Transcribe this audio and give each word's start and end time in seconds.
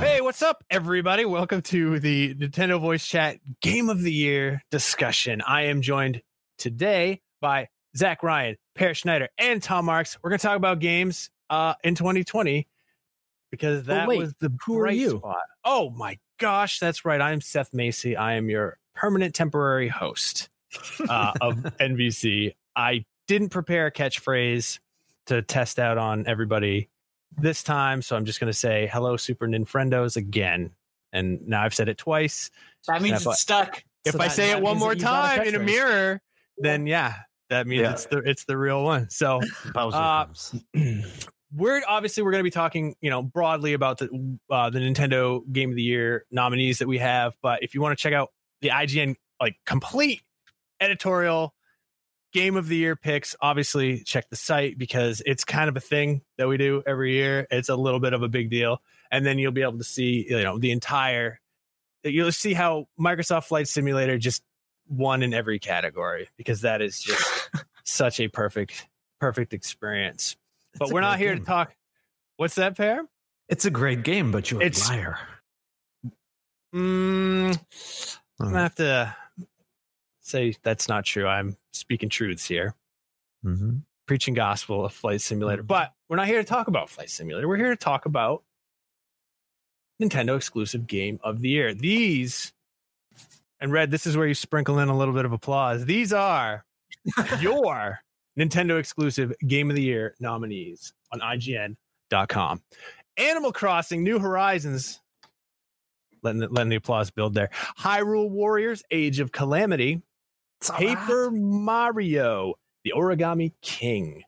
Hey, 0.00 0.20
what's 0.20 0.42
up, 0.42 0.64
everybody? 0.68 1.24
Welcome 1.24 1.62
to 1.62 2.00
the 2.00 2.34
Nintendo 2.34 2.80
Voice 2.80 3.06
Chat 3.06 3.38
Game 3.60 3.88
of 3.88 4.02
the 4.02 4.12
Year 4.12 4.62
discussion. 4.70 5.42
I 5.46 5.66
am 5.66 5.80
joined 5.80 6.22
today 6.58 7.22
by 7.40 7.68
Zach 7.96 8.24
Ryan, 8.24 8.56
Peer 8.74 8.94
Schneider, 8.94 9.28
and 9.38 9.62
Tom 9.62 9.84
Marks. 9.84 10.18
We're 10.22 10.30
going 10.30 10.40
to 10.40 10.46
talk 10.46 10.56
about 10.56 10.80
games 10.80 11.30
uh, 11.48 11.74
in 11.84 11.94
2020 11.94 12.66
because 13.52 13.84
that 13.84 14.08
wait, 14.08 14.18
was 14.18 14.34
the 14.40 14.52
who 14.64 14.78
are 14.78 14.82
bright 14.82 14.96
you? 14.96 15.18
spot. 15.18 15.44
Oh 15.64 15.90
my 15.90 16.18
gosh, 16.38 16.80
that's 16.80 17.04
right. 17.04 17.20
I'm 17.20 17.40
Seth 17.40 17.72
Macy. 17.72 18.16
I 18.16 18.34
am 18.34 18.50
your 18.50 18.78
permanent 18.96 19.36
temporary 19.36 19.88
host 19.88 20.48
uh, 21.08 21.32
of 21.40 21.56
NVC. 21.80 22.56
I 22.74 23.04
didn't 23.28 23.50
prepare 23.50 23.86
a 23.86 23.92
catchphrase 23.92 24.80
to 25.26 25.42
test 25.42 25.78
out 25.78 25.96
on 25.96 26.26
everybody 26.26 26.88
this 27.36 27.62
time, 27.62 28.02
so 28.02 28.16
I'm 28.16 28.24
just 28.24 28.40
going 28.40 28.50
to 28.52 28.58
say 28.58 28.88
hello, 28.92 29.16
Super 29.16 29.46
Nintendos 29.46 30.16
again. 30.16 30.70
And 31.12 31.46
now 31.46 31.62
I've 31.62 31.74
said 31.74 31.88
it 31.88 31.98
twice. 31.98 32.50
That 32.88 33.00
means 33.02 33.24
That's 33.24 33.26
it's 33.36 33.40
stuck. 33.40 33.82
If 34.04 34.12
So 34.12 34.20
I 34.20 34.28
that- 34.28 34.34
say 34.34 34.48
that 34.48 34.58
it 34.58 34.62
one 34.62 34.78
more 34.78 34.94
you 34.94 35.00
got 35.00 35.34
a 35.34 35.36
time 35.38 35.48
in 35.48 35.54
a 35.54 35.58
mirror, 35.58 36.20
then 36.58 36.86
yeah, 36.86 37.14
that 37.50 37.66
means 37.66 37.82
Yeah. 37.82 37.92
it's 37.92 38.06
the 38.06 38.18
it's 38.18 38.44
the 38.44 38.56
real 38.56 38.82
one. 38.84 39.10
So 39.10 39.40
Uh, 39.74 40.26
we're 41.54 41.82
obviously 41.88 42.22
we're 42.22 42.30
going 42.32 42.40
to 42.40 42.44
be 42.44 42.50
talking 42.50 42.94
you 43.00 43.10
know 43.10 43.22
broadly 43.22 43.72
about 43.72 43.98
the 43.98 44.38
uh, 44.50 44.70
the 44.70 44.78
Nintendo 44.78 45.40
Game 45.52 45.70
of 45.70 45.76
the 45.76 45.82
Year 45.82 46.24
nominees 46.30 46.78
that 46.78 46.88
we 46.88 46.98
have. 46.98 47.34
But 47.42 47.62
if 47.62 47.74
you 47.74 47.80
want 47.80 47.96
to 47.98 48.02
check 48.02 48.12
out 48.12 48.30
the 48.60 48.68
IGN 48.68 49.16
like 49.40 49.56
complete 49.66 50.22
editorial 50.80 51.54
Game 52.36 52.56
of 52.56 52.68
the 52.68 52.76
Year 52.76 52.96
picks, 52.96 53.34
obviously 53.40 54.00
check 54.00 54.28
the 54.28 54.36
site 54.36 54.76
because 54.76 55.22
it's 55.24 55.42
kind 55.42 55.70
of 55.70 55.76
a 55.76 55.80
thing 55.80 56.20
that 56.36 56.46
we 56.46 56.58
do 56.58 56.82
every 56.86 57.14
year. 57.14 57.46
It's 57.50 57.70
a 57.70 57.74
little 57.76 57.98
bit 57.98 58.12
of 58.12 58.22
a 58.22 58.28
big 58.28 58.50
deal, 58.50 58.82
and 59.10 59.24
then 59.24 59.38
you'll 59.38 59.52
be 59.52 59.62
able 59.62 59.78
to 59.78 59.84
see 59.84 60.26
you 60.28 60.42
know 60.42 60.58
the 60.58 60.70
entire. 60.70 61.40
You'll 62.04 62.30
see 62.32 62.52
how 62.52 62.88
Microsoft 63.00 63.44
Flight 63.44 63.68
Simulator 63.68 64.18
just 64.18 64.42
won 64.86 65.22
in 65.22 65.32
every 65.32 65.58
category 65.58 66.28
because 66.36 66.60
that 66.60 66.82
is 66.82 67.00
just 67.00 67.50
such 67.84 68.20
a 68.20 68.28
perfect 68.28 68.86
perfect 69.18 69.52
experience 69.54 70.36
but 70.78 70.84
It's 70.84 70.90
a 70.90 70.94
we're 70.94 71.00
not 71.00 71.18
here 71.18 71.34
to 71.34 71.40
talk. 71.40 71.74
What's 72.36 72.56
that, 72.56 72.76
Peer? 72.76 73.06
It's 73.48 73.64
a 73.64 73.70
great 73.70 74.02
game, 74.02 74.30
but 74.30 74.50
you're 74.50 74.60
It's- 74.60 74.88
a 74.90 74.92
liar. 74.92 75.18
Mm, 76.74 77.58
I'm 78.38 78.46
gonna 78.48 78.58
have 78.60 78.74
to 78.74 79.16
say 80.20 80.54
that's 80.62 80.86
not 80.88 81.06
true. 81.06 81.26
I'm 81.26 81.56
speaking 81.76 82.08
truths 82.08 82.46
here, 82.46 82.74
mhm. 83.44 83.82
preaching 84.06 84.34
gospel 84.34 84.84
of 84.84 84.92
Flight 84.92 85.20
Simulator. 85.20 85.62
But 85.62 85.92
we're 86.08 86.16
not 86.16 86.26
here 86.26 86.38
to 86.38 86.44
talk 86.44 86.68
about 86.68 86.90
Flight 86.90 87.10
Simulator. 87.10 87.48
We're 87.48 87.56
here 87.56 87.70
to 87.70 87.76
talk 87.76 88.06
about 88.06 88.42
Nintendo 90.02 90.36
exclusive 90.36 90.86
game 90.86 91.18
of 91.22 91.40
the 91.40 91.48
year. 91.48 91.74
These, 91.74 92.52
and 93.60 93.72
Red, 93.72 93.90
this 93.90 94.06
is 94.06 94.16
where 94.16 94.26
you 94.26 94.34
sprinkle 94.34 94.78
in 94.78 94.88
a 94.88 94.96
little 94.96 95.14
bit 95.14 95.24
of 95.24 95.32
applause. 95.32 95.84
These 95.84 96.12
are 96.12 96.64
your 97.40 98.00
Nintendo 98.38 98.78
exclusive 98.78 99.32
game 99.46 99.70
of 99.70 99.76
the 99.76 99.82
year 99.82 100.14
nominees 100.20 100.92
on 101.12 101.20
IGN.com. 101.20 102.62
Animal 103.16 103.52
Crossing 103.52 104.04
New 104.04 104.18
Horizons. 104.18 105.00
Letting 106.22 106.40
the, 106.40 106.48
letting 106.48 106.70
the 106.70 106.76
applause 106.76 107.10
build 107.10 107.34
there. 107.34 107.50
Hyrule 107.78 108.30
Warriors 108.30 108.82
Age 108.90 109.20
of 109.20 109.32
Calamity. 109.32 110.02
It's 110.60 110.70
Paper 110.70 111.28
right. 111.30 111.40
Mario, 111.40 112.54
The 112.84 112.92
Origami 112.96 113.52
King. 113.62 114.22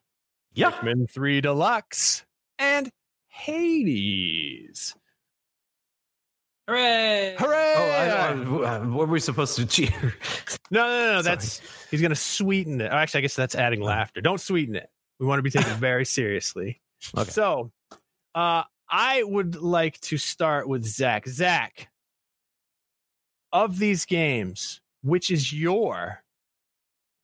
Yeah. 0.53 0.71
Pikmin 0.71 1.09
3 1.09 1.41
Deluxe. 1.41 2.25
And 2.57 2.91
Hades. 3.27 4.95
Hooray! 6.67 7.35
Hooray! 7.39 7.73
Oh, 7.77 8.63
I, 8.63 8.75
I, 8.75 8.79
what 8.79 9.07
were 9.07 9.13
we 9.13 9.19
supposed 9.19 9.55
to 9.55 9.65
cheer? 9.65 9.89
no, 10.71 10.81
no, 10.83 10.99
no, 10.99 11.13
no. 11.13 11.21
That's 11.23 11.61
he's 11.89 11.99
gonna 11.99 12.13
sweeten 12.13 12.79
it. 12.79 12.91
Actually, 12.91 13.19
I 13.19 13.21
guess 13.21 13.35
that's 13.35 13.55
adding 13.55 13.81
laughter. 13.81 14.21
Don't 14.21 14.39
sweeten 14.39 14.75
it. 14.75 14.87
We 15.19 15.25
want 15.25 15.39
to 15.39 15.43
be 15.43 15.49
taken 15.49 15.73
very 15.77 16.05
seriously. 16.05 16.79
Okay. 17.17 17.31
So, 17.31 17.71
uh, 18.35 18.63
I 18.87 19.23
would 19.23 19.55
like 19.55 19.99
to 20.01 20.17
start 20.17 20.67
with 20.67 20.85
Zach. 20.85 21.27
Zach, 21.27 21.89
of 23.51 23.79
these 23.79 24.05
games, 24.05 24.79
which 25.01 25.31
is 25.31 25.51
your 25.53 26.23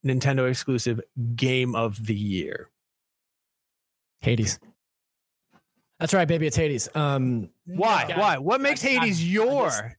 Nintendo 0.04 0.48
exclusive 0.48 1.00
game 1.34 1.74
of 1.74 2.04
the 2.06 2.14
year? 2.14 2.70
Hades. 4.20 4.58
That's 6.00 6.12
right, 6.14 6.28
baby. 6.28 6.46
It's 6.46 6.56
Hades. 6.56 6.88
Um, 6.94 7.48
Why? 7.66 8.06
Yeah. 8.08 8.18
Why? 8.20 8.38
What 8.38 8.60
makes 8.60 8.84
I- 8.84 8.88
Hades 8.88 9.20
I 9.20 9.24
your 9.24 9.64
just- 9.66 9.82
game 9.82 9.92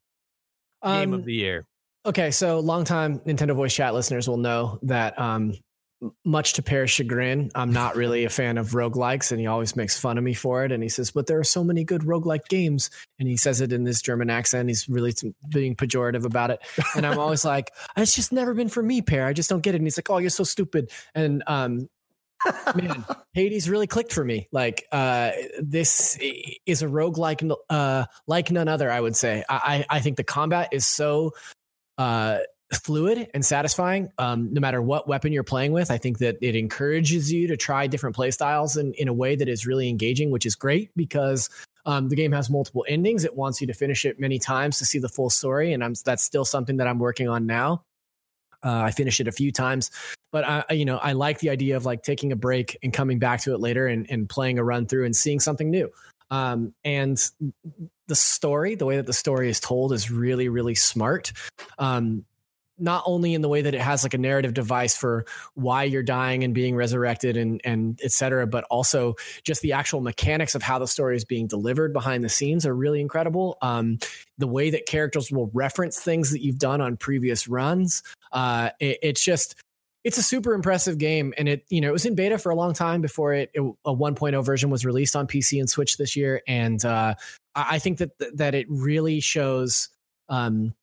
um, 0.83 1.13
of 1.13 1.25
the 1.25 1.33
year? 1.33 1.65
okay, 2.05 2.31
so 2.31 2.59
longtime 2.59 3.19
Nintendo 3.19 3.53
Voice 3.55 3.73
Chat 3.73 3.93
listeners 3.93 4.27
will 4.29 4.37
know 4.37 4.79
that, 4.83 5.17
um, 5.19 5.53
much 6.23 6.53
to 6.53 6.61
Peer's 6.61 6.91
chagrin, 6.91 7.49
I'm 7.55 7.71
not 7.71 7.95
really 7.95 8.23
a 8.25 8.29
fan 8.29 8.57
of 8.57 8.71
roguelikes, 8.71 9.31
and 9.31 9.39
he 9.39 9.47
always 9.47 9.75
makes 9.75 9.99
fun 9.99 10.17
of 10.17 10.23
me 10.23 10.33
for 10.33 10.63
it. 10.63 10.71
And 10.71 10.83
he 10.83 10.89
says, 10.89 11.11
"But 11.11 11.27
there 11.27 11.39
are 11.39 11.43
so 11.43 11.63
many 11.63 11.83
good 11.83 12.01
roguelike 12.01 12.47
games," 12.49 12.89
and 13.19 13.27
he 13.27 13.37
says 13.37 13.61
it 13.61 13.73
in 13.73 13.83
this 13.83 14.01
German 14.01 14.29
accent. 14.29 14.69
He's 14.69 14.87
really 14.87 15.13
being 15.49 15.75
pejorative 15.75 16.25
about 16.25 16.51
it, 16.51 16.59
and 16.95 17.05
I'm 17.05 17.19
always 17.19 17.43
like, 17.45 17.71
"It's 17.95 18.15
just 18.15 18.31
never 18.31 18.53
been 18.53 18.69
for 18.69 18.83
me, 18.83 19.01
Peer. 19.01 19.25
I 19.25 19.33
just 19.33 19.49
don't 19.49 19.61
get 19.61 19.73
it." 19.73 19.77
And 19.77 19.85
he's 19.85 19.97
like, 19.97 20.09
"Oh, 20.09 20.19
you're 20.19 20.29
so 20.29 20.43
stupid." 20.43 20.91
And 21.15 21.43
um, 21.47 21.89
man, 22.75 23.03
Hades 23.33 23.69
really 23.69 23.87
clicked 23.87 24.13
for 24.13 24.23
me. 24.23 24.47
Like, 24.51 24.85
uh, 24.91 25.31
this 25.59 26.17
is 26.65 26.81
a 26.81 26.87
rogue 26.87 27.17
like 27.17 27.41
uh, 27.69 28.05
like 28.27 28.51
none 28.51 28.67
other. 28.67 28.91
I 28.91 29.01
would 29.01 29.15
say. 29.15 29.43
I 29.49 29.85
I 29.89 29.97
I 29.97 29.99
think 29.99 30.17
the 30.17 30.23
combat 30.23 30.69
is 30.71 30.85
so 30.85 31.33
uh, 31.97 32.39
fluid 32.71 33.29
and 33.33 33.45
satisfying. 33.45 34.09
Um, 34.17 34.53
no 34.53 34.59
matter 34.59 34.81
what 34.81 35.07
weapon 35.07 35.31
you're 35.31 35.43
playing 35.43 35.71
with, 35.71 35.89
I 35.89 35.97
think 35.97 36.19
that 36.19 36.37
it 36.41 36.55
encourages 36.55 37.31
you 37.31 37.47
to 37.47 37.57
try 37.57 37.87
different 37.87 38.15
play 38.15 38.31
styles 38.31 38.77
in 38.77 38.93
in 38.93 39.07
a 39.07 39.13
way 39.13 39.35
that 39.35 39.47
is 39.47 39.65
really 39.65 39.89
engaging, 39.89 40.31
which 40.31 40.45
is 40.45 40.55
great 40.55 40.91
because. 40.95 41.49
Um, 41.85 42.09
the 42.09 42.17
game 42.17 42.33
has 42.33 42.49
multiple 42.49 42.83
endings. 42.85 43.23
It 43.23 43.33
wants 43.33 43.61
you 43.61 43.67
to 43.67 43.73
finish 43.73 44.03
it 44.03 44.19
many 44.19 44.39
times 44.39 44.77
to 44.79 44.85
see 44.85 44.99
the 44.99 45.07
full 45.07 45.29
story, 45.29 45.71
and 45.71 45.81
I'm 45.81 45.93
that's 46.03 46.21
still 46.21 46.43
something 46.43 46.75
that 46.77 46.87
I'm 46.87 46.99
working 46.99 47.29
on 47.29 47.45
now. 47.45 47.83
Uh, 48.61 48.81
I 48.81 48.91
finished 48.91 49.21
it 49.21 49.27
a 49.29 49.31
few 49.31 49.53
times, 49.53 49.89
but 50.33 50.43
I, 50.43 50.73
you 50.73 50.83
know, 50.83 50.97
I 50.97 51.13
like 51.13 51.39
the 51.39 51.49
idea 51.49 51.77
of 51.77 51.85
like 51.85 52.03
taking 52.03 52.33
a 52.33 52.35
break 52.35 52.77
and 52.83 52.91
coming 52.91 53.19
back 53.19 53.39
to 53.43 53.53
it 53.53 53.61
later 53.61 53.87
and, 53.87 54.05
and 54.09 54.27
playing 54.27 54.59
a 54.59 54.65
run 54.65 54.85
through 54.85 55.05
and 55.05 55.15
seeing 55.15 55.39
something 55.39 55.69
new. 55.69 55.89
Um, 56.29 56.73
and 56.83 57.17
the 58.07 58.15
story, 58.15 58.75
the 58.75 58.85
way 58.85 58.97
that 58.97 59.05
the 59.05 59.13
story 59.13 59.49
is 59.49 59.59
told, 59.59 59.93
is 59.93 60.11
really, 60.11 60.49
really 60.49 60.75
smart. 60.75 61.31
Um, 61.77 62.25
not 62.77 63.03
only 63.05 63.33
in 63.33 63.41
the 63.41 63.49
way 63.49 63.61
that 63.61 63.73
it 63.73 63.81
has 63.81 64.03
like 64.03 64.13
a 64.13 64.17
narrative 64.17 64.53
device 64.53 64.95
for 64.95 65.25
why 65.55 65.83
you're 65.83 66.03
dying 66.03 66.43
and 66.43 66.53
being 66.53 66.75
resurrected 66.75 67.37
and 67.37 67.61
and 67.63 67.99
et 68.03 68.11
cetera, 68.11 68.47
but 68.47 68.63
also 68.65 69.15
just 69.43 69.61
the 69.61 69.73
actual 69.73 70.01
mechanics 70.01 70.55
of 70.55 70.61
how 70.61 70.79
the 70.79 70.87
story 70.87 71.15
is 71.15 71.25
being 71.25 71.47
delivered 71.47 71.93
behind 71.93 72.23
the 72.23 72.29
scenes 72.29 72.65
are 72.65 72.75
really 72.75 73.01
incredible. 73.01 73.57
Um, 73.61 73.99
the 74.37 74.47
way 74.47 74.69
that 74.69 74.85
characters 74.85 75.31
will 75.31 75.49
reference 75.53 75.99
things 75.99 76.31
that 76.31 76.41
you've 76.41 76.59
done 76.59 76.81
on 76.81 76.97
previous 76.97 77.47
runs, 77.47 78.03
uh, 78.31 78.69
it, 78.79 78.99
it's 79.01 79.23
just 79.23 79.55
it's 80.03 80.17
a 80.17 80.23
super 80.23 80.53
impressive 80.53 80.97
game 80.97 81.33
and 81.37 81.49
it 81.49 81.65
you 81.69 81.81
know 81.81 81.89
it 81.89 81.91
was 81.91 82.05
in 82.05 82.15
beta 82.15 82.37
for 82.37 82.49
a 82.49 82.55
long 82.55 82.73
time 82.73 83.01
before 83.01 83.33
it, 83.33 83.51
it 83.53 83.59
a 83.59 83.93
1.0 83.93 84.45
version 84.45 84.69
was 84.69 84.85
released 84.85 85.17
on 85.17 85.27
pc 85.27 85.59
and 85.59 85.69
switch 85.69 85.97
this 85.97 86.15
year 86.15 86.41
and 86.47 86.85
uh 86.85 87.13
i 87.55 87.77
think 87.77 87.97
that 87.97 88.11
that 88.33 88.55
it 88.55 88.65
really 88.69 89.19
shows 89.19 89.89
um 90.29 90.73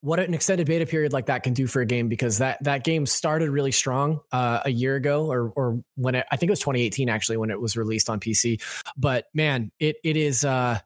what 0.00 0.20
an 0.20 0.32
extended 0.32 0.66
beta 0.66 0.86
period 0.86 1.12
like 1.12 1.26
that 1.26 1.42
can 1.42 1.54
do 1.54 1.66
for 1.66 1.80
a 1.80 1.86
game 1.86 2.08
because 2.08 2.38
that 2.38 2.62
that 2.64 2.84
game 2.84 3.04
started 3.04 3.50
really 3.50 3.72
strong 3.72 4.20
uh, 4.30 4.60
a 4.64 4.70
year 4.70 4.94
ago 4.96 5.26
or 5.30 5.50
or 5.56 5.82
when 5.96 6.14
it, 6.14 6.26
I 6.30 6.36
think 6.36 6.48
it 6.48 6.52
was 6.52 6.60
2018 6.60 7.08
actually 7.08 7.36
when 7.36 7.50
it 7.50 7.60
was 7.60 7.76
released 7.76 8.08
on 8.08 8.20
PC. 8.20 8.62
But 8.96 9.26
man, 9.34 9.72
it 9.80 9.96
it 10.04 10.16
is. 10.16 10.44
Uh, 10.44 10.78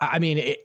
I 0.00 0.18
mean, 0.18 0.38
it, 0.38 0.58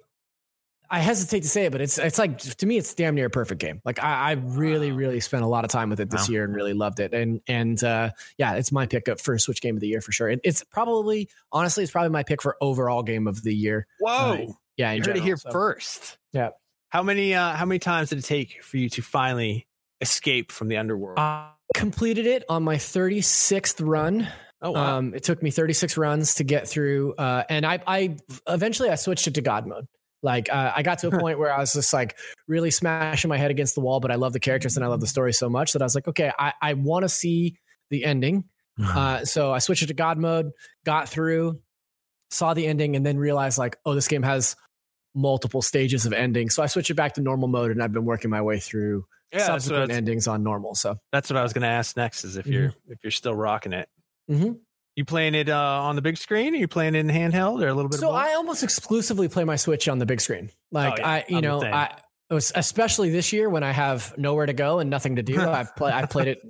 I 0.89 0.99
hesitate 0.99 1.41
to 1.41 1.49
say 1.49 1.65
it, 1.65 1.71
but 1.71 1.81
it's 1.81 1.97
it's 1.97 2.19
like 2.19 2.37
to 2.37 2.65
me, 2.65 2.77
it's 2.77 2.93
damn 2.93 3.15
near 3.15 3.25
a 3.25 3.29
perfect 3.29 3.59
game. 3.59 3.81
Like 3.83 4.01
I, 4.03 4.29
I 4.29 4.31
really, 4.33 4.91
Wow. 4.91 4.97
really 4.97 5.19
spent 5.21 5.43
a 5.43 5.47
lot 5.47 5.65
of 5.65 5.71
time 5.71 5.89
with 5.89 5.99
it 5.99 6.09
this 6.11 6.29
Wow. 6.29 6.33
year 6.33 6.43
and 6.43 6.53
really 6.55 6.73
loved 6.73 6.99
it. 6.99 7.13
And 7.13 7.41
and 7.47 7.83
uh, 7.83 8.11
yeah, 8.37 8.53
it's 8.53 8.71
my 8.71 8.85
pick 8.85 9.09
up 9.09 9.19
for 9.19 9.37
Switch 9.39 9.59
Game 9.59 9.75
of 9.75 9.81
the 9.81 9.87
Year 9.87 10.01
for 10.01 10.11
sure. 10.11 10.29
It, 10.29 10.39
it's 10.43 10.63
probably 10.63 11.29
honestly, 11.51 11.83
it's 11.83 11.91
probably 11.91 12.09
my 12.11 12.23
pick 12.23 12.41
for 12.43 12.57
overall 12.61 13.01
Game 13.01 13.27
of 13.27 13.41
the 13.41 13.55
Year. 13.55 13.87
Whoa! 13.99 14.29
Right. 14.35 14.49
Yeah, 14.77 14.91
you 14.93 15.01
heard 15.03 15.17
it 15.17 15.23
here 15.23 15.37
so. 15.37 15.49
first. 15.51 16.17
Yeah. 16.31 16.49
How 16.93 17.01
many? 17.01 17.33
uh 17.33 17.55
How 17.55 17.65
many 17.65 17.79
times 17.79 18.09
did 18.09 18.19
it 18.19 18.25
take 18.25 18.61
for 18.61 18.77
you 18.77 18.87
to 18.89 19.01
finally 19.01 19.65
escape 19.99 20.51
from 20.51 20.67
the 20.67 20.77
underworld? 20.77 21.17
I 21.17 21.49
completed 21.73 22.27
it 22.27 22.43
on 22.47 22.61
my 22.61 22.75
36th 22.75 23.81
run. 23.83 24.27
oh 24.61 24.71
wow! 24.71 24.97
Um, 24.97 25.15
it 25.15 25.23
took 25.23 25.41
me 25.41 25.49
36 25.49 25.97
runs 25.97 26.35
to 26.35 26.43
get 26.43 26.67
through, 26.67 27.15
uh, 27.15 27.45
and 27.49 27.65
I, 27.65 27.79
I 27.87 28.17
eventually 28.47 28.89
I 28.89 28.95
switched 28.95 29.25
it 29.25 29.33
to 29.33 29.41
God 29.41 29.65
mode. 29.65 29.87
Like 30.21 30.53
uh, 30.53 30.71
I 30.75 30.83
got 30.83 30.99
to 30.99 31.07
a 31.07 31.19
point 31.19 31.39
where 31.39 31.51
I 31.51 31.57
was 31.57 31.73
just 31.73 31.93
like 31.93 32.15
really 32.47 32.69
smashing 32.69 33.27
my 33.27 33.37
head 33.37 33.49
against 33.49 33.73
the 33.73 33.81
wall, 33.81 33.99
but 33.99 34.11
I 34.11 34.15
love 34.15 34.33
the 34.33 34.39
characters 34.39 34.75
and 34.75 34.85
I 34.85 34.87
love 34.87 35.01
the 35.01 35.07
story 35.07 35.33
so 35.33 35.49
much 35.49 35.73
that 35.73 35.81
I 35.81 35.85
was 35.85 35.95
like, 35.95 36.07
okay, 36.07 36.31
I, 36.37 36.53
I 36.61 36.73
want 36.75 37.05
to 37.05 37.09
see 37.09 37.57
the 37.89 38.05
ending. 38.05 38.43
Uh, 38.79 39.25
so 39.25 39.51
I 39.51 39.57
switched 39.57 39.81
it 39.81 39.87
to 39.87 39.93
God 39.95 40.19
mode, 40.19 40.51
got 40.85 41.09
through, 41.09 41.59
saw 42.29 42.53
the 42.53 42.67
ending, 42.67 42.95
and 42.95 43.03
then 43.05 43.17
realized 43.17 43.57
like, 43.57 43.77
oh, 43.83 43.95
this 43.95 44.07
game 44.07 44.23
has 44.23 44.55
multiple 45.15 45.61
stages 45.61 46.05
of 46.05 46.13
ending. 46.13 46.49
So 46.49 46.63
I 46.63 46.67
switched 46.67 46.89
it 46.89 46.95
back 46.95 47.13
to 47.13 47.21
normal 47.21 47.47
mode, 47.47 47.71
and 47.71 47.81
I've 47.81 47.93
been 47.93 48.05
working 48.05 48.29
my 48.29 48.41
way 48.41 48.59
through 48.59 49.05
Yeah, 49.31 49.39
that's 49.39 49.47
what, 49.47 49.55
I 49.55 49.57
subsequent 49.59 49.91
endings 49.91 50.27
on 50.27 50.43
normal. 50.43 50.75
So 50.75 50.97
that's 51.11 51.29
what 51.29 51.37
I 51.37 51.43
was 51.43 51.53
going 51.53 51.63
to 51.63 51.67
ask 51.67 51.95
next. 51.97 52.23
Is 52.23 52.37
if 52.37 52.47
you're 52.47 52.73
if 52.87 52.99
you're 53.03 53.11
still 53.11 53.35
rocking 53.35 53.73
it. 53.73 53.89
Mhm. 54.29 54.59
You 54.95 55.05
playing 55.05 55.33
it 55.33 55.49
uh, 55.49 55.81
on 55.81 55.95
the 55.95 56.03
big 56.03 56.17
screen? 56.17 56.53
Are 56.53 56.57
you 56.57 56.67
playing 56.67 56.93
it 56.93 56.99
in 56.99 57.07
handheld 57.07 57.63
or 57.63 57.67
a 57.67 57.73
little 57.73 57.89
bit? 57.89 57.99
So? 57.99 58.11
I 58.11 58.33
almost 58.33 58.61
exclusively 58.61 59.27
play 59.27 59.43
my 59.43 59.55
Switch 59.55 59.87
on 59.87 59.97
the 59.97 60.05
big 60.05 60.21
screen. 60.21 60.51
Like 60.71 60.93
Oh, 60.93 60.95
yeah. 60.99 61.09
I, 61.09 61.25
you 61.27 61.37
I'm 61.37 61.43
know. 61.43 61.63
I 61.63 61.97
it 62.29 62.33
was 62.33 62.51
especially 62.55 63.09
this 63.09 63.33
year 63.33 63.49
when 63.49 63.63
I 63.63 63.71
have 63.71 64.13
nowhere 64.17 64.45
to 64.45 64.53
go 64.53 64.79
and 64.79 64.89
nothing 64.89 65.15
to 65.17 65.23
do. 65.23 65.39
I've 65.41 65.75
played 65.75 65.93
I've 65.93 66.09
played 66.09 66.27
it 66.27 66.41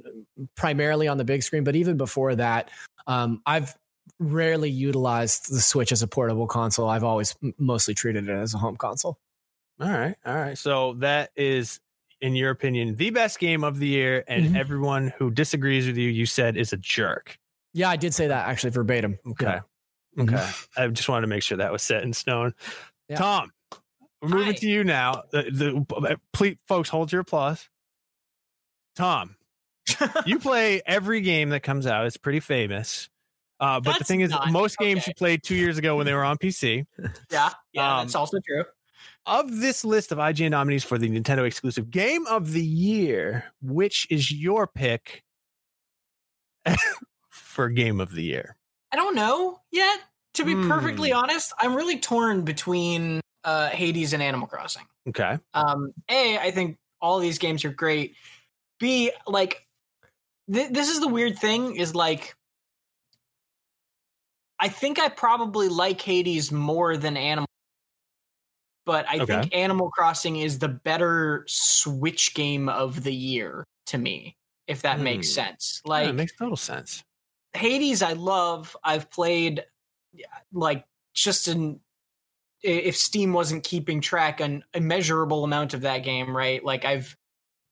primarily 0.55 1.07
on 1.07 1.17
the 1.17 1.25
big 1.25 1.43
screen, 1.43 1.63
but 1.63 1.75
even 1.75 1.97
before 1.97 2.35
that, 2.35 2.69
um, 3.07 3.41
I've 3.45 3.73
rarely 4.19 4.69
utilized 4.69 5.51
the 5.53 5.59
Switch 5.61 5.91
as 5.91 6.01
a 6.01 6.07
portable 6.07 6.47
console. 6.47 6.87
I've 6.89 7.03
always 7.03 7.35
mostly 7.57 7.93
treated 7.93 8.29
it 8.29 8.33
as 8.33 8.53
a 8.53 8.57
home 8.57 8.77
console. 8.77 9.17
All 9.79 9.89
right, 9.89 10.15
all 10.25 10.35
right. 10.35 10.57
So 10.57 10.93
that 10.99 11.31
is, 11.35 11.79
in 12.21 12.35
your 12.35 12.51
opinion, 12.51 12.95
the 12.95 13.09
best 13.09 13.39
game 13.39 13.63
of 13.63 13.79
the 13.79 13.87
year, 13.87 14.23
and 14.27 14.51
Mhm. 14.51 14.57
everyone 14.57 15.07
who 15.17 15.31
disagrees 15.31 15.87
with 15.87 15.97
you, 15.97 16.09
you 16.09 16.25
said 16.25 16.55
is 16.57 16.71
a 16.73 16.77
jerk. 16.77 17.37
Yeah, 17.73 17.89
I 17.89 17.95
did 17.95 18.13
say 18.13 18.27
that 18.27 18.47
actually 18.47 18.69
verbatim. 18.69 19.17
Okay. 19.27 19.45
Yeah. 20.15 20.23
Okay. 20.23 20.49
I 20.77 20.87
just 20.89 21.09
wanted 21.09 21.21
to 21.21 21.27
make 21.27 21.41
sure 21.41 21.57
that 21.57 21.71
was 21.71 21.81
set 21.81 22.03
in 22.03 22.13
stone. 22.13 22.53
Yeah. 23.09 23.17
Tom, 23.17 23.51
we're 24.21 24.29
moving 24.29 24.45
Hi. 24.45 24.53
to 24.53 24.67
you 24.69 24.83
now. 24.83 25.23
The, 25.31 25.43
the 25.91 26.19
please, 26.31 26.57
folks, 26.67 26.87
hold 26.87 27.11
your 27.11 27.21
applause. 27.21 27.67
Tom, 28.95 29.35
you 30.27 30.37
play 30.39 30.81
every 30.85 31.21
game 31.21 31.49
that 31.49 31.61
comes 31.63 31.87
out. 31.87 32.05
It's 32.05 32.15
pretty 32.17 32.39
famous. 32.39 33.09
Uh, 33.63 33.79
but 33.79 33.97
the 33.97 34.03
thing 34.03 34.19
is, 34.21 34.33
most 34.51 34.77
games 34.77 35.07
you 35.07 35.13
played 35.13 35.41
two 35.41 35.55
years 35.55 35.77
ago 35.77 35.95
when 35.95 36.05
they 36.05 36.13
were 36.13 36.25
on 36.25 36.37
PC. 36.37 36.85
yeah, 37.31 37.49
yeah, 37.71 37.97
Um, 37.99 38.05
that's 38.05 38.15
also 38.15 38.37
true. 38.45 38.65
Of 39.25 39.59
this 39.61 39.85
list 39.85 40.11
of 40.11 40.17
IGN 40.17 40.51
nominees 40.51 40.83
for 40.83 40.97
the 40.97 41.07
Nintendo 41.09 41.45
exclusive 41.45 41.89
game 41.89 42.27
of 42.27 42.51
the 42.51 42.61
year, 42.63 43.45
which 43.61 44.05
is 44.09 44.31
your 44.31 44.67
pick 44.67 45.23
for 47.29 47.69
game 47.69 47.99
of 48.01 48.13
the 48.13 48.23
year? 48.23 48.57
I 48.91 48.95
don't 48.97 49.15
know 49.15 49.59
yet. 49.71 49.99
To 50.35 50.45
be 50.45 50.55
perfectly 50.55 51.11
Hmm. 51.11 51.17
honest, 51.17 51.53
I'm 51.59 51.75
really 51.75 51.99
torn 51.99 52.41
between 52.41 53.21
uh, 53.43 53.69
Hades 53.69 54.13
and 54.13 54.23
Animal 54.23 54.47
Crossing. 54.47 54.83
Okay. 55.07 55.37
Um, 55.53 55.93
a, 56.09 56.37
I 56.39 56.49
think 56.51 56.77
all 56.99 57.19
these 57.19 57.37
games 57.37 57.63
are 57.65 57.69
great. 57.71 58.15
B, 58.79 59.11
like 59.27 59.67
th- 60.51 60.71
this 60.71 60.89
is 60.89 60.99
the 61.01 61.07
weird 61.07 61.37
thing 61.37 61.75
is 61.75 61.93
like 61.93 62.35
I 64.63 64.69
think 64.69 64.97
I 64.97 65.09
probably 65.09 65.67
like 65.67 65.99
Hades 65.99 66.49
more 66.49 66.95
than 66.95 67.17
Animal, 67.17 67.49
but 68.85 69.05
I 69.09 69.19
Okay. 69.19 69.41
think 69.41 69.53
Animal 69.53 69.89
Crossing 69.89 70.37
is 70.37 70.57
the 70.57 70.69
better 70.69 71.43
Switch 71.49 72.33
game 72.33 72.69
of 72.69 73.03
the 73.03 73.13
year 73.13 73.65
to 73.87 73.97
me, 73.97 74.37
if 74.67 74.81
that 74.83 75.01
makes 75.01 75.27
Hmm. 75.27 75.33
sense. 75.33 75.81
Yeah, 75.83 75.89
Like 75.89 76.09
it 76.11 76.15
makes 76.15 76.31
total 76.37 76.55
sense. 76.55 77.03
Hades, 77.51 78.01
I 78.01 78.13
love. 78.13 78.77
I've 78.85 79.11
played 79.11 79.65
like 80.53 80.85
just 81.13 81.49
an 81.49 81.81
if 82.61 82.95
Steam 82.95 83.33
wasn't 83.33 83.65
keeping 83.65 83.99
track, 83.99 84.39
an 84.39 84.63
immeasurable 84.73 85.43
amount 85.43 85.73
of 85.73 85.81
that 85.81 85.99
game, 86.05 86.33
right? 86.33 86.63
Like 86.63 86.85
I've 86.85 87.17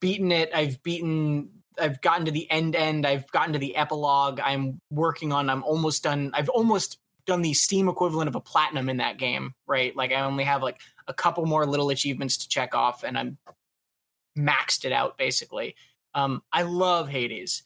beaten 0.01 0.33
it. 0.33 0.53
I've 0.53 0.83
beaten. 0.83 1.60
I've 1.81 2.01
gotten 2.01 2.25
to 2.25 2.31
the 2.31 2.49
end 2.49 2.75
end. 2.75 3.05
I've 3.05 3.29
gotten 3.31 3.53
to 3.53 3.59
the 3.59 3.75
epilogue. 3.75 4.39
I'm 4.39 4.79
working 4.89 5.31
on. 5.31 5.49
I'm 5.49 5.63
almost 5.63 6.03
done. 6.03 6.31
I've 6.33 6.49
almost 6.49 6.97
done 7.25 7.41
the 7.41 7.53
Steam 7.53 7.87
equivalent 7.87 8.27
of 8.27 8.35
a 8.35 8.41
platinum 8.41 8.89
in 8.89 8.97
that 8.97 9.17
game, 9.17 9.53
right? 9.67 9.95
Like 9.95 10.11
I 10.11 10.21
only 10.21 10.43
have 10.43 10.63
like 10.63 10.79
a 11.07 11.13
couple 11.13 11.45
more 11.45 11.65
little 11.65 11.89
achievements 11.89 12.37
to 12.37 12.49
check 12.49 12.75
off, 12.75 13.03
and 13.03 13.17
I'm 13.17 13.37
maxed 14.37 14.85
it 14.85 14.91
out 14.91 15.17
basically. 15.17 15.75
Um, 16.13 16.41
I 16.51 16.63
love 16.63 17.09
Hades. 17.09 17.63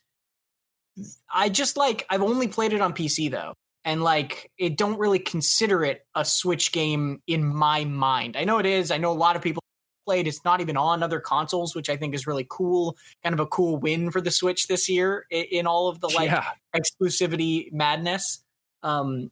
I 1.33 1.49
just 1.49 1.77
like 1.77 2.05
I've 2.09 2.23
only 2.23 2.47
played 2.47 2.73
it 2.73 2.81
on 2.81 2.93
PC 2.93 3.29
though. 3.31 3.53
And 3.83 4.03
like 4.03 4.51
it 4.57 4.77
don't 4.77 4.97
really 4.97 5.19
consider 5.19 5.83
it 5.83 6.05
a 6.15 6.25
Switch 6.25 6.71
game 6.71 7.21
in 7.27 7.45
my 7.45 7.85
mind. 7.85 8.35
I 8.35 8.43
know 8.43 8.57
it 8.57 8.65
is. 8.65 8.89
I 8.89 8.97
know 8.97 9.11
a 9.11 9.13
lot 9.13 9.35
of 9.35 9.41
people 9.41 9.61
played. 10.05 10.27
It's 10.27 10.45
not 10.45 10.61
even 10.61 10.77
on 10.77 11.03
other 11.03 11.19
consoles, 11.19 11.75
which 11.75 11.89
I 11.89 11.97
think 11.97 12.13
is 12.15 12.27
really 12.27 12.45
cool. 12.49 12.95
Kind 13.23 13.33
of 13.33 13.39
a 13.39 13.45
cool 13.45 13.77
win 13.77 14.11
for 14.11 14.21
the 14.21 14.31
Switch 14.31 14.67
this 14.67 14.87
year 14.87 15.25
in, 15.29 15.45
in 15.51 15.67
all 15.67 15.89
of 15.89 15.99
the 15.99 16.07
like 16.07 16.29
yeah. 16.29 16.45
exclusivity 16.75 17.71
madness. 17.73 18.43
Um, 18.83 19.31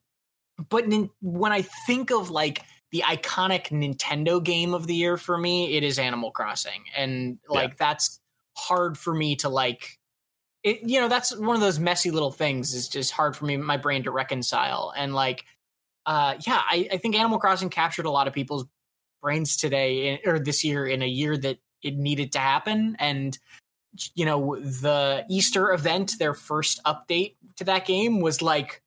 but 0.70 0.88
nin- 0.88 1.10
when 1.22 1.52
I 1.52 1.64
think 1.86 2.12
of 2.12 2.30
like 2.30 2.64
the 2.92 3.04
iconic 3.06 3.70
Nintendo 3.70 4.44
game 4.44 4.74
of 4.74 4.88
the 4.88 4.96
year 4.96 5.18
for 5.18 5.38
me, 5.38 5.76
it 5.78 5.84
is 5.84 5.98
Animal 5.98 6.32
Crossing, 6.32 6.84
and 6.96 7.40
like 7.50 7.78
that's 7.78 8.20
hard 8.58 8.98
for 8.98 9.14
me 9.14 9.36
to 9.38 9.50
like. 9.50 9.98
It, 10.64 10.80
you 10.84 11.02
know, 11.02 11.10
that's 11.10 11.36
one 11.36 11.56
of 11.56 11.62
those 11.62 11.78
messy 11.80 12.10
little 12.10 12.32
things. 12.32 12.74
It's 12.74 12.88
just 12.88 13.12
hard 13.12 13.36
for 13.36 13.46
me, 13.46 13.58
my 13.58 13.78
brain 13.78 14.04
to 14.04 14.12
reconcile, 14.12 14.94
and 14.96 15.14
like, 15.14 15.44
uh, 16.06 16.36
yeah, 16.46 16.62
I, 16.70 16.88
I 16.94 16.98
think 16.98 17.16
Animal 17.16 17.40
Crossing 17.40 17.70
captured 17.70 18.06
a 18.06 18.12
lot 18.12 18.28
of 18.28 18.34
people's 18.34 18.66
brains 19.24 19.58
today 19.58 20.22
or 20.26 20.38
this 20.38 20.64
year 20.64 20.86
in 20.86 21.02
a 21.02 21.08
year 21.08 21.36
that 21.38 21.58
it 21.82 21.96
needed 21.96 22.32
to 22.34 22.40
happen, 22.40 22.96
and 23.00 23.40
you 24.14 24.26
know 24.26 24.56
the 24.60 25.26
Easter 25.30 25.72
event, 25.72 26.20
their 26.20 26.36
first 26.36 26.84
update 26.84 27.36
to 27.56 27.64
that 27.64 27.88
game 27.88 28.20
was 28.20 28.44
like 28.44 28.84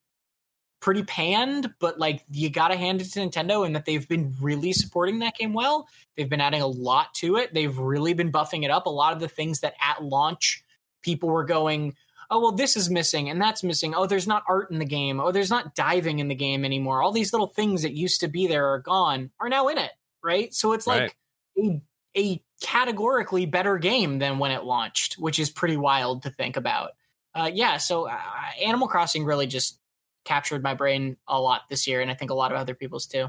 pretty 0.81 1.03
panned, 1.03 1.75
but 1.81 1.99
like 1.99 2.23
you 2.31 2.49
got 2.49 2.69
to 2.69 2.77
hand 2.77 3.01
it 3.01 3.07
to 3.13 3.19
Nintendo 3.19 3.67
and 3.67 3.75
that 3.75 3.87
they've 3.87 4.09
been 4.09 4.33
really 4.41 4.73
supporting 4.73 5.19
that 5.19 5.35
game 5.37 5.53
well. 5.53 5.89
They've 6.17 6.29
been 6.29 6.41
adding 6.41 6.63
a 6.63 6.67
lot 6.67 7.13
to 7.15 7.37
it. 7.37 7.53
They've 7.53 7.77
really 7.77 8.15
been 8.15 8.31
buffing 8.31 8.65
it 8.65 8.71
up. 8.71 8.87
A 8.87 8.91
lot 8.91 9.13
of 9.13 9.19
the 9.19 9.29
things 9.29 9.61
that 9.61 9.75
at 9.81 10.05
launch 10.05 10.63
people 11.03 11.29
were 11.29 11.45
going, 11.45 11.97
oh, 12.31 12.41
well, 12.41 12.53
this 12.53 12.77
is 12.77 12.91
missing 12.91 13.31
and 13.31 13.41
that's 13.41 13.65
missing. 13.65 13.95
Oh, 13.95 14.07
there's 14.07 14.29
not 14.29 14.45
art 14.49 14.71
in 14.71 14.79
the 14.79 14.85
game. 14.85 15.19
Oh, 15.19 15.33
there's 15.33 15.51
not 15.51 15.75
diving 15.75 16.19
in 16.19 16.29
the 16.29 16.35
game 16.35 16.65
anymore. 16.65 17.03
All 17.03 17.11
these 17.11 17.33
little 17.33 17.49
things 17.49 17.83
that 17.83 17.95
used 17.95 18.21
to 18.21 18.29
be 18.29 18.47
there 18.47 18.67
are 18.67 18.79
gone, 18.79 19.31
are 19.41 19.49
now 19.49 19.69
in 19.69 19.79
it. 19.79 19.93
Right. 20.27 20.53
So 20.53 20.73
it's 20.73 20.89
like 20.89 21.17
a, 21.57 21.81
a 22.19 22.43
categorically 22.61 23.47
better 23.47 23.79
game 23.79 24.19
than 24.19 24.41
when 24.41 24.51
it 24.51 24.65
launched, 24.65 25.15
which 25.15 25.39
is 25.39 25.51
pretty 25.51 25.77
wild 25.77 26.25
to 26.25 26.31
think 26.31 26.57
about. 26.57 26.91
Uh, 27.33 27.49
yeah. 27.53 27.77
So 27.77 28.09
uh, 28.09 28.19
Animal 28.61 28.89
Crossing 28.89 29.25
really 29.25 29.47
just 29.47 29.79
captured 30.25 30.65
my 30.65 30.75
brain 30.75 31.17
a 31.29 31.41
lot 31.41 31.63
this 31.71 31.87
year, 31.87 32.01
and 32.01 32.11
I 32.11 32.15
think 32.15 32.33
a 32.33 32.35
lot 32.35 32.51
of 32.51 32.59
other 32.59 32.75
people's 32.75 33.07
too. 33.07 33.29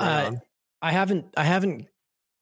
Uh, 0.00 0.24
on. 0.26 0.40
I 0.82 0.90
haven't 0.90 1.26
I 1.36 1.44
haven't 1.44 1.86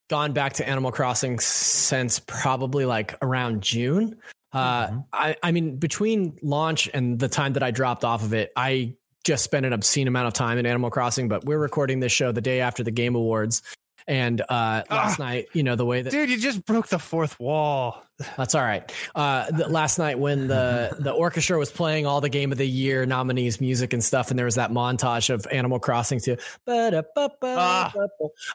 gone 0.08 0.32
back 0.32 0.54
to 0.54 0.66
Animal 0.66 0.90
Crossing 0.90 1.38
since 1.38 2.18
probably 2.18 2.86
like 2.86 3.14
around 3.20 3.62
June. 3.62 4.16
Uh, 4.52 4.86
Mhm. 4.86 5.04
I, 5.12 5.36
I 5.42 5.52
mean, 5.52 5.76
between 5.76 6.38
launch 6.40 6.88
and 6.94 7.18
the 7.18 7.28
time 7.28 7.52
that 7.52 7.62
I 7.62 7.70
dropped 7.70 8.04
off 8.04 8.22
of 8.22 8.32
it, 8.32 8.50
I 8.56 8.94
just 9.24 9.44
spent 9.44 9.66
an 9.66 9.72
obscene 9.72 10.08
amount 10.08 10.26
of 10.28 10.32
time 10.32 10.58
in 10.58 10.66
Animal 10.66 10.90
Crossing. 10.90 11.28
But 11.28 11.44
we're 11.44 11.58
recording 11.58 12.00
this 12.00 12.12
show 12.12 12.32
the 12.32 12.40
day 12.40 12.60
after 12.60 12.82
the 12.82 12.90
Game 12.90 13.14
Awards, 13.14 13.62
and 14.06 14.40
uh, 14.40 14.82
last 14.90 15.20
Ah. 15.20 15.22
night, 15.22 15.46
you 15.52 15.62
know, 15.62 15.76
the 15.76 15.84
way 15.84 16.00
that 16.02 16.10
Dude, 16.10 16.30
you 16.30 16.38
just 16.38 16.64
broke 16.64 16.88
the 16.88 16.98
fourth 16.98 17.38
wall. 17.38 18.02
that's 18.36 18.54
all 18.54 18.62
right. 18.62 18.90
Uh, 19.14 19.50
the, 19.50 19.68
last 19.68 19.98
night 19.98 20.18
when 20.18 20.48
the 20.48 20.96
the 20.98 21.10
orchestra 21.12 21.58
was 21.58 21.70
playing 21.70 22.06
all 22.06 22.20
the 22.20 22.28
Game 22.30 22.50
of 22.52 22.58
the 22.58 22.66
Year 22.66 23.06
nominees 23.06 23.60
music 23.60 23.92
and 23.92 24.02
stuff, 24.02 24.30
and 24.30 24.38
there 24.38 24.46
was 24.46 24.54
that 24.56 24.70
montage 24.72 25.30
of 25.30 25.46
Animal 25.52 25.78
Crossing 25.78 26.20
too. 26.20 26.36
Ah. 26.66 27.92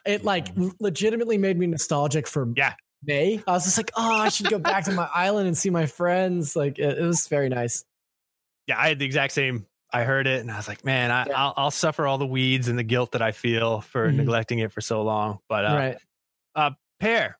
It 0.04 0.24
like 0.24 0.48
legitimately 0.80 1.38
made 1.38 1.58
me 1.58 1.66
nostalgic 1.66 2.26
for 2.26 2.48
Yeah. 2.56 2.74
May. 3.06 3.42
I 3.46 3.52
was 3.52 3.64
just 3.64 3.76
like, 3.76 3.90
oh, 3.96 4.14
I 4.14 4.30
should 4.30 4.48
go 4.48 4.58
back 4.58 4.84
to 4.84 4.92
my 4.92 5.06
island 5.14 5.46
and 5.46 5.56
see 5.58 5.68
my 5.68 5.84
friends. 5.84 6.56
Like 6.56 6.78
it, 6.78 6.98
it 6.98 7.02
was 7.04 7.28
very 7.28 7.50
nice. 7.50 7.84
Yeah, 8.66 8.78
I 8.78 8.88
had 8.88 8.98
the 8.98 9.04
exact 9.04 9.34
same. 9.34 9.66
I 9.94 10.04
heard 10.04 10.26
it 10.26 10.40
and 10.40 10.50
I 10.50 10.56
was 10.56 10.68
like, 10.68 10.84
man, 10.84 11.10
I, 11.10 11.24
Yeah. 11.26 11.32
I'll, 11.42 11.54
I'll 11.56 11.70
suffer 11.70 12.06
all 12.06 12.18
the 12.18 12.26
weeds 12.26 12.68
and 12.68 12.78
the 12.78 12.82
guilt 12.82 13.12
that 13.12 13.22
I 13.22 13.32
feel 13.32 13.80
for 13.80 14.10
Mhm. 14.10 14.16
neglecting 14.16 14.58
it 14.58 14.72
for 14.72 14.80
so 14.80 15.02
long. 15.02 15.38
But 15.48 15.64
uh, 15.64 15.96
right. 16.56 16.76
Peer, 17.00 17.38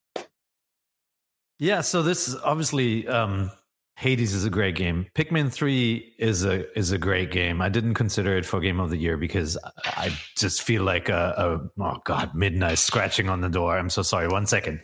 Yeah, 1.59 1.81
so 1.81 2.03
this 2.03 2.29
is 2.29 2.37
obviously 2.37 3.07
um 3.09 3.51
Hades 3.97 4.35
is 4.35 4.45
a 4.45 4.51
great 4.51 4.75
game. 4.75 5.07
Pikmin 5.15 5.53
3 5.53 6.15
is 6.19 6.45
a 6.45 6.69
is 6.79 6.91
a 6.91 6.99
great 6.99 7.31
game. 7.31 7.63
I 7.63 7.69
didn't 7.69 7.95
consider 7.95 8.37
it 8.37 8.45
for 8.45 8.59
game 8.61 8.81
of 8.81 8.91
the 8.91 8.97
year 8.97 9.17
because 9.17 9.57
I 9.85 10.07
I 10.07 10.19
just 10.37 10.63
feel 10.63 10.83
like 10.83 11.09
a, 11.09 11.35
a 11.77 11.83
oh 11.83 11.99
god, 12.05 12.35
midnight 12.35 12.79
scratching 12.79 13.29
on 13.29 13.41
the 13.41 13.49
door. 13.49 13.79
I'm 13.79 13.91
so 13.91 14.03
sorry. 14.03 14.27
One 14.29 14.47
second. 14.47 14.81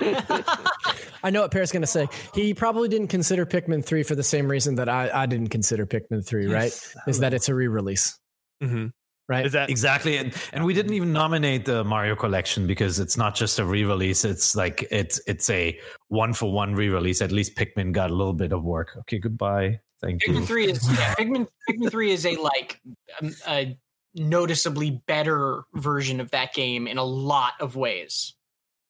I 1.22 1.30
know 1.30 1.42
what 1.42 1.50
Peer's 1.50 1.72
going 1.72 1.82
to 1.82 1.86
say. 1.86 2.08
He 2.34 2.54
probably 2.54 2.88
didn't 2.88 3.08
consider 3.08 3.44
Pikmin 3.44 3.84
3 3.84 4.02
for 4.02 4.14
the 4.14 4.22
same 4.22 4.48
reason 4.48 4.76
that 4.76 4.88
I, 4.88 5.10
I 5.12 5.26
didn't 5.26 5.48
consider 5.48 5.86
Pikmin 5.86 6.24
3, 6.26 6.46
right? 6.46 6.72
Is 7.06 7.18
that 7.20 7.34
it's 7.34 7.48
a 7.48 7.54
re 7.54 7.66
release, 7.68 8.18
Mhm. 8.62 8.92
right? 9.28 9.44
is 9.46 9.52
that 9.52 9.68
Exactly. 9.70 10.16
And 10.16 10.32
and 10.52 10.64
we 10.64 10.74
didn't 10.74 10.92
even 10.94 11.12
nominate 11.12 11.64
the 11.64 11.82
Mario 11.84 12.14
collection 12.14 12.66
because 12.66 12.98
it's 13.00 13.16
not 13.16 13.34
just 13.34 13.58
a 13.58 13.64
re-release. 13.64 14.24
It's 14.24 14.54
like 14.54 14.86
it's 14.90 15.20
it's 15.26 15.50
a 15.50 15.78
one 16.08 16.32
for 16.32 16.52
one 16.52 16.74
re-release. 16.74 17.20
At 17.20 17.32
least 17.32 17.56
Pikmin 17.56 17.92
got 17.92 18.10
a 18.10 18.14
little 18.14 18.32
bit 18.34 18.52
of 18.52 18.62
work. 18.64 18.96
Okay, 19.00 19.18
goodbye. 19.18 19.80
Thank 20.00 20.22
Pikmin 20.22 20.34
you. 20.40 20.46
three 20.46 20.70
is 20.70 20.88
yeah, 20.98 21.14
Pikmin 21.16 21.48
Pikmin 21.68 21.90
three 21.90 22.12
is 22.12 22.24
a 22.24 22.36
like 22.36 22.80
um, 23.20 23.34
a 23.48 23.76
noticeably 24.14 25.02
better 25.06 25.62
version 25.74 26.20
of 26.20 26.30
that 26.30 26.54
game 26.54 26.86
in 26.86 26.98
a 26.98 27.04
lot 27.04 27.54
of 27.60 27.76
ways. 27.76 28.34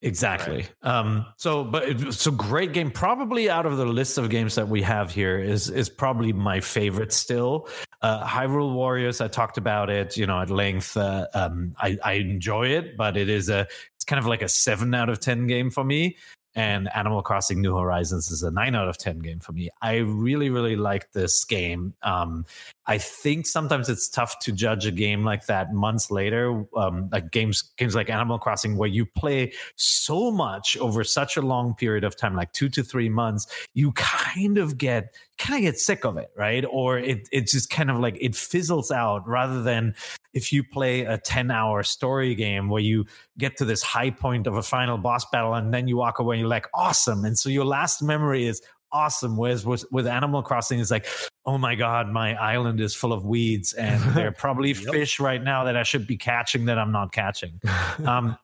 Exactly. 0.01 0.65
Um, 0.83 1.27
so, 1.39 1.65
but 1.65 1.89
it's 1.89 2.27
a 2.29 2.31
great 2.31 2.73
game. 2.73 2.93
Probably 2.93 3.51
out 3.51 3.67
of 3.67 3.77
the 3.77 3.85
list 3.85 4.17
of 4.17 4.31
games 4.31 4.55
that 4.55 4.69
we 4.69 4.83
have 4.83 5.11
here 5.11 5.41
is 5.41 5.69
is 5.71 5.89
probably 5.89 6.33
my 6.33 6.61
favorite 6.61 7.13
still. 7.13 7.69
Uh, 8.01 8.25
Hyrule 8.25 8.75
Warriors. 8.75 9.21
I 9.21 9.27
talked 9.27 9.59
about 9.59 9.91
it, 9.91 10.17
you 10.17 10.25
know, 10.25 10.41
at 10.41 10.51
length. 10.51 10.97
Uh, 10.97 11.27
um, 11.35 11.75
I, 11.79 11.99
I 12.05 12.13
enjoy 12.13 12.69
it, 12.69 12.97
but 12.97 13.17
it 13.17 13.29
is 13.29 13.49
a 13.49 13.67
it's 13.97 14.05
kind 14.05 14.21
of 14.21 14.27
like 14.27 14.43
a 14.43 14.49
seven 14.49 14.95
out 14.95 15.09
of 15.09 15.19
ten 15.19 15.49
game 15.49 15.71
for 15.71 15.83
me. 15.83 16.17
And 16.55 16.89
Animal 16.95 17.23
Crossing 17.23 17.61
New 17.61 17.77
Horizons 17.77 18.31
is 18.31 18.45
a 18.45 18.53
nine 18.53 18.77
out 18.77 18.89
of 18.89 18.99
ten 18.99 19.19
game 19.19 19.41
for 19.41 19.51
me. 19.51 19.69
I 19.83 19.97
really, 19.97 20.49
really 20.49 20.77
like 20.77 21.11
this 21.11 21.45
game. 21.45 21.95
Um, 22.03 22.47
I 22.89 22.97
think 22.97 23.47
sometimes 23.47 23.91
it's 23.91 24.09
tough 24.09 24.39
to 24.41 24.53
judge 24.53 24.87
a 24.87 24.91
game 24.91 25.23
like 25.23 25.45
that 25.47 25.75
months 25.75 26.11
later. 26.11 26.65
Um, 26.75 27.11
like 27.13 27.31
games, 27.31 27.63
games 27.77 27.95
like 27.95 28.09
Animal 28.09 28.39
Crossing, 28.39 28.79
where 28.79 28.89
you 28.89 29.05
play 29.05 29.53
so 29.77 30.31
much 30.31 30.75
over 30.79 31.05
such 31.05 31.37
a 31.37 31.43
long 31.43 31.75
period 31.75 32.03
of 32.03 32.17
time, 32.17 32.35
like 32.35 32.53
two 32.53 32.71
to 32.71 32.83
three 32.83 33.11
months, 33.11 33.47
you 33.75 33.93
kind 33.93 34.57
of 34.57 34.79
get 34.79 35.15
kind 35.37 35.57
of 35.57 35.71
get 35.71 35.79
sick 35.79 36.05
of 36.07 36.17
it, 36.17 36.31
right? 36.35 36.65
Or 36.71 36.99
it 36.99 37.29
it 37.31 37.47
just 37.47 37.69
kind 37.69 37.91
of 37.91 37.99
like 37.99 38.17
it 38.21 38.35
fizzles 38.35 38.91
out 38.91 39.29
rather 39.29 39.63
than 39.63 39.95
if 40.33 40.53
you 40.53 40.65
play 40.65 41.03
a 41.03 41.19
10 41.19 41.51
hour 41.51 41.83
story 41.83 42.35
game 42.35 42.71
where 42.71 42.83
you 42.83 43.05
get 43.37 43.59
to 43.59 43.65
this 43.67 43.83
high 43.83 44.11
point 44.11 44.47
of 44.47 44.57
a 44.57 44.63
final 44.63 44.97
boss 44.97 45.27
battle 45.31 45.53
and 45.53 45.75
then 45.75 45.89
you 45.89 45.97
walk 45.99 46.21
away 46.21 46.37
and 46.37 46.41
you're 46.41 46.49
like, 46.49 46.67
awesome. 46.73 47.25
And 47.25 47.39
so 47.39 47.51
your 47.51 47.65
last 47.65 48.03
memory 48.03 48.47
is 48.47 48.63
awesome. 48.93 49.37
Whereas 49.37 49.67
with, 49.67 49.85
with 49.91 50.07
Animal 50.07 50.43
Crossing, 50.43 50.81
it's 50.81 50.91
like, 50.91 51.07
oh 51.49 51.57
my 51.57 51.75
God, 51.75 52.11
my 52.11 52.35
island 52.35 52.79
is 52.79 52.95
full 52.95 53.13
of 53.13 53.25
weeds 53.25 53.73
and 53.73 54.03
there 54.15 54.29
are 54.29 54.33
probably 54.33 54.73
Yep. 54.73 54.93
fish 54.93 55.19
right 55.19 55.43
now 55.43 55.65
that 55.65 55.77
I 55.79 55.83
should 55.83 56.07
be 56.07 56.19
catching 56.19 56.67
that 56.67 56.79
I'm 56.79 56.93
not 56.93 57.11
catching. 57.13 57.59
Um, 58.05 58.37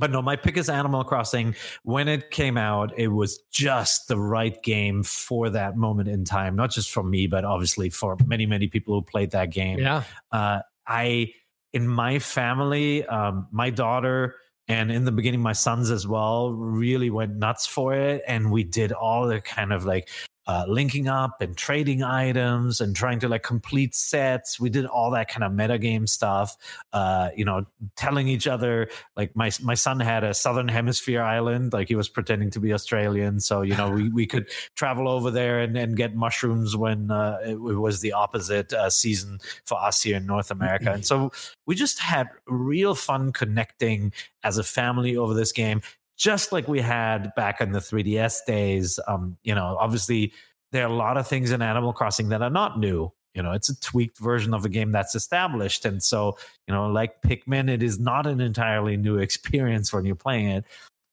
but 0.00 0.10
no, 0.10 0.20
my 0.20 0.34
pick 0.34 0.56
is 0.56 0.68
Animal 0.68 1.04
Crossing. 1.04 1.54
When 1.84 2.08
it 2.08 2.32
came 2.32 2.56
out, 2.56 2.92
it 2.98 3.06
was 3.06 3.38
just 3.52 4.08
the 4.08 4.18
right 4.18 4.60
game 4.64 5.04
for 5.04 5.48
that 5.50 5.76
moment 5.76 6.08
in 6.08 6.24
time, 6.24 6.56
not 6.56 6.72
just 6.72 6.90
for 6.90 7.04
me, 7.04 7.28
but 7.28 7.44
obviously 7.44 7.88
for 7.88 8.16
many, 8.26 8.46
many 8.46 8.66
people 8.66 8.94
who 8.94 9.02
played 9.02 9.30
that 9.30 9.50
game. 9.50 9.78
Yeah. 9.78 10.02
Uh, 10.32 10.62
I, 10.88 11.32
in 11.72 11.86
my 11.86 12.18
family, 12.18 13.06
um, 13.06 13.46
my 13.52 13.70
daughter, 13.70 14.34
and 14.66 14.90
in 14.90 15.04
the 15.04 15.12
beginning, 15.12 15.40
my 15.40 15.52
sons 15.52 15.88
as 15.92 16.04
well 16.06 16.50
really 16.52 17.10
went 17.10 17.36
nuts 17.36 17.64
for 17.66 17.94
it. 17.94 18.22
And 18.26 18.50
we 18.50 18.64
did 18.64 18.90
all 18.90 19.28
the 19.28 19.40
kind 19.40 19.72
of 19.72 19.84
like 19.84 20.08
uh, 20.50 20.64
linking 20.66 21.06
up 21.06 21.40
and 21.40 21.56
trading 21.56 22.02
items 22.02 22.80
and 22.80 22.96
trying 22.96 23.20
to 23.20 23.28
like 23.28 23.44
complete 23.44 23.94
sets. 23.94 24.58
We 24.58 24.68
did 24.68 24.84
all 24.84 25.12
that 25.12 25.28
kind 25.28 25.44
of 25.44 25.52
metagame 25.52 26.08
stuff. 26.08 26.56
Uh, 26.92 27.28
you 27.36 27.44
know, 27.44 27.66
telling 27.94 28.26
each 28.26 28.48
other 28.48 28.88
like 29.16 29.36
my 29.36 29.52
my 29.62 29.74
son 29.74 30.00
had 30.00 30.24
a 30.24 30.34
Southern 30.34 30.66
Hemisphere 30.66 31.22
island, 31.22 31.72
like 31.72 31.86
he 31.86 31.94
was 31.94 32.08
pretending 32.08 32.50
to 32.50 32.58
be 32.58 32.72
Australian. 32.72 33.38
So 33.38 33.62
you 33.62 33.76
know, 33.76 33.90
we 33.92 34.08
we 34.08 34.26
could 34.26 34.48
travel 34.74 35.08
over 35.08 35.30
there 35.30 35.60
and, 35.60 35.76
and 35.76 35.96
get 35.96 36.16
mushrooms 36.16 36.76
when 36.76 37.12
uh, 37.12 37.38
it, 37.44 37.52
it 37.52 37.56
was 37.56 38.00
the 38.00 38.12
opposite 38.12 38.72
uh, 38.72 38.90
season 38.90 39.38
for 39.64 39.80
us 39.80 40.02
here 40.02 40.16
in 40.16 40.26
North 40.26 40.50
America. 40.50 40.90
and 40.90 41.06
so 41.06 41.30
we 41.66 41.76
just 41.76 42.00
had 42.00 42.26
real 42.48 42.96
fun 42.96 43.30
connecting 43.30 44.12
as 44.42 44.58
a 44.58 44.64
family 44.64 45.16
over 45.16 45.32
this 45.32 45.52
game 45.52 45.80
just 46.20 46.52
like 46.52 46.68
we 46.68 46.80
had 46.80 47.34
back 47.34 47.62
in 47.62 47.72
the 47.72 47.78
3DS 47.78 48.44
days. 48.46 49.00
Um, 49.08 49.38
you 49.42 49.54
know, 49.54 49.78
obviously 49.80 50.34
there 50.70 50.84
are 50.84 50.90
a 50.90 50.94
lot 50.94 51.16
of 51.16 51.26
things 51.26 51.50
in 51.50 51.62
Animal 51.62 51.94
Crossing 51.94 52.28
that 52.28 52.42
are 52.42 52.50
not 52.50 52.78
new. 52.78 53.10
You 53.34 53.42
know, 53.42 53.52
it's 53.52 53.70
a 53.70 53.80
tweaked 53.80 54.18
version 54.18 54.52
of 54.52 54.66
a 54.66 54.68
game 54.68 54.92
that's 54.92 55.14
established. 55.14 55.86
And 55.86 56.02
so, 56.02 56.36
you 56.68 56.74
know, 56.74 56.88
like 56.88 57.22
Pikmin, 57.22 57.70
it 57.70 57.82
is 57.82 57.98
not 57.98 58.26
an 58.26 58.40
entirely 58.40 58.98
new 58.98 59.16
experience 59.26 59.94
when 59.94 60.04
you're 60.04 60.14
playing 60.14 60.48
it. 60.48 60.64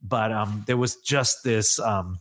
But 0.02 0.34
um, 0.34 0.64
there 0.68 0.78
was 0.78 0.98
just 0.98 1.44
this 1.44 1.80
um, 1.80 2.20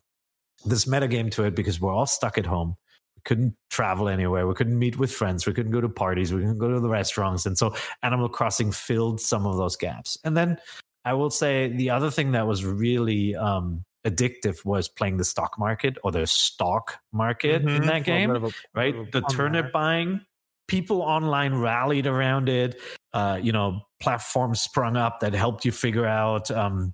this 0.65 0.85
metagame 0.85 1.31
to 1.33 1.43
it 1.43 1.57
because 1.57 1.81
we're 1.81 1.93
all 1.93 2.07
stuck 2.07 2.39
at 2.39 2.47
home. 2.47 2.77
We 3.17 3.23
couldn't 3.25 3.57
travel 3.69 4.09
anywhere. 4.09 4.47
We 4.47 4.55
couldn't 4.55 4.79
meet 4.79 4.97
with 4.97 5.13
friends. 5.13 5.45
We 5.45 5.53
couldn't 5.53 5.73
go 5.73 5.81
to 5.81 5.89
parties. 5.89 6.33
We 6.33 6.41
couldn't 6.41 6.59
go 6.59 6.71
to 6.71 6.81
the 6.81 6.89
restaurants. 6.89 7.47
And 7.47 7.59
so 7.59 7.75
Animal 8.05 8.29
Crossing 8.29 8.71
filled 8.71 9.21
some 9.21 9.45
of 9.45 9.57
those 9.57 9.77
gaps. 9.77 10.17
And 10.25 10.37
then 10.37 10.59
I 11.07 11.15
will 11.15 11.31
say 11.31 11.69
the 11.69 11.89
other 11.91 12.11
thing 12.11 12.33
that 12.33 12.47
was 12.47 12.65
really 12.65 13.35
um, 13.37 13.85
addictive 14.05 14.65
was 14.65 14.89
playing 14.89 15.17
the 15.17 15.25
stock 15.25 15.59
market 15.59 15.97
or 16.05 16.13
the 16.13 16.27
stock 16.27 16.99
market 17.13 17.63
in 17.63 17.69
Mhm. 17.69 17.87
that 17.87 18.05
game, 18.05 18.29
A 18.31 18.33
little 18.35 18.49
bit 18.51 18.55
of 18.55 18.55
a- 18.75 18.79
right? 18.79 19.13
The 19.13 19.23
turnip 19.23 19.73
buying, 19.73 20.21
people 20.69 21.01
online 21.01 21.55
rallied 21.55 22.07
around 22.09 22.49
it. 22.49 22.81
Uh, 23.15 23.39
you 23.41 23.53
know, 23.53 23.81
platforms 24.01 24.61
sprung 24.61 24.97
up 24.97 25.21
that 25.21 25.33
helped 25.33 25.65
you 25.65 25.73
figure 25.73 26.07
out. 26.07 26.51
Um, 26.51 26.93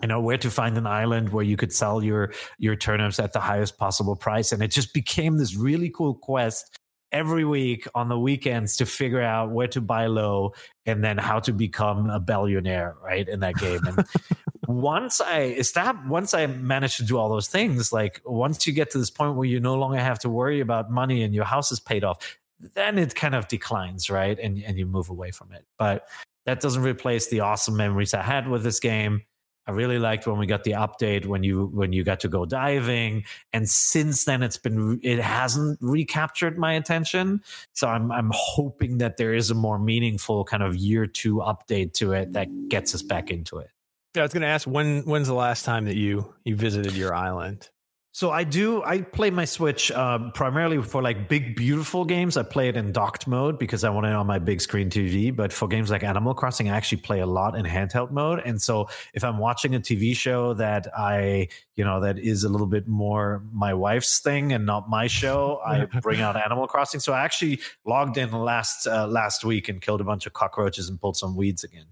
you 0.00 0.08
know 0.08 0.18
where 0.20 0.38
to 0.38 0.50
find 0.50 0.78
an 0.78 0.86
island 0.86 1.28
where 1.28 1.44
you 1.44 1.58
could 1.58 1.74
sell 1.74 2.02
your 2.02 2.32
your 2.58 2.74
turnips 2.74 3.18
at 3.18 3.34
the 3.34 3.40
highest 3.40 3.76
possible 3.76 4.16
price 4.16 4.50
and 4.50 4.62
it 4.62 4.68
just 4.70 4.94
became 4.94 5.36
this 5.36 5.54
really 5.56 5.90
cool 5.90 6.14
quest 6.14 6.78
every 7.12 7.44
week 7.44 7.86
on 7.94 8.08
the 8.08 8.18
weekends 8.18 8.76
to 8.76 8.86
figure 8.86 9.22
out 9.22 9.50
where 9.50 9.68
to 9.68 9.80
buy 9.80 10.06
low 10.06 10.52
and 10.86 11.02
then 11.02 11.18
how 11.18 11.40
to 11.40 11.52
become 11.52 12.08
a 12.10 12.20
billionaire 12.20 12.96
right 13.02 13.28
in 13.28 13.40
that 13.40 13.56
game. 13.56 13.80
And 13.86 14.04
once 14.68 15.20
i 15.20 15.52
estab- 15.58 16.06
once 16.06 16.32
i 16.32 16.46
managed 16.46 16.96
to 16.96 17.02
do 17.02 17.18
all 17.18 17.28
those 17.28 17.48
things 17.48 17.92
like 17.92 18.22
once 18.24 18.68
you 18.68 18.72
get 18.72 18.88
to 18.88 18.98
this 18.98 19.10
point 19.10 19.34
where 19.34 19.44
you 19.44 19.58
no 19.58 19.74
longer 19.74 19.98
have 19.98 20.16
to 20.16 20.30
worry 20.30 20.60
about 20.60 20.88
money 20.88 21.24
and 21.24 21.34
your 21.34 21.44
house 21.44 21.72
is 21.72 21.80
paid 21.80 22.04
off 22.04 22.38
then 22.74 22.98
it 22.98 23.14
kind 23.14 23.34
of 23.34 23.48
declines 23.48 24.10
right 24.10 24.38
and 24.38 24.62
and 24.62 24.78
you 24.78 24.86
move 24.86 25.10
away 25.10 25.30
from 25.30 25.52
it. 25.52 25.64
But 25.78 26.06
that 26.46 26.60
doesn't 26.60 26.82
replace 26.82 27.28
the 27.28 27.40
awesome 27.40 27.76
memories 27.76 28.14
i 28.14 28.22
had 28.22 28.48
with 28.48 28.62
this 28.62 28.80
game 28.80 29.22
I 29.70 29.72
really 29.72 30.00
liked 30.00 30.26
when 30.26 30.36
we 30.36 30.46
got 30.46 30.64
the 30.64 30.72
update 30.72 31.26
when 31.26 31.44
you 31.44 31.66
when 31.66 31.92
you 31.92 32.02
got 32.02 32.18
to 32.20 32.28
go 32.28 32.44
diving, 32.44 33.24
and 33.52 33.68
since 33.68 34.24
then 34.24 34.42
it's 34.42 34.56
been 34.56 34.98
it 35.04 35.20
hasn't 35.20 35.78
recaptured 35.80 36.58
my 36.58 36.72
attention. 36.72 37.40
So 37.72 37.86
I'm 37.86 38.10
I'm 38.10 38.32
hoping 38.34 38.98
that 38.98 39.16
there 39.16 39.32
is 39.32 39.48
a 39.50 39.54
more 39.54 39.78
meaningful 39.78 40.44
kind 40.44 40.64
of 40.64 40.74
year 40.74 41.06
two 41.06 41.36
update 41.36 41.92
to 41.94 42.14
it 42.14 42.32
that 42.32 42.68
gets 42.68 42.96
us 42.96 43.02
back 43.02 43.30
into 43.30 43.58
it. 43.58 43.70
Yeah, 44.16 44.22
I 44.22 44.24
was 44.24 44.32
going 44.32 44.42
to 44.42 44.48
ask 44.48 44.66
when 44.66 45.02
when's 45.02 45.28
the 45.28 45.34
last 45.34 45.64
time 45.64 45.84
that 45.84 45.96
you 45.96 46.34
you 46.44 46.56
visited 46.56 46.94
your 46.94 47.14
island? 47.14 47.70
So 48.12 48.32
I 48.32 48.42
do. 48.42 48.82
I 48.82 49.02
play 49.02 49.30
my 49.30 49.44
Switch 49.44 49.92
um, 49.92 50.32
primarily 50.32 50.82
for 50.82 51.00
like 51.00 51.28
big, 51.28 51.54
beautiful 51.54 52.04
games. 52.04 52.36
I 52.36 52.42
play 52.42 52.68
it 52.68 52.76
in 52.76 52.90
docked 52.90 53.28
mode 53.28 53.56
because 53.56 53.84
I 53.84 53.90
want 53.90 54.06
it 54.06 54.12
on 54.12 54.26
my 54.26 54.40
big 54.40 54.60
screen 54.60 54.90
TV. 54.90 55.34
But 55.34 55.52
for 55.52 55.68
games 55.68 55.90
like 55.90 56.02
Animal 56.02 56.34
Crossing, 56.34 56.68
I 56.68 56.76
actually 56.76 57.02
play 57.02 57.20
a 57.20 57.26
lot 57.26 57.54
in 57.54 57.64
handheld 57.64 58.10
mode. 58.10 58.40
And 58.44 58.60
so 58.60 58.88
if 59.14 59.22
I'm 59.22 59.38
watching 59.38 59.76
a 59.76 59.80
TV 59.80 60.16
show 60.16 60.54
that 60.54 60.88
I, 60.96 61.48
you 61.76 61.84
know, 61.84 62.00
that 62.00 62.18
is 62.18 62.42
a 62.42 62.48
little 62.48 62.66
bit 62.66 62.88
more 62.88 63.44
my 63.52 63.74
wife's 63.74 64.18
thing 64.18 64.52
and 64.52 64.66
not 64.66 64.90
my 64.90 65.06
show, 65.06 65.60
I 65.64 65.84
bring 66.02 66.20
out 66.20 66.36
Animal 66.36 66.66
Crossing. 66.66 66.98
So 66.98 67.12
I 67.12 67.22
actually 67.24 67.60
logged 67.84 68.18
in 68.18 68.32
last 68.32 68.88
uh, 68.88 69.06
last 69.06 69.44
week 69.44 69.68
and 69.68 69.80
killed 69.80 70.00
a 70.00 70.04
bunch 70.04 70.26
of 70.26 70.32
cockroaches 70.32 70.88
and 70.88 71.00
pulled 71.00 71.16
some 71.16 71.36
weeds 71.36 71.62
again. 71.62 71.86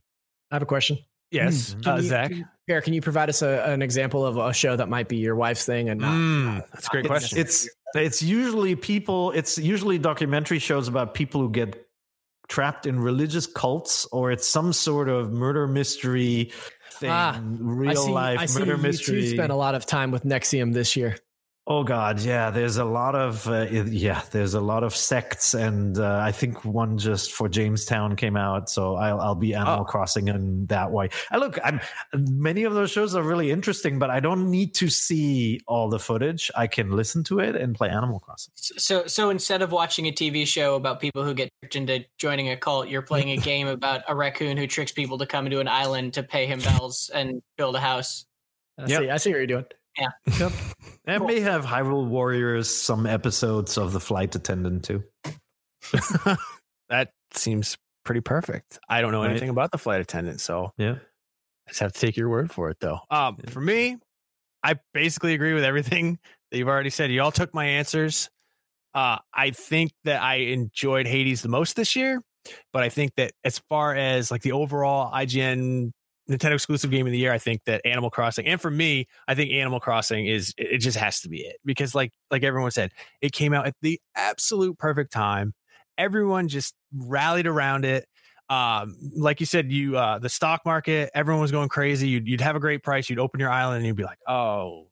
I 0.51 0.57
have 0.57 0.63
a 0.63 0.67
question. 0.67 0.99
Yes, 1.31 1.75
Mm. 1.75 1.87
uh, 1.87 1.97
you- 1.97 2.03
Zach. 2.09 2.33
Peer, 2.67 2.81
can 2.83 2.93
you 2.93 3.01
provide 3.01 3.29
us 3.31 3.41
a, 3.43 3.65
an 3.71 3.81
example 3.83 4.25
of 4.27 4.37
a 4.37 4.53
show 4.53 4.77
that 4.77 4.89
might 4.89 5.09
be 5.09 5.17
your 5.17 5.35
wife's 5.37 5.65
thing 5.65 5.89
and 5.89 6.01
not? 6.01 6.13
Mm, 6.15 6.65
that's 6.73 6.87
a 6.87 6.91
great 6.91 7.05
It's- 7.07 7.21
question. 7.21 7.39
It's 7.39 7.69
it's 7.95 8.23
usually 8.23 8.77
people. 8.77 9.31
It's 9.33 9.57
usually 9.57 9.99
documentary 9.99 10.59
shows 10.59 10.89
about 10.89 11.15
people 11.15 11.41
who 11.41 11.51
get 11.51 11.87
trapped 12.49 12.85
in 12.87 13.01
religious 13.01 13.47
cults, 13.47 14.07
or 14.13 14.31
it's 14.31 14.47
some 14.49 14.73
sort 14.75 15.09
of 15.09 15.33
murder 15.33 15.67
mystery 15.67 16.51
thing, 16.93 17.11
Ah, 17.11 17.41
real 17.43 17.91
I 17.91 17.95
see, 17.95 18.11
life 18.11 18.39
I 18.41 18.47
see 18.47 18.59
murder 18.61 18.77
you 18.77 18.83
mystery. 18.83 19.21
two 19.23 19.29
spent 19.29 19.53
a 19.53 19.55
lot 19.55 19.75
of 19.75 19.87
time 19.87 20.11
with 20.11 20.25
NXIVM 20.25 20.73
this 20.75 20.97
year. 20.97 21.17
Oh 21.71 21.85
God, 21.85 22.19
yeah. 22.21 22.49
There's 22.51 22.79
a 22.79 22.85
lot 22.87 23.15
of 23.15 23.47
uh, 23.47 23.67
yeah. 23.71 24.23
There's 24.31 24.55
a 24.55 24.61
lot 24.61 24.85
of 24.85 24.97
sects, 24.97 25.53
and 25.53 25.99
uh, 25.99 26.19
I 26.19 26.33
think 26.33 26.65
one 26.65 26.97
just 26.97 27.31
for 27.33 27.47
Jonestown 27.47 28.17
came 28.17 28.39
out. 28.39 28.71
So 28.71 28.95
I'll 28.97 29.21
I'll 29.21 29.35
be 29.35 29.53
Animal 29.53 29.81
Oh. 29.81 29.85
Crossing 29.85 30.29
in 30.29 30.65
that 30.69 30.91
way. 30.91 31.11
I 31.31 31.37
look, 31.37 31.59
I'm 31.63 31.79
many 32.15 32.65
of 32.65 32.73
those 32.73 32.91
shows 32.91 33.15
are 33.15 33.23
really 33.23 33.51
interesting, 33.51 33.99
but 33.99 34.09
I 34.09 34.19
don't 34.21 34.51
need 34.51 34.77
to 34.77 34.89
see 34.89 35.61
all 35.69 35.91
the 35.91 35.99
footage. 35.99 36.51
I 36.57 36.69
can 36.69 36.91
listen 36.93 37.23
to 37.25 37.39
it 37.41 37.55
and 37.55 37.75
play 37.75 37.91
Animal 37.91 38.21
Crossing. 38.21 38.53
So, 38.57 39.07
so 39.07 39.29
instead 39.29 39.61
of 39.61 39.71
watching 39.71 40.07
a 40.07 40.11
TV 40.13 40.47
show 40.47 40.75
about 40.75 41.01
people 41.01 41.23
who 41.23 41.35
get 41.35 41.51
tricked 41.61 41.77
into 41.77 42.07
joining 42.17 42.49
a 42.49 42.57
cult, 42.57 42.89
you're 42.89 43.03
playing 43.03 43.33
a 43.33 43.37
game 43.43 43.69
about 43.69 44.01
a 44.09 44.15
raccoon 44.17 44.57
who 44.57 44.67
tricks 44.67 44.93
people 44.93 45.19
to 45.19 45.27
come 45.27 45.45
into 45.45 45.61
an 45.61 45.69
island 45.69 46.15
to 46.15 46.23
pay 46.23 46.47
him 46.47 46.61
bells 46.61 47.11
and 47.13 47.43
build 47.59 47.77
a 47.77 47.81
house. 47.81 48.25
I 48.79 48.87
Yep. 48.87 49.01
see. 49.03 49.11
I 49.11 49.17
see 49.19 49.31
what 49.33 49.37
you're 49.37 49.47
doing. 49.47 49.65
Yep. 49.99 50.52
And 51.07 51.19
Cool. 51.19 51.26
may 51.26 51.40
have 51.40 51.64
Hyrule 51.64 52.07
Warriors 52.07 52.69
some 52.75 53.07
episodes 53.07 53.76
of 53.78 53.93
the 53.93 54.00
flight 54.00 54.35
attendant 54.35 54.85
too. 54.85 55.02
that 56.88 57.11
seems 57.33 57.76
pretty 58.05 58.21
perfect. 58.21 58.78
I 58.88 59.00
don't 59.00 59.12
know 59.12 59.23
Right. 59.23 59.31
anything 59.31 59.49
about 59.49 59.71
the 59.73 59.78
flight 59.78 60.00
attendant, 60.00 60.40
so 60.40 60.73
Yeah. 60.76 60.97
I 61.67 61.71
just 61.71 61.81
have 61.81 61.93
to 61.93 62.00
take 62.00 62.17
your 62.17 62.28
word 62.28 62.50
for 62.50 62.71
it, 62.71 62.78
though. 62.81 63.00
Um, 63.11 63.37
Yeah. 63.43 63.50
For 63.50 63.61
me, 63.61 63.97
I 64.62 64.76
basically 64.95 65.35
agree 65.35 65.55
with 65.55 65.64
everything 65.64 66.19
that 66.50 66.59
you've 66.59 66.69
already 66.69 66.90
said. 66.90 67.11
You 67.11 67.23
all 67.23 67.33
took 67.33 67.52
my 67.55 67.64
answers. 67.67 68.28
Uh, 68.95 69.19
I 69.35 69.50
think 69.50 69.93
that 70.05 70.23
I 70.23 70.37
enjoyed 70.37 71.07
Hades 71.07 71.43
the 71.43 71.49
most 71.49 71.76
this 71.76 71.95
year, 71.95 72.23
but 72.73 72.83
I 72.83 72.88
think 72.88 73.12
that 73.17 73.33
as 73.45 73.59
far 73.69 73.95
as 73.95 74.31
like 74.31 74.43
the 74.43 74.52
overall 74.52 75.12
IGN 75.12 75.93
Nintendo 76.31 76.55
exclusive 76.55 76.91
game 76.91 77.07
of 77.07 77.13
the 77.13 77.19
year, 77.19 77.33
I 77.33 77.39
think 77.39 77.65
that 77.65 77.81
Animal 77.85 78.11
Crossing, 78.11 78.47
and 78.47 78.61
for 78.61 78.71
me, 78.71 79.07
I 79.27 79.35
think 79.35 79.51
Animal 79.53 79.81
Crossing 79.81 80.27
is 80.27 80.53
it 80.59 80.79
just 80.79 80.97
has 80.99 81.21
to 81.23 81.29
be 81.29 81.41
it 81.41 81.57
because 81.65 81.95
like 81.95 82.13
like 82.31 82.43
everyone 82.43 82.71
said, 82.71 82.93
it 83.21 83.33
came 83.33 83.55
out 83.55 83.67
at 83.67 83.75
the 83.83 84.01
absolute 84.15 84.79
perfect 84.79 85.13
time. 85.13 85.55
Everyone 85.97 86.49
just 86.49 86.75
rallied 86.95 87.47
around 87.47 87.85
it. 87.85 88.07
Um, 88.51 88.97
like 89.17 89.41
you 89.41 89.47
said, 89.47 89.73
you 89.73 89.97
uh 89.97 90.19
the 90.19 90.29
stock 90.29 90.63
market, 90.65 91.11
everyone 91.15 91.43
was 91.43 91.53
going 91.53 91.69
crazy. 91.69 92.09
You'd 92.09 92.29
you'd 92.29 92.41
have 92.41 92.57
a 92.57 92.61
great 92.61 92.83
price, 92.83 93.09
you'd 93.09 93.19
open 93.19 93.41
your 93.41 93.51
island 93.51 93.79
and 93.79 93.87
you'd 93.87 93.97
be 93.97 94.05
like, 94.05 94.19
oh 94.27 94.89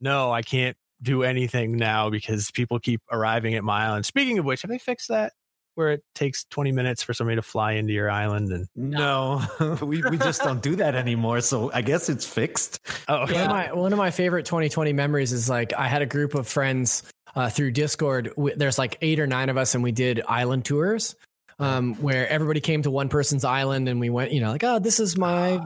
no, 0.00 0.32
I 0.32 0.42
can't 0.42 0.76
do 1.02 1.22
anything 1.22 1.76
now 1.76 2.10
because 2.10 2.50
people 2.50 2.78
keep 2.78 3.00
arriving 3.10 3.54
at 3.54 3.64
my 3.64 3.86
island. 3.86 4.06
Speaking 4.06 4.38
of 4.38 4.44
which, 4.44 4.62
have 4.62 4.70
they 4.70 4.78
fixed 4.78 5.08
that? 5.08 5.32
Where 5.80 5.92
it 5.92 6.04
takes 6.14 6.44
20 6.50 6.72
minutes 6.72 7.02
for 7.02 7.14
somebody 7.14 7.36
to 7.36 7.42
fly 7.42 7.72
into 7.72 7.94
your 7.94 8.10
island 8.10 8.52
and 8.52 8.68
No, 8.76 9.42
we, 9.80 10.02
we 10.02 10.18
just 10.18 10.42
don't 10.42 10.62
do 10.62 10.76
that 10.76 10.94
anymore. 10.94 11.40
So 11.40 11.72
I 11.72 11.80
guess 11.80 12.10
it's 12.10 12.26
fixed. 12.26 12.80
oh 13.08 13.20
One, 13.20 13.30
of 13.30 13.48
my, 13.48 13.72
one 13.72 13.92
of 13.94 13.98
my 13.98 14.10
favorite 14.10 14.44
2020 14.44 14.92
memories 14.92 15.32
is 15.32 15.48
like 15.48 15.72
I 15.72 15.88
had 15.88 16.02
a 16.02 16.06
group 16.06 16.34
of 16.34 16.46
friends 16.46 17.02
uh, 17.34 17.48
through 17.48 17.70
Discord. 17.70 18.34
We, 18.36 18.52
there's 18.52 18.78
like 18.78 18.98
eight 19.00 19.20
or 19.20 19.26
nine 19.26 19.48
of 19.48 19.56
us, 19.56 19.74
and 19.74 19.82
we 19.82 19.92
did 19.92 20.20
island 20.28 20.66
tours 20.66 21.16
um, 21.58 21.94
where 21.94 22.28
everybody 22.28 22.60
came 22.60 22.82
to 22.82 22.90
one 22.90 23.08
person's 23.08 23.44
island, 23.44 23.88
and 23.88 24.00
we 24.00 24.10
went, 24.10 24.32
you 24.32 24.40
know, 24.40 24.50
like, 24.50 24.64
oh, 24.64 24.78
this 24.78 25.00
is 25.00 25.16
my 25.16 25.60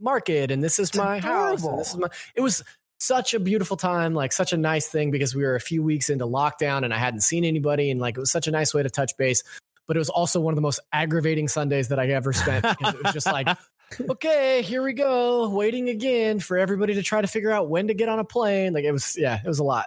market, 0.00 0.50
and 0.50 0.64
this 0.64 0.78
is 0.78 0.94
my 0.94 1.18
house, 1.20 1.64
and 1.64 1.78
this 1.78 1.90
is 1.90 1.96
my. 1.96 2.08
It 2.34 2.40
was 2.40 2.62
such 3.00 3.34
a 3.34 3.40
beautiful 3.40 3.76
time, 3.76 4.14
like 4.14 4.32
such 4.32 4.52
a 4.52 4.56
nice 4.56 4.86
thing 4.86 5.10
because 5.10 5.34
we 5.34 5.42
were 5.42 5.56
a 5.56 5.60
few 5.60 5.82
weeks 5.82 6.10
into 6.10 6.26
lockdown, 6.26 6.84
and 6.84 6.94
I 6.94 6.98
hadn't 6.98 7.20
seen 7.20 7.44
anybody, 7.44 7.90
and 7.90 8.00
like 8.00 8.16
it 8.16 8.20
was 8.20 8.30
such 8.30 8.46
a 8.46 8.50
nice 8.50 8.72
way 8.72 8.82
to 8.82 8.90
touch 8.90 9.16
base. 9.16 9.42
But 9.86 9.96
it 9.96 9.98
was 9.98 10.10
also 10.10 10.40
one 10.40 10.52
of 10.52 10.56
the 10.56 10.62
most 10.62 10.78
aggravating 10.92 11.48
Sundays 11.48 11.88
that 11.88 11.98
I 11.98 12.06
ever 12.08 12.32
spent 12.32 12.64
because 12.64 12.94
it 12.94 13.02
was 13.02 13.12
just 13.12 13.26
like 13.26 13.48
okay, 14.10 14.62
here 14.62 14.82
we 14.82 14.92
go, 14.92 15.48
waiting 15.48 15.88
again 15.88 16.38
for 16.38 16.58
everybody 16.58 16.94
to 16.94 17.02
try 17.02 17.20
to 17.20 17.26
figure 17.26 17.50
out 17.50 17.68
when 17.68 17.88
to 17.88 17.94
get 17.94 18.08
on 18.08 18.18
a 18.18 18.24
plane. 18.24 18.72
Like 18.72 18.84
it 18.84 18.92
was, 18.92 19.16
yeah, 19.18 19.40
it 19.42 19.48
was 19.48 19.58
a 19.58 19.64
lot. 19.64 19.86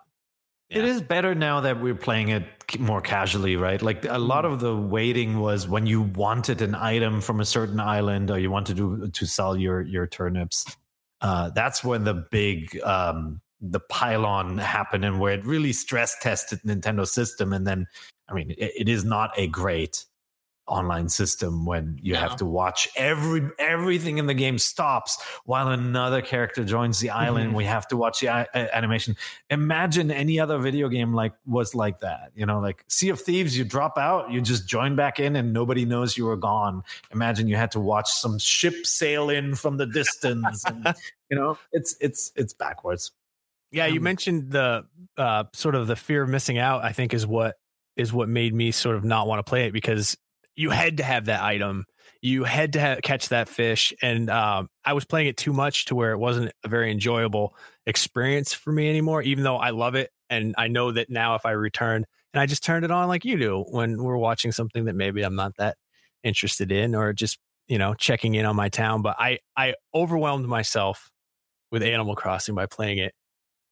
It 0.70 0.86
is 0.86 1.02
better 1.02 1.36
now 1.36 1.62
that 1.62 1.80
we're 1.80 1.96
playing 1.96 2.30
it 2.30 2.46
more 2.80 3.00
casually, 3.00 3.56
right? 3.56 3.82
Like 3.82 4.06
a 4.06 4.18
lot 4.18 4.44
mm. 4.44 4.54
of 4.54 4.60
the 4.60 4.76
waiting 4.76 5.40
was 5.40 5.68
when 5.68 5.86
you 5.86 6.02
wanted 6.02 6.62
an 6.62 6.74
item 6.74 7.22
from 7.22 7.40
a 7.40 7.46
certain 7.46 7.80
island 7.80 8.32
or 8.32 8.40
you 8.40 8.50
wanted 8.50 8.78
to 8.78 9.10
to 9.10 9.26
sell 9.26 9.56
your 9.56 9.82
your 9.82 10.08
turnips. 10.08 10.66
Uh, 11.24 11.50
that's 11.52 11.84
when 11.84 12.04
the 12.04 12.26
big 12.32 12.80
um, 12.84 13.42
the 13.62 13.80
pylon 13.80 14.58
happened 14.58 15.06
and 15.06 15.20
where 15.20 15.34
it 15.34 15.46
really 15.46 15.72
stress 15.72 16.18
tested 16.20 16.60
Nintendo 16.64 17.08
system. 17.08 17.54
And 17.54 17.66
then, 17.66 17.88
I 18.28 18.34
mean, 18.34 18.52
it, 18.52 18.74
it 18.76 18.90
is 18.90 19.06
not 19.06 19.32
a 19.38 19.48
great 19.48 20.06
online 20.68 21.10
system 21.10 21.66
when 21.66 22.00
you 22.02 22.14
No. 22.14 22.20
have 22.20 22.38
to 22.38 22.46
watch 22.46 22.88
every 22.96 23.42
everything 23.60 24.18
in 24.18 24.28
the 24.28 24.34
game 24.34 24.58
stops 24.58 25.22
while 25.44 25.68
another 25.68 26.22
character 26.22 26.64
joins 26.64 27.02
the 27.02 27.10
island 27.10 27.54
we 27.54 27.66
have 27.66 27.86
to 27.90 27.98
watch 27.98 28.22
the 28.22 28.30
I- 28.30 28.48
uh, 28.54 28.68
animation 28.72 29.18
imagine 29.50 30.10
any 30.10 30.40
other 30.40 30.58
video 30.60 30.88
game 30.88 31.14
like 31.14 31.34
was 31.46 31.76
like 31.76 32.00
that 32.00 32.32
you 32.34 32.46
know 32.46 32.62
like 32.62 32.86
sea 32.88 33.10
of 33.10 33.20
thieves 33.20 33.58
you 33.58 33.66
drop 33.66 33.98
out 33.98 34.32
you 34.32 34.40
just 34.40 34.66
join 34.66 34.96
back 34.96 35.20
in 35.20 35.36
and 35.36 35.52
nobody 35.52 35.84
knows 35.84 36.18
you 36.18 36.24
were 36.26 36.38
gone 36.38 36.82
imagine 37.12 37.50
you 37.50 37.58
had 37.58 37.72
to 37.72 37.82
watch 37.82 38.10
some 38.10 38.40
ship 38.40 38.86
sail 38.86 39.30
in 39.30 39.56
from 39.56 39.76
the 39.76 39.86
distance 39.86 40.64
and, 40.64 40.96
you 41.30 41.38
know 41.38 41.58
it's 41.74 41.94
it's 42.00 42.32
it's 42.38 42.54
backwards 42.54 43.12
Yeah, 43.72 43.88
you 43.88 43.98
Um, 44.00 44.04
mentioned 44.04 44.52
the 44.52 44.86
uh, 45.18 45.44
sort 45.54 45.76
of 45.76 45.88
the 45.88 45.96
fear 45.98 46.24
of 46.24 46.30
missing 46.30 46.58
out. 46.58 46.84
I 46.86 46.94
think 46.94 47.14
is 47.14 47.28
what 47.28 47.56
is 47.98 48.14
what 48.14 48.30
made 48.30 48.54
me 48.54 48.72
sort 48.72 48.96
of 48.96 49.04
not 49.04 49.28
want 49.28 49.40
to 49.40 49.50
play 49.50 49.68
it 49.68 49.74
because 49.74 50.16
you 50.56 50.70
had 50.70 50.98
to 50.98 51.04
have 51.04 51.26
that 51.26 51.42
item, 51.42 51.86
you 52.22 52.44
had 52.44 52.74
to 52.74 52.82
ha- 52.82 52.98
catch 53.04 53.30
that 53.30 53.50
fish, 53.50 53.94
and 54.02 54.30
um, 54.30 54.70
I 54.86 54.94
was 54.94 55.06
playing 55.06 55.28
it 55.28 55.38
too 55.38 55.54
much 55.54 55.86
to 55.86 55.96
where 55.96 56.12
it 56.12 56.18
wasn't 56.18 56.52
a 56.64 56.68
very 56.68 56.92
enjoyable 56.92 57.56
experience 57.86 58.54
for 58.54 58.72
me 58.72 58.90
anymore. 58.90 59.22
Even 59.22 59.44
though 59.44 59.58
I 59.58 59.72
love 59.72 59.96
it, 59.96 60.10
and 60.30 60.56
I 60.58 60.68
know 60.68 60.92
that 60.92 61.10
now 61.10 61.36
if 61.36 61.46
I 61.46 61.52
return 61.52 62.06
and 62.34 62.42
I 62.42 62.46
just 62.46 62.64
turned 62.64 62.86
it 62.86 62.92
on 62.92 63.08
like 63.08 63.26
you 63.26 63.38
do 63.38 63.66
when 63.70 64.02
we're 64.02 64.18
watching 64.18 64.52
something 64.52 64.86
that 64.86 64.96
maybe 64.96 65.22
I'm 65.22 65.36
not 65.36 65.56
that 65.58 65.78
interested 66.24 66.72
in, 66.72 66.96
or 66.96 67.14
just 67.14 67.40
you 67.68 67.78
know 67.78 67.94
checking 67.94 68.36
in 68.36 68.46
on 68.46 68.56
my 68.56 68.70
town, 68.70 69.02
but 69.02 69.16
I 69.20 69.40
I 69.58 69.76
overwhelmed 69.94 70.46
myself 70.46 71.10
with 71.72 71.84
Animal 71.84 72.16
Crossing 72.16 72.56
by 72.56 72.68
playing 72.68 73.00
it 73.00 73.14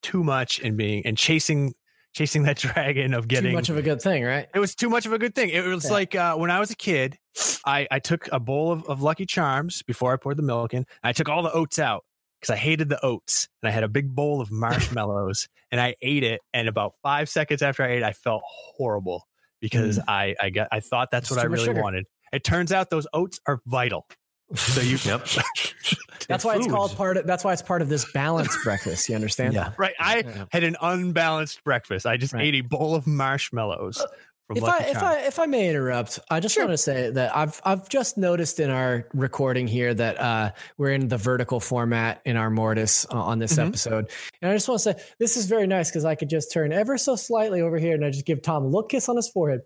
too 0.02 0.24
much 0.24 0.60
and 0.60 0.78
being 0.78 1.06
and 1.06 1.18
chasing 1.18 1.74
chasing 2.14 2.44
that 2.44 2.58
dragon 2.58 3.14
of 3.14 3.28
getting 3.28 3.52
Too 3.52 3.56
much 3.56 3.70
of 3.70 3.78
a 3.78 3.82
good 3.82 4.02
thing, 4.02 4.24
right? 4.24 4.48
it 4.54 4.60
was 4.60 4.76
too 4.76 4.90
much 4.90 5.06
of 5.06 5.14
a 5.14 5.20
good 5.20 5.34
thing. 5.36 5.50
It 5.50 5.64
was 5.66 5.86
Yeah. 5.86 5.92
like 5.92 6.16
uh, 6.16 6.36
when 6.36 6.52
I 6.52 6.60
was 6.60 6.72
a 6.72 6.76
kid, 6.76 7.18
I, 7.66 7.88
I 7.90 8.00
took 8.00 8.28
a 8.32 8.40
bowl 8.40 8.72
of, 8.72 8.84
of 8.86 9.02
Lucky 9.02 9.26
Charms 9.26 9.82
before 9.84 10.14
I 10.14 10.18
poured 10.18 10.38
the 10.38 10.44
milk 10.44 10.74
in. 10.74 10.86
I 11.04 11.14
took 11.14 11.30
all 11.30 11.44
the 11.44 11.52
oats 11.54 11.80
out 11.80 12.04
because 12.40 12.54
I 12.54 12.58
hated 12.58 12.90
the 12.90 13.04
oats, 13.06 13.48
and 13.62 13.70
I 13.70 13.72
had 13.72 13.84
a 13.84 13.88
big 13.88 14.14
bowl 14.16 14.42
of 14.42 14.52
marshmallows, 14.52 15.48
and 15.72 15.80
I 15.80 15.96
ate 16.02 16.24
it. 16.24 16.42
And 16.54 16.68
about 16.68 16.94
five 17.04 17.30
seconds 17.30 17.62
after 17.62 17.84
I 17.84 17.92
ate, 17.92 17.98
it, 18.00 18.04
I 18.04 18.14
felt 18.14 18.42
horrible 18.46 19.24
because 19.62 20.00
I 20.08 20.36
I 20.42 20.50
got 20.50 20.68
I 20.72 20.80
thought 20.80 21.10
that's 21.12 21.30
It's 21.30 21.38
what 21.38 21.40
I 21.40 21.48
really 21.48 21.66
sugar. 21.66 21.82
wanted. 21.82 22.06
It 22.34 22.44
turns 22.44 22.72
out 22.72 22.90
those 22.90 23.08
oats 23.14 23.40
are 23.46 23.60
vital. 23.68 24.08
So 24.56 24.82
you 24.82 24.98
Yep. 25.04 25.28
That's 26.28 26.46
why 26.46 26.56
it's 26.56 26.68
called 26.68 26.96
part 26.96 27.18
of. 27.18 27.26
That's 27.28 27.44
why 27.44 27.52
it's 27.54 27.62
part 27.62 27.82
of 27.82 27.90
this 27.90 28.10
balanced 28.14 28.58
breakfast. 28.64 29.10
You 29.10 29.16
understand? 29.16 29.54
yeah 29.54 29.74
right. 29.78 29.94
I 30.00 30.20
Yeah. 30.20 30.46
had 30.52 30.64
an 30.64 30.78
unbalanced 30.82 31.64
breakfast. 31.64 32.06
I 32.06 32.18
just 32.18 32.34
Right. 32.34 32.44
ate 32.46 32.56
a 32.56 32.62
bowl 32.62 32.96
of 32.96 33.08
marshmallows. 33.08 34.06
From 34.48 34.58
If 34.58 34.64
I 34.64 34.68
Lucky 34.68 34.84
if 34.86 34.98
I 35.04 35.20
if 35.28 35.40
I 35.40 35.46
may 35.46 35.70
interrupt, 35.70 36.20
I 36.30 36.40
just 36.42 36.58
want 36.58 36.72
to 36.72 36.78
say 36.78 37.10
that 37.12 37.36
I've 37.36 37.62
I've 37.64 37.88
just 37.90 38.18
noticed 38.18 38.60
in 38.60 38.70
our 38.70 39.08
recording 39.14 39.66
here 39.68 39.94
that 39.94 40.20
uh, 40.20 40.52
we're 40.78 40.92
in 40.92 41.08
the 41.08 41.18
vertical 41.18 41.60
format 41.62 42.22
in 42.26 42.36
our 42.38 42.50
Mortis 42.50 43.06
uh, 43.12 43.16
on 43.22 43.40
this 43.40 43.54
Mhm. 43.54 43.68
episode, 43.68 44.10
and 44.42 44.52
I 44.52 44.56
just 44.56 44.68
want 44.68 44.82
to 44.82 44.94
say 44.94 45.04
this 45.20 45.38
is 45.38 45.46
very 45.46 45.68
nice 45.68 45.90
because 45.90 46.04
I 46.06 46.16
could 46.16 46.30
just 46.30 46.52
turn 46.52 46.74
ever 46.74 46.98
so 46.98 47.16
slightly 47.16 47.62
over 47.62 47.78
here 47.78 47.96
and 47.96 48.04
I 48.06 48.10
just 48.10 48.26
give 48.26 48.42
Tom 48.42 48.64
a 48.64 48.66
little 48.66 48.84
kiss 48.84 49.08
on 49.08 49.16
his 49.16 49.30
forehead. 49.30 49.62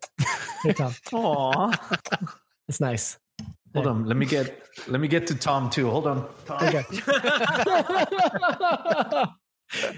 hey 0.63 0.73
Tom, 0.73 0.93
Aw. 1.13 1.97
it's 2.67 2.79
nice. 2.79 3.17
Hold 3.75 3.87
on 3.87 4.05
let 4.05 4.17
me 4.17 4.25
get 4.25 4.65
let 4.87 4.99
me 4.99 5.07
get 5.07 5.27
to 5.27 5.35
tom 5.35 5.69
too 5.69 5.89
hold 5.89 6.07
on 6.07 6.27
tom. 6.45 6.57
Okay. 6.63 6.83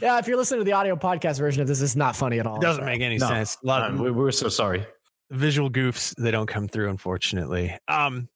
yeah, 0.01 0.17
if 0.19 0.27
you're 0.27 0.37
listening 0.37 0.61
to 0.61 0.63
the 0.65 0.71
audio 0.73 0.95
podcast 0.95 1.39
version 1.39 1.61
of 1.61 1.67
this, 1.67 1.81
it's 1.81 1.95
not 1.95 2.15
funny 2.15 2.39
at 2.39 2.47
all. 2.47 2.57
it 2.57 2.61
doesn't 2.61 2.85
make 2.85 3.01
any 3.01 3.17
No, 3.17 3.27
sense. 3.27 3.57
A 3.63 3.67
lot 3.67 3.83
of 3.83 3.93
Um, 3.95 4.03
we- 4.03 4.11
we're 4.11 4.31
so 4.31 4.49
sorry 4.49 4.85
visual 5.29 5.69
goofs 5.69 6.15
they 6.15 6.31
don't 6.31 6.47
come 6.47 6.69
through 6.69 6.89
unfortunately 6.89 7.77
um 7.89 8.29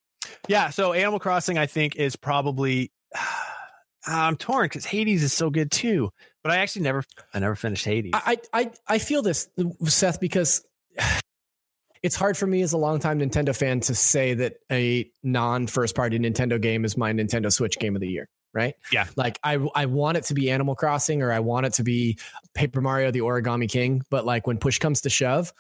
yeah 0.50 0.70
so 0.70 0.92
animal 0.92 1.20
crossing 1.22 1.58
i 1.58 1.66
think 1.66 1.96
is 1.96 2.18
probably 2.18 2.92
i'm 4.08 4.36
torn 4.36 4.66
because 4.66 4.84
hades 4.84 5.24
is 5.24 5.32
so 5.32 5.50
good 5.50 5.72
too 5.72 6.12
but 6.44 6.52
i 6.52 6.58
actually 6.58 6.82
never 6.82 7.02
i 7.34 7.40
never 7.40 7.56
finished 7.56 7.86
hades 7.86 8.12
I, 8.14 8.38
I 8.52 8.72
I 8.90 8.98
feel 9.00 9.22
this, 9.22 9.48
Seth, 9.86 10.20
because 10.20 10.66
it's 12.04 12.16
hard 12.16 12.36
for 12.38 12.48
me 12.48 12.62
as 12.62 12.74
a 12.74 12.78
longtime 12.78 13.20
Nintendo 13.20 13.56
fan 13.56 13.80
to 13.82 13.96
say 13.96 14.34
that 14.34 14.56
a 14.72 15.10
non 15.24 15.68
first 15.68 15.96
party 15.96 16.18
Nintendo 16.20 16.60
game 16.60 16.84
is 16.86 16.98
my 16.98 17.12
Nintendo 17.14 17.52
Switch 17.52 17.78
game 17.80 17.96
of 17.96 18.02
the 18.02 18.08
year. 18.08 18.28
Right. 18.54 18.76
Yeah. 18.92 19.06
Like 19.16 19.40
I, 19.44 19.60
I 19.76 19.86
want 19.86 20.18
it 20.18 20.26
to 20.26 20.34
be 20.34 20.52
Animal 20.52 20.76
Crossing 20.76 21.22
or 21.22 21.32
I 21.32 21.40
want 21.40 21.66
it 21.68 21.74
to 21.74 21.84
be 21.84 22.18
Paper 22.54 22.82
Mario, 22.82 23.10
the 23.12 23.20
Origami 23.20 23.70
King. 23.70 24.02
But 24.10 24.26
like 24.26 24.46
when 24.46 24.58
push 24.58 24.78
comes 24.78 25.02
to 25.02 25.10
shove, 25.10 25.54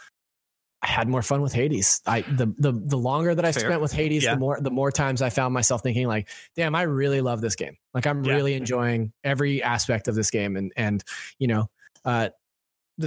I 0.81 0.87
had 0.87 1.07
more 1.07 1.21
fun 1.21 1.41
with 1.41 1.53
Hades. 1.53 2.01
I 2.05 2.21
the 2.21 2.53
the 2.57 2.71
the 2.73 2.97
longer 2.97 3.33
that 3.33 3.45
I 3.45 3.51
Fair. 3.53 3.63
spent 3.65 3.81
with 3.81 3.93
Hades, 3.93 4.23
Yeah. 4.23 4.33
the 4.33 4.39
more 4.39 4.59
the 4.59 4.71
more 4.71 4.91
times 4.91 5.21
I 5.21 5.29
found 5.29 5.53
myself 5.53 5.83
thinking 5.83 6.07
like, 6.07 6.27
damn, 6.57 6.75
I 6.75 6.81
really 6.81 7.21
love 7.21 7.39
this 7.39 7.55
game. 7.55 7.77
Like 7.93 8.05
I'm 8.07 8.23
Yeah. 8.25 8.33
really 8.33 8.55
enjoying 8.55 9.13
every 9.23 9.61
aspect 9.63 10.07
of 10.09 10.15
this 10.15 10.29
game. 10.31 10.57
And 10.57 10.73
and 10.75 11.01
you 11.39 11.47
know, 11.47 11.69
uh 12.03 12.29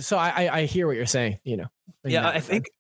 so 0.01 0.17
I 0.17 0.31
I- 0.47 0.59
I 0.61 0.65
hear 0.67 0.87
what 0.87 0.97
you're 0.97 1.05
saying, 1.05 1.41
you 1.45 1.57
know. 1.59 1.67
yeah 2.05 2.27
i 2.29 2.41
think 2.41 2.71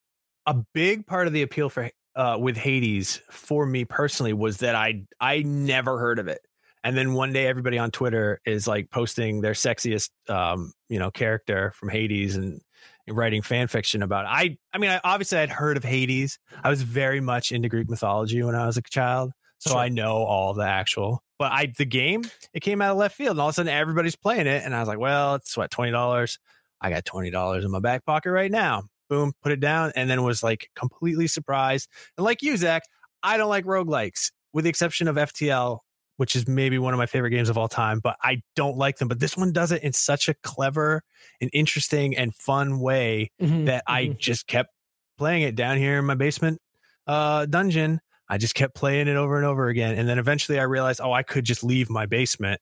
a 0.46 0.54
big 0.74 1.06
part 1.06 1.26
of 1.26 1.32
the 1.32 1.42
appeal 1.42 1.68
for 1.68 1.90
uh 2.16 2.36
with 2.40 2.56
hades 2.56 3.20
for 3.30 3.66
me 3.66 3.84
personally 3.84 4.32
was 4.32 4.58
that 4.58 4.74
i 4.74 5.02
i 5.20 5.42
never 5.42 5.98
heard 5.98 6.18
of 6.18 6.28
it 6.28 6.40
and 6.84 6.96
then 6.96 7.14
one 7.14 7.32
day 7.32 7.46
everybody 7.46 7.78
on 7.78 7.90
twitter 7.90 8.40
is 8.46 8.66
like 8.68 8.90
posting 8.90 9.40
their 9.40 9.52
sexiest 9.54 10.10
um 10.28 10.72
you 10.88 10.98
know 10.98 11.10
character 11.10 11.72
from 11.76 11.88
hades 11.88 12.36
and 12.36 12.60
writing 13.08 13.42
fan 13.42 13.66
fiction 13.66 14.02
about 14.02 14.24
it. 14.24 14.28
i 14.30 14.56
i 14.72 14.78
mean 14.78 14.90
i 14.90 15.00
obviously 15.04 15.38
i'd 15.38 15.50
heard 15.50 15.76
of 15.76 15.84
hades 15.84 16.38
i 16.62 16.70
was 16.70 16.82
very 16.82 17.20
much 17.20 17.52
into 17.52 17.68
greek 17.68 17.88
mythology 17.90 18.42
when 18.42 18.54
i 18.54 18.66
was 18.66 18.76
a 18.76 18.82
child 18.82 19.30
so 19.58 19.70
Sure. 19.70 19.78
i 19.78 19.88
know 19.88 20.16
all 20.24 20.54
the 20.54 20.64
actual 20.64 21.22
but 21.38 21.52
i 21.52 21.72
the 21.78 21.84
game 21.84 22.22
it 22.52 22.60
came 22.60 22.80
out 22.80 22.92
of 22.92 22.96
left 22.96 23.16
field 23.16 23.32
and 23.32 23.40
all 23.40 23.48
of 23.48 23.52
a 23.52 23.54
sudden 23.54 23.72
everybody's 23.72 24.16
playing 24.16 24.46
it 24.46 24.62
and 24.64 24.74
i 24.74 24.78
was 24.80 24.88
like 24.88 24.98
well 24.98 25.34
it's 25.34 25.56
what 25.56 25.70
$20 25.70 26.38
i 26.80 26.90
got 26.90 27.04
$20 27.04 27.64
in 27.64 27.70
my 27.70 27.80
back 27.80 28.04
pocket 28.06 28.30
right 28.30 28.50
now 28.50 28.84
boom 29.08 29.32
put 29.42 29.52
it 29.52 29.60
down 29.60 29.92
and 29.96 30.08
then 30.08 30.22
was 30.22 30.42
like 30.42 30.70
completely 30.74 31.26
surprised 31.26 31.88
and 32.16 32.24
like 32.24 32.42
you 32.42 32.56
zach 32.56 32.82
i 33.22 33.36
don't 33.36 33.48
like 33.48 33.64
roguelikes 33.64 34.30
with 34.52 34.64
the 34.64 34.70
exception 34.70 35.08
of 35.08 35.16
ftl 35.16 35.78
which 36.16 36.36
is 36.36 36.46
maybe 36.46 36.78
one 36.78 36.94
of 36.94 36.98
my 36.98 37.06
favorite 37.06 37.30
games 37.30 37.48
of 37.48 37.58
all 37.58 37.68
time, 37.68 37.98
but 37.98 38.16
I 38.22 38.42
don't 38.54 38.76
like 38.76 38.98
them. 38.98 39.08
But 39.08 39.18
this 39.18 39.36
one 39.36 39.52
does 39.52 39.72
it 39.72 39.82
in 39.82 39.92
such 39.92 40.28
a 40.28 40.34
clever 40.42 41.02
and 41.40 41.50
interesting 41.52 42.16
and 42.16 42.34
fun 42.34 42.78
way 42.80 43.32
Mhm, 43.42 43.66
that 43.66 43.82
I 43.86 44.04
mhm. 44.04 44.18
just 44.18 44.46
kept 44.46 44.70
playing 45.18 45.42
it 45.42 45.56
down 45.56 45.76
here 45.76 45.98
in 45.98 46.04
my 46.04 46.14
basement 46.14 46.60
uh, 47.06 47.46
dungeon. 47.46 48.00
I 48.28 48.38
just 48.38 48.54
kept 48.54 48.74
playing 48.74 49.08
it 49.08 49.16
over 49.16 49.36
and 49.36 49.44
over 49.44 49.68
again. 49.68 49.98
And 49.98 50.08
then 50.08 50.18
eventually 50.18 50.58
I 50.58 50.62
realized, 50.62 51.00
oh, 51.02 51.12
I 51.12 51.22
could 51.22 51.44
just 51.44 51.64
leave 51.64 51.90
my 51.90 52.06
basement 52.06 52.60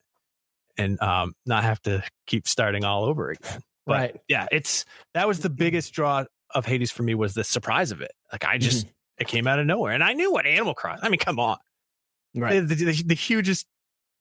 and 0.77 1.01
um, 1.01 1.35
not 1.47 1.63
have 1.63 1.81
to 1.83 2.03
keep 2.27 2.49
starting 2.49 2.85
all 2.85 3.05
over 3.05 3.31
again. 3.31 3.63
But 3.87 3.93
right. 3.93 4.21
yeah, 4.29 4.47
it's 4.53 4.85
that 5.15 5.27
was 5.27 5.41
the 5.41 5.51
biggest 5.51 5.93
draw 5.93 6.25
of 6.55 6.67
Hades 6.67 6.91
for 6.91 7.03
me 7.03 7.15
was 7.15 7.35
the 7.35 7.45
surprise 7.45 7.91
of 7.91 8.01
it. 8.01 8.13
Like 8.31 8.45
I 8.45 8.59
just 8.59 8.87
mm-hmm. 8.87 9.23
it 9.23 9.29
came 9.29 9.47
out 9.47 9.59
of 9.59 9.67
nowhere, 9.67 9.93
and 9.93 10.05
I 10.05 10.13
knew 10.13 10.33
what 10.33 10.47
Animal 10.47 10.75
Crossing. 10.75 11.05
I 11.05 11.09
mean, 11.09 11.19
come 11.19 11.39
on, 11.39 11.57
Right. 12.35 12.67
the, 12.67 12.75
the, 12.75 13.03
the 13.07 13.15
hugest 13.15 13.67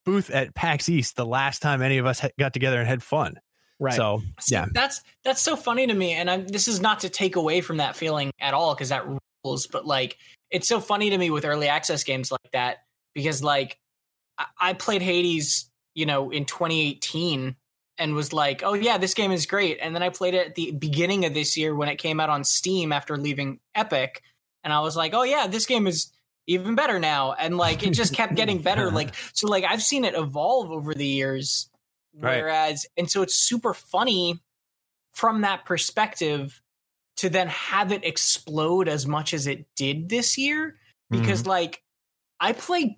booth 0.05 0.29
at 0.31 0.53
PAX 0.55 0.89
East 0.89 1.15
the 1.15 1.25
last 1.25 1.61
time 1.61 1.81
any 1.81 1.97
of 1.97 2.05
us 2.05 2.19
had- 2.19 2.33
got 2.37 2.53
together 2.53 2.79
and 2.79 2.87
had 2.87 3.03
fun. 3.03 3.39
Right. 3.79 3.93
So 3.93 4.21
See, 4.39 4.55
yeah, 4.55 4.65
that's 4.71 5.01
that's 5.23 5.41
so 5.41 5.55
funny 5.55 5.87
to 5.87 5.93
me, 5.93 6.13
and 6.13 6.29
I'm, 6.29 6.47
this 6.47 6.67
is 6.67 6.81
not 6.81 6.99
to 6.99 7.09
take 7.09 7.35
away 7.35 7.61
from 7.61 7.77
that 7.77 7.95
feeling 7.95 8.31
at 8.39 8.53
all 8.53 8.75
because 8.75 8.89
that 8.89 9.05
rules. 9.43 9.65
But 9.67 9.87
like, 9.87 10.17
it's 10.51 10.67
so 10.67 10.79
funny 10.79 11.09
to 11.09 11.17
me 11.17 11.31
with 11.31 11.45
early 11.45 11.67
access 11.67 12.03
games 12.03 12.31
like 12.31 12.51
that 12.53 12.83
because 13.15 13.43
like 13.43 13.79
I, 14.37 14.45
I 14.59 14.73
played 14.73 15.01
Hades, 15.01 15.69
you 15.95 16.05
know, 16.05 16.29
in 16.29 16.45
2018 16.45 17.55
and 17.97 18.15
was 18.15 18.33
like, 18.33 18.61
oh 18.63 18.73
yeah, 18.73 18.97
this 18.97 19.13
game 19.13 19.31
is 19.31 19.45
great, 19.45 19.77
and 19.81 19.93
then 19.93 20.03
I 20.03 20.09
played 20.09 20.33
it 20.33 20.47
at 20.47 20.55
the 20.55 20.71
beginning 20.71 21.25
of 21.25 21.33
this 21.33 21.57
year 21.57 21.75
when 21.75 21.89
it 21.89 21.97
came 21.97 22.19
out 22.19 22.29
on 22.29 22.43
Steam 22.43 22.91
after 22.91 23.17
leaving 23.17 23.59
Epic, 23.75 24.21
and 24.63 24.73
I 24.73 24.79
was 24.81 24.95
like, 24.95 25.13
oh 25.13 25.23
yeah, 25.23 25.47
this 25.47 25.65
game 25.65 25.87
is 25.87 26.11
even 26.47 26.75
better 26.75 26.99
now, 26.99 27.33
and 27.33 27.57
like 27.57 27.83
it 27.83 27.91
just 27.91 28.13
kept 28.13 28.35
getting 28.35 28.61
better. 28.63 28.91
Like 28.91 29.13
so, 29.33 29.47
like 29.47 29.63
I've 29.63 29.83
seen 29.83 30.05
it 30.05 30.15
evolve 30.15 30.71
over 30.71 30.93
the 30.93 31.07
years. 31.07 31.69
Right. 32.13 32.41
Whereas, 32.41 32.85
and 32.97 33.09
so 33.09 33.21
it's 33.21 33.35
super 33.35 33.73
funny 33.73 34.41
from 35.13 35.41
that 35.41 35.65
perspective 35.65 36.61
to 37.17 37.29
then 37.29 37.47
have 37.47 37.91
it 37.91 38.03
explode 38.03 38.87
as 38.87 39.05
much 39.05 39.33
as 39.33 39.47
it 39.47 39.65
did 39.75 40.09
this 40.09 40.37
year 40.37 40.75
because 41.09 41.41
mm-hmm. 41.41 41.49
like 41.49 41.83
I 42.39 42.53
played 42.53 42.95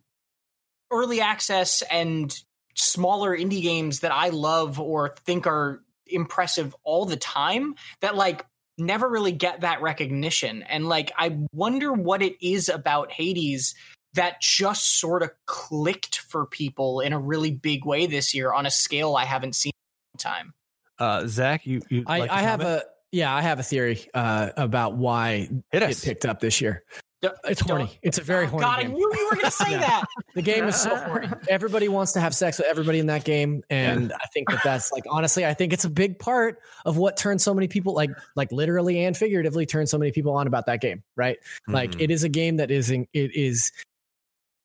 early 0.91 1.19
access 1.21 1.81
and 1.91 2.33
smaller 2.75 3.37
indie 3.37 3.61
games 3.61 4.01
that 4.01 4.11
I 4.11 4.29
love 4.29 4.79
or 4.79 5.09
think 5.25 5.47
are 5.47 5.81
impressive 6.07 6.75
all 6.83 7.05
the 7.05 7.17
time 7.17 7.75
that 8.01 8.15
like 8.15 8.45
never 8.77 9.07
really 9.07 9.31
get 9.31 9.61
that 9.61 9.81
recognition 9.81 10.63
and 10.63 10.87
like 10.87 11.11
I 11.17 11.37
wonder 11.53 11.93
what 11.93 12.21
it 12.21 12.35
is 12.45 12.69
about 12.69 13.11
Hades 13.11 13.75
that 14.13 14.41
just 14.41 14.99
sort 14.99 15.23
of 15.23 15.31
clicked 15.45 16.19
for 16.19 16.45
people 16.45 16.99
in 16.99 17.13
a 17.13 17.19
really 17.19 17.51
big 17.51 17.85
way 17.85 18.05
this 18.05 18.33
year 18.33 18.51
on 18.51 18.65
a 18.65 18.71
scale 18.71 19.15
I 19.15 19.25
haven't 19.25 19.55
seen 19.55 19.73
in 20.13 20.17
time. 20.17 20.53
uh, 20.99 21.27
Zach, 21.27 21.65
you, 21.65 21.81
you 21.89 22.03
I, 22.05 22.19
like 22.19 22.31
I 22.31 22.41
have 22.41 22.61
a 22.61 22.83
yeah, 23.11 23.33
I 23.33 23.41
have 23.41 23.59
a 23.59 23.63
theory 23.63 24.09
uh, 24.15 24.49
about 24.57 24.95
why 24.95 25.47
hit 25.71 25.83
it 25.83 26.01
picked 26.03 26.25
up 26.25 26.39
this 26.39 26.61
year. 26.61 26.83
D- 27.23 27.29
It's 27.45 27.61
don't- 27.63 27.77
horny. 27.79 27.97
It's 28.03 28.17
a 28.19 28.21
very 28.21 28.45
Oh, 28.45 28.49
horny 28.49 28.63
God, 28.65 28.79
I 28.79 28.83
knew 28.83 28.97
you 28.99 29.27
were 29.31 29.35
going 29.37 29.45
to 29.45 29.51
say 29.51 29.71
Yeah. 29.71 29.79
that. 29.79 30.05
The 30.35 30.41
game 30.41 30.65
is 30.65 30.75
so 30.75 30.95
horny. 30.95 31.29
Everybody 31.49 31.87
wants 31.87 32.11
to 32.13 32.19
have 32.19 32.35
sex 32.35 32.57
with 32.59 32.67
everybody 32.67 32.99
in 32.99 33.07
that 33.07 33.23
game, 33.23 33.63
and 33.69 34.11
I 34.13 34.25
think 34.33 34.49
that 34.49 34.59
that's 34.63 34.91
like 34.91 35.05
honestly, 35.09 35.45
I 35.45 35.53
think 35.53 35.73
it's 35.73 35.85
a 35.85 35.89
big 35.89 36.19
part 36.19 36.59
of 36.85 36.97
what 36.97 37.15
turns 37.17 37.41
so 37.43 37.53
many 37.53 37.67
people 37.67 37.93
like 37.93 38.09
like 38.35 38.51
literally 38.51 39.03
and 39.05 39.15
figuratively 39.17 39.65
turn 39.65 39.87
so 39.87 39.97
many 39.97 40.11
people 40.11 40.33
on 40.33 40.47
about 40.47 40.65
that 40.67 40.81
game. 40.81 41.01
Right? 41.15 41.37
Like 41.67 41.91
Mhm. 41.91 42.01
it 42.01 42.11
is 42.11 42.23
a 42.23 42.29
game 42.29 42.57
that 42.57 42.69
is 42.71 42.91
in, 42.91 43.07
it 43.13 43.33
is 43.35 43.71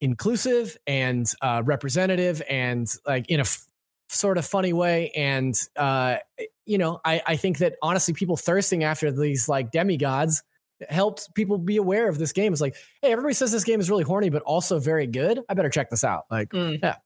inclusive 0.00 0.76
and 0.86 1.26
uh, 1.42 1.62
representative 1.64 2.42
and 2.48 2.86
like 3.06 3.28
in 3.30 3.40
a 3.40 3.42
f- 3.42 3.66
sort 4.10 4.38
of 4.38 4.46
funny 4.46 4.72
way 4.72 5.10
and 5.10 5.54
uh 5.76 6.16
you 6.64 6.78
know 6.78 6.98
I, 7.04 7.20
I 7.26 7.36
think 7.36 7.58
that 7.58 7.74
honestly 7.82 8.14
people 8.14 8.36
thirsting 8.38 8.82
after 8.84 9.10
these 9.12 9.48
like 9.50 9.70
demigods 9.70 10.42
helped 10.88 11.34
people 11.34 11.58
be 11.58 11.76
aware 11.76 12.08
of 12.08 12.18
this 12.18 12.32
game 12.32 12.52
it's 12.52 12.60
like 12.62 12.76
hey 13.02 13.10
everybody 13.12 13.34
says 13.34 13.50
this 13.50 13.64
game 13.64 13.80
is 13.80 13.90
really 13.90 14.04
horny 14.04 14.28
but 14.30 14.42
also 14.42 14.78
very 14.78 15.06
good 15.06 15.40
i 15.48 15.54
better 15.54 15.70
check 15.70 15.90
this 15.90 16.04
out 16.04 16.24
like 16.30 16.50
Mm. 16.50 16.96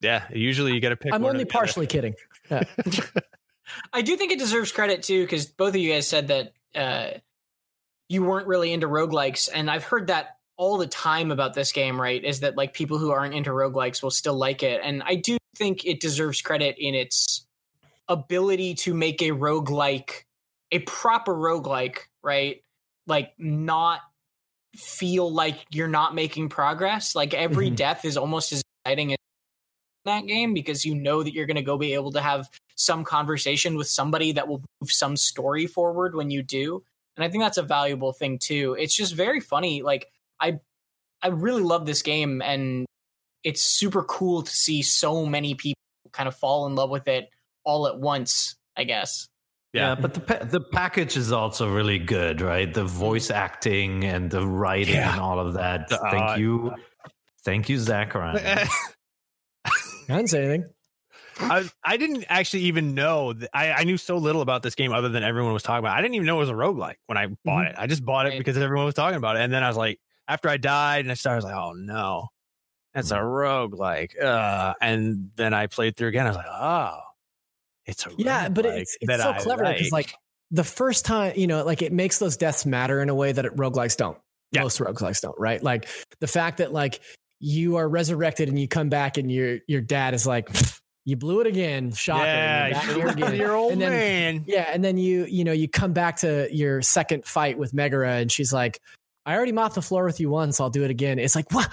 yeah, 0.00 0.24
usually 0.32 0.72
you 0.74 0.80
got 0.80 0.90
to 0.90 0.96
pick. 0.96 1.12
i'm 1.12 1.22
one 1.22 1.30
only 1.30 1.44
the 1.44 1.50
other. 1.50 1.58
partially 1.58 1.86
kidding 1.86 2.14
I 3.92 4.02
do 4.02 4.16
think 4.16 4.32
it 4.32 4.38
deserves 4.38 4.72
credit 4.72 5.02
too, 5.04 5.22
because 5.22 5.46
both 5.46 5.70
of 5.70 5.76
you 5.76 5.92
guys 5.92 6.08
said 6.08 6.28
that 6.28 6.52
uh, 6.74 7.18
you 8.08 8.24
weren't 8.24 8.46
really 8.48 8.72
into 8.72 8.88
roguelikes. 8.88 9.48
And 9.52 9.70
I've 9.70 9.84
heard 9.84 10.08
that 10.08 10.38
all 10.56 10.76
the 10.76 10.86
time 10.88 11.30
about 11.30 11.54
this 11.54 11.70
game, 11.72 12.00
right? 12.00 12.22
Is 12.22 12.40
that 12.40 12.56
like 12.56 12.72
people 12.74 12.98
who 12.98 13.10
aren't 13.12 13.34
into 13.34 13.50
roguelikes 13.50 14.02
will 14.02 14.10
still 14.10 14.34
like 14.36 14.62
it. 14.64 14.80
And 14.82 15.02
I 15.04 15.14
do 15.14 15.38
think 15.56 15.84
it 15.84 16.00
deserves 16.00 16.42
credit 16.42 16.76
in 16.78 16.94
its 16.94 17.46
ability 18.08 18.74
to 18.74 18.92
make 18.94 19.22
a 19.22 19.30
roguelike, 19.30 20.24
a 20.72 20.80
proper 20.80 21.32
roguelike, 21.34 21.98
right? 22.22 22.62
Like 23.10 23.34
not 23.38 24.00
feel 24.76 25.30
like 25.30 25.58
you're 25.70 25.88
not 25.88 26.14
making 26.14 26.48
progress. 26.48 27.14
Like 27.14 27.34
every 27.34 27.70
Mhm. 27.70 27.76
death 27.76 28.04
is 28.04 28.16
almost 28.16 28.52
as 28.52 28.62
exciting 28.84 29.12
as 29.12 29.18
that 30.04 30.26
game 30.26 30.54
because 30.54 30.84
you 30.84 30.94
know 30.94 31.22
that 31.22 31.34
you're 31.34 31.46
going 31.46 31.56
to 31.56 31.62
go 31.62 31.76
be 31.76 31.92
able 31.92 32.12
to 32.12 32.20
have 32.22 32.48
some 32.76 33.04
conversation 33.04 33.76
with 33.76 33.88
somebody 33.88 34.32
that 34.32 34.48
will 34.48 34.62
move 34.80 34.90
some 34.90 35.16
story 35.16 35.66
forward 35.66 36.14
when 36.14 36.30
you 36.30 36.42
do. 36.42 36.82
And 37.16 37.24
I 37.24 37.28
think 37.28 37.42
that's 37.42 37.58
a 37.58 37.62
valuable 37.62 38.12
thing 38.12 38.38
too. 38.38 38.74
It's 38.78 38.96
just 38.96 39.14
very 39.14 39.40
funny. 39.40 39.82
Like 39.82 40.06
I 40.40 40.60
I 41.22 41.28
really 41.28 41.62
love 41.62 41.84
this 41.84 42.00
game 42.00 42.40
and 42.40 42.86
it's 43.44 43.60
super 43.62 44.02
cool 44.04 44.42
to 44.42 44.50
see 44.50 44.82
so 44.82 45.26
many 45.26 45.54
people 45.54 45.76
kind 46.12 46.28
of 46.28 46.36
fall 46.36 46.66
in 46.66 46.74
love 46.76 46.88
with 46.90 47.08
it 47.08 47.28
all 47.64 47.86
at 47.86 47.98
once, 47.98 48.54
I 48.76 48.84
guess. 48.84 49.26
Yeah, 49.72 49.90
Yeah. 49.90 49.94
but 49.94 50.14
the 50.14 50.20
pa- 50.20 50.44
the 50.44 50.60
package 50.60 51.16
is 51.16 51.30
also 51.32 51.72
really 51.72 51.98
good, 51.98 52.40
right? 52.40 52.72
The 52.72 52.84
voice 52.84 53.30
acting 53.30 54.04
and 54.04 54.30
the 54.30 54.46
writing 54.46 54.94
Yeah. 54.94 55.12
and 55.12 55.20
all 55.20 55.38
of 55.38 55.54
that. 55.54 55.90
Uh, 55.92 55.98
Thank 56.10 56.38
you, 56.40 56.74
thank 57.44 57.68
you, 57.68 57.78
Zach 57.78 58.14
Ryan. 58.14 58.68
i 59.64 59.70
didn't 60.08 60.28
say 60.30 60.42
anything 60.44 60.64
I, 61.42 61.68
I 61.84 61.96
didn't 61.96 62.24
actually 62.28 62.64
even 62.64 62.94
know 62.94 63.32
that 63.32 63.48
I, 63.54 63.70
I 63.72 63.84
knew 63.84 63.96
so 63.96 64.18
little 64.18 64.42
about 64.42 64.62
this 64.62 64.74
game 64.74 64.92
other 64.92 65.08
than 65.08 65.22
everyone 65.22 65.54
was 65.54 65.62
talking 65.62 65.78
about. 65.78 65.94
it. 65.96 65.98
I 65.98 66.02
didn't 66.02 66.16
even 66.16 66.26
know 66.26 66.36
it 66.36 66.40
was 66.40 66.50
a 66.50 66.54
roguelike 66.54 66.96
when 67.06 67.16
I 67.16 67.28
bought 67.46 67.66
it. 67.66 67.76
I 67.78 67.86
just 67.86 68.04
bought 68.04 68.26
it 68.26 68.30
Right. 68.30 68.38
because 68.38 68.58
everyone 68.58 68.84
was 68.84 68.94
talking 68.94 69.16
about 69.16 69.36
it. 69.36 69.40
And 69.42 69.50
then 69.50 69.62
I 69.64 69.68
was 69.68 69.76
like, 69.78 69.98
after 70.28 70.50
I 70.50 70.58
died 70.58 71.06
and 71.06 71.10
I 71.10 71.14
started, 71.14 71.36
I 71.36 71.38
was 71.38 71.44
like, 71.46 71.54
oh 71.54 71.72
no, 71.72 72.28
that's 72.92 73.10
a 73.10 73.16
roguelike. 73.18 74.20
Uh, 74.22 74.74
and 74.82 75.30
then 75.36 75.54
I 75.54 75.66
played 75.68 75.96
through 75.96 76.08
again. 76.08 76.26
I 76.26 76.30
was 76.30 76.36
like, 76.36 76.46
oh, 76.46 76.98
it's 77.90 78.06
a 78.06 78.10
yeah 78.18 78.48
but 78.48 78.64
it's, 78.64 78.96
it's 79.00 79.22
so 79.22 79.30
I 79.30 79.38
clever 79.38 79.64
because 79.64 79.92
like 79.92 80.14
the 80.50 80.64
first 80.64 81.04
time 81.04 81.32
you 81.36 81.46
know 81.46 81.64
like 81.64 81.82
it 81.82 81.92
makes 81.92 82.18
those 82.18 82.36
deaths 82.36 82.64
matter 82.64 83.00
in 83.02 83.08
a 83.08 83.14
way 83.14 83.32
that 83.32 83.44
it, 83.44 83.54
roguelikes 83.56 83.96
don't 83.96 84.16
Yeah. 84.52 84.62
most 84.62 84.78
roguelikes 84.80 85.20
don't 85.20 85.38
right 85.38 85.62
like 85.62 85.88
the 86.20 86.26
fact 86.26 86.58
that 86.58 86.72
like 86.72 87.00
you 87.40 87.76
are 87.76 87.88
resurrected 87.88 88.48
and 88.48 88.58
you 88.58 88.68
come 88.68 88.88
back 88.88 89.16
and 89.18 89.30
your 89.30 89.58
your 89.66 89.80
dad 89.80 90.14
is 90.14 90.26
like 90.26 90.48
you 91.06 91.16
blew 91.16 91.40
it 91.40 91.46
again 91.46 91.92
shocker 91.92 92.24
and 92.24 92.96
you're 92.96 93.06
yeah, 93.06 93.12
again. 93.12 93.34
your 93.36 93.52
old 93.52 93.72
And 93.72 93.80
then- 93.80 93.90
man. 93.90 94.44
yeah 94.46 94.70
and 94.72 94.84
then 94.84 94.98
you 94.98 95.24
you 95.26 95.44
know 95.44 95.52
you 95.52 95.68
come 95.68 95.92
back 95.92 96.16
to 96.18 96.48
your 96.54 96.82
second 96.82 97.24
fight 97.24 97.58
with 97.58 97.72
megara 97.72 98.16
and 98.16 98.30
she's 98.30 98.52
like 98.52 98.78
i 99.26 99.34
already 99.34 99.52
mopped 99.52 99.74
the 99.76 99.82
floor 99.82 100.04
with 100.04 100.20
you 100.20 100.28
once 100.30 100.60
i'll 100.60 100.70
do 100.70 100.84
it 100.84 100.90
again 100.90 101.18
it's 101.18 101.34
like 101.34 101.50
what 101.52 101.68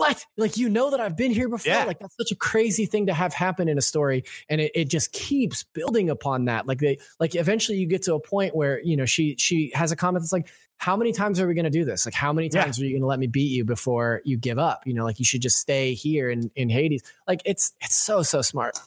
what 0.00 0.24
like 0.36 0.56
you 0.56 0.68
know 0.68 0.90
that 0.90 0.98
i've 1.00 1.16
been 1.16 1.30
here 1.30 1.48
before 1.48 1.72
Yeah. 1.72 1.84
like 1.84 1.98
that's 1.98 2.16
such 2.16 2.32
a 2.32 2.36
crazy 2.36 2.86
thing 2.86 3.06
to 3.06 3.14
have 3.14 3.32
happen 3.34 3.68
in 3.68 3.78
a 3.78 3.82
story 3.82 4.24
and 4.48 4.60
it, 4.60 4.72
it 4.74 4.84
just 4.88 5.12
keeps 5.12 5.62
building 5.62 6.10
upon 6.10 6.46
that 6.46 6.66
like 6.66 6.78
they 6.78 6.98
like 7.18 7.34
eventually 7.34 7.78
you 7.78 7.86
get 7.86 8.02
to 8.04 8.14
a 8.14 8.20
point 8.20 8.56
where 8.56 8.80
you 8.82 8.96
know 8.96 9.04
she 9.04 9.36
she 9.38 9.70
has 9.74 9.92
a 9.92 9.96
comment 9.96 10.22
that's 10.22 10.32
like 10.32 10.48
how 10.78 10.96
many 10.96 11.12
times 11.12 11.38
are 11.38 11.46
we 11.46 11.54
going 11.54 11.64
to 11.64 11.70
do 11.70 11.84
this 11.84 12.06
like 12.06 12.14
how 12.14 12.32
many 12.32 12.48
Yeah. 12.52 12.64
times 12.64 12.80
are 12.80 12.84
you 12.84 12.92
going 12.92 13.02
to 13.02 13.06
let 13.06 13.18
me 13.18 13.26
beat 13.26 13.50
you 13.50 13.64
before 13.64 14.22
you 14.24 14.36
give 14.36 14.58
up 14.58 14.82
you 14.86 14.94
know 14.94 15.04
like 15.04 15.18
you 15.18 15.24
should 15.24 15.42
just 15.42 15.58
stay 15.58 15.94
here 15.94 16.30
in 16.30 16.50
in 16.56 16.68
hades 16.70 17.02
like 17.28 17.42
it's 17.44 17.72
it's 17.80 17.96
so 17.96 18.22
so 18.22 18.42
smart 18.42 18.78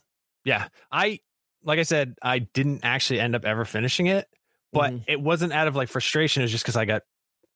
Yeah. 0.46 0.68
I, 0.92 1.20
like 1.64 1.80
I 1.80 1.84
said, 1.84 2.16
I 2.22 2.40
didn't 2.40 2.82
actually 2.84 3.22
end 3.22 3.34
up 3.36 3.46
ever 3.46 3.64
finishing 3.64 4.08
it, 4.08 4.28
but 4.74 4.92
Mhm. 4.92 5.04
it 5.08 5.22
wasn't 5.22 5.54
out 5.54 5.70
of 5.70 5.76
like 5.78 5.88
frustration. 5.88 6.42
It 6.42 6.46
was 6.46 6.52
just 6.52 6.66
because 6.66 6.76
I 6.76 6.84
got 6.84 7.04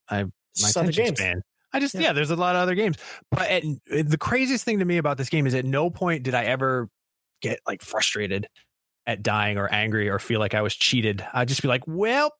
I 0.08 0.22
my 0.22 0.30
Just 0.56 0.76
attention 0.76 1.16
span. 1.16 1.42
I 1.72 1.80
just 1.80 1.94
Yeah. 1.94 2.00
yeah. 2.00 2.12
there's 2.12 2.30
a 2.30 2.36
lot 2.36 2.56
of 2.56 2.62
other 2.62 2.74
games, 2.74 2.96
but 3.30 3.48
at, 3.48 3.64
eh, 3.90 4.02
the 4.02 4.18
craziest 4.18 4.64
thing 4.64 4.78
to 4.78 4.84
me 4.84 4.96
about 4.96 5.18
this 5.18 5.28
game 5.28 5.46
is 5.46 5.54
at 5.54 5.64
no 5.64 5.90
point 5.90 6.22
did 6.22 6.34
I 6.34 6.44
ever 6.44 6.88
get 7.40 7.60
like 7.66 7.82
frustrated 7.82 8.46
at 9.06 9.22
dying 9.22 9.58
or 9.58 9.72
angry 9.72 10.08
or 10.08 10.18
feel 10.18 10.40
like 10.40 10.54
I 10.54 10.62
was 10.62 10.74
cheated. 10.74 11.26
I'd 11.32 11.48
just 11.48 11.62
be 11.62 11.68
like, 11.68 11.82
well, 11.86 12.32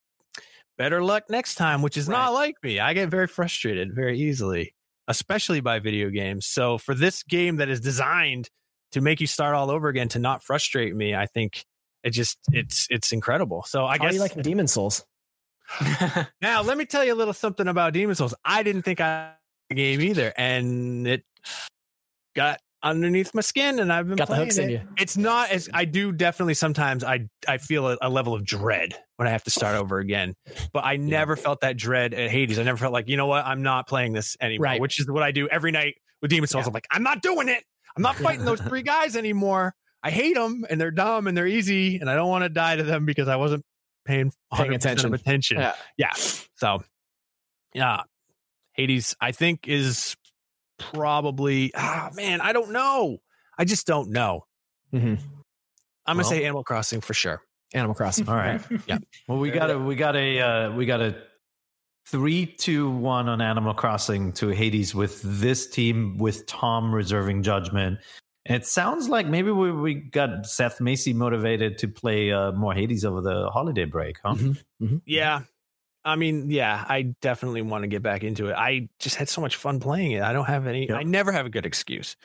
better 0.77 1.03
luck 1.03 1.25
next 1.31 1.55
time, 1.57 1.83
which 1.83 1.97
is 1.97 2.09
not 2.09 2.33
like 2.33 2.57
me. 2.63 2.79
I 2.79 2.95
get 2.95 3.09
very 3.09 3.27
frustrated 3.27 3.95
very 3.95 4.19
easily, 4.19 4.75
especially 5.09 5.61
by 5.61 5.79
video 5.79 6.11
games. 6.11 6.47
So 6.47 6.79
for 6.79 6.95
this 6.95 7.23
game 7.23 7.57
that 7.57 7.69
is 7.69 7.81
designed 7.81 8.51
to 8.93 9.01
make 9.01 9.21
you 9.21 9.27
start 9.27 9.55
all 9.55 9.71
over 9.71 9.89
again 9.89 10.09
to 10.11 10.19
not 10.19 10.43
frustrate 10.43 10.95
me, 10.95 11.15
I 11.15 11.27
think 11.27 11.65
it 12.05 12.11
just 12.11 12.39
it's 12.53 12.87
it's 12.91 13.13
incredible. 13.13 13.65
So 13.67 13.85
I 13.85 13.99
how 13.99 14.05
guess 14.05 14.15
you 14.15 14.21
like 14.21 14.41
demon 14.43 14.69
souls 14.69 15.05
now, 16.43 16.63
let 16.63 16.79
me 16.79 16.85
tell 16.85 17.05
you 17.05 17.13
a 17.13 17.17
little 17.17 17.35
something 17.35 17.69
about 17.69 17.93
Demon 17.93 18.15
Souls. 18.15 18.35
I 18.45 18.63
didn't 18.63 18.83
think 18.83 19.01
I 19.01 19.33
the 19.69 19.75
game 19.75 20.01
either, 20.01 20.33
and 20.37 21.07
it 21.07 21.25
got 22.35 22.61
underneath 22.83 23.35
my 23.35 23.41
skin, 23.41 23.81
and 23.81 23.93
I've 23.93 24.09
been 24.09 24.17
Got 24.17 24.29
the 24.29 24.35
playing 24.35 24.47
hooks 24.47 24.59
in 24.59 24.71
you. 24.71 24.81
It's 24.99 25.17
not 25.17 25.51
as 25.51 25.69
I 25.75 25.85
do 25.85 26.13
definitely 26.13 26.55
sometimes 26.55 27.05
I 27.05 27.29
I 27.47 27.59
feel 27.59 27.89
a, 27.89 27.99
a 28.01 28.09
level 28.09 28.35
of 28.35 28.45
dread 28.45 28.95
when 29.17 29.29
I 29.29 29.31
have 29.31 29.45
to 29.45 29.51
start 29.51 29.77
over 29.77 29.99
again, 29.99 30.35
but 30.73 30.85
I 30.85 30.97
never 30.97 31.37
felt 31.37 31.61
that 31.61 31.77
dread 31.77 32.15
at 32.15 32.31
Hades. 32.31 32.59
I 32.59 32.63
never 32.63 32.79
felt 32.79 32.93
like 32.93 33.09
you 33.09 33.17
know 33.17 33.27
what 33.27 33.45
I'm 33.45 33.63
not 33.63 33.89
playing 33.89 34.13
this 34.13 34.37
anymore, 34.41 34.65
Right. 34.65 34.81
which 34.81 34.99
is 35.01 35.09
what 35.09 35.23
I 35.23 35.33
do 35.33 35.49
every 35.49 35.71
night 35.73 35.97
with 36.23 36.31
Demon 36.31 36.49
Souls. 36.49 36.65
Yeah. 36.65 36.69
I'm 36.69 36.75
like 36.75 36.87
I'm 36.91 37.03
not 37.03 37.23
doing 37.23 37.49
it. 37.49 37.65
I'm 37.97 38.03
not 38.03 38.17
fighting 38.17 38.45
those 38.45 38.61
three 38.69 38.83
guys 38.83 39.17
anymore. 39.17 39.75
I 40.03 40.11
hate 40.11 40.35
them 40.37 40.65
and 40.71 40.81
they're 40.81 40.93
dumb 40.93 41.27
and 41.27 41.37
they're 41.37 41.49
easy 41.49 41.97
and 41.99 42.09
I 42.09 42.15
don't 42.15 42.29
want 42.29 42.45
to 42.45 42.49
die 42.49 42.77
to 42.77 42.85
them 42.85 43.05
because 43.05 43.27
I 43.27 43.35
wasn't 43.37 43.65
paying 44.09 44.33
Paying 44.55 44.75
attention. 44.75 45.15
Of 45.15 45.21
attention. 45.21 45.59
Yeah. 45.59 45.75
yeah. 45.99 46.13
So 46.57 46.83
yeah, 47.75 48.03
Hades 48.73 49.15
I 49.21 49.33
think 49.33 49.69
is 49.69 50.17
probably 50.79 51.71
ah 51.77 52.11
man 52.15 52.41
I 52.41 52.53
don't 52.53 52.71
know. 52.73 53.19
I 53.59 53.65
just 53.65 53.87
don't 53.87 54.11
know. 54.11 54.47
hmm 54.91 55.15
I'm 56.07 56.17
gonna 56.17 56.25
say 56.25 56.45
Animal 56.45 56.65
Crossing 56.65 57.03
for 57.03 57.13
sure. 57.13 57.43
Animal 57.75 57.95
Crossing. 57.95 58.27
All 58.29 58.35
right. 58.35 58.63
Yeah. 58.87 58.99
Well, 59.29 59.39
we 59.39 59.51
got 59.51 59.71
a 59.71 59.79
we 59.79 59.95
got 59.95 60.17
a 60.17 60.41
uh, 60.41 60.73
we 60.73 60.87
got 60.87 61.03
a 61.03 61.15
three 62.07 62.47
two 62.47 62.91
one 62.91 63.29
on 63.29 63.43
Animal 63.43 63.75
Crossing 63.75 64.33
to 64.35 64.49
Hades 64.49 64.95
with 64.95 65.21
this 65.23 65.69
team 65.69 66.17
with 66.17 66.47
Tom 66.47 66.95
reserving 66.95 67.43
judgment. 67.43 67.99
And 68.49 68.57
it 68.57 68.67
sounds 68.67 69.09
like 69.09 69.27
maybe 69.27 69.51
we, 69.51 69.71
we 69.71 69.95
got 69.95 70.47
Seth 70.47 70.81
Macy 70.81 71.13
motivated 71.13 71.79
to 71.79 71.89
play 71.89 72.33
uh, 72.33 72.51
more 72.53 72.73
Hades 72.75 73.05
over 73.05 73.21
the 73.21 73.51
holiday 73.51 73.85
break, 73.85 74.17
huh? 74.25 74.35
Mhm. 74.81 75.03
Yeah. 75.07 75.43
I 76.05 76.17
mean, 76.17 76.51
yeah, 76.51 76.85
I 76.89 77.15
definitely 77.21 77.61
want 77.61 77.83
to 77.83 77.89
get 77.89 78.03
back 78.03 78.25
into 78.25 78.47
it. 78.49 78.55
I 78.55 78.89
just 78.99 79.17
had 79.17 79.29
so 79.29 79.41
much 79.43 79.57
fun 79.57 79.79
playing 79.81 80.13
it. 80.13 80.23
I 80.23 80.33
don't 80.33 80.47
have 80.47 80.67
any, 80.67 80.87
Yeah. 80.89 80.97
I 80.97 81.03
never 81.03 81.31
have 81.33 81.45
a 81.45 81.51
good 81.51 81.67
excuse 81.67 82.17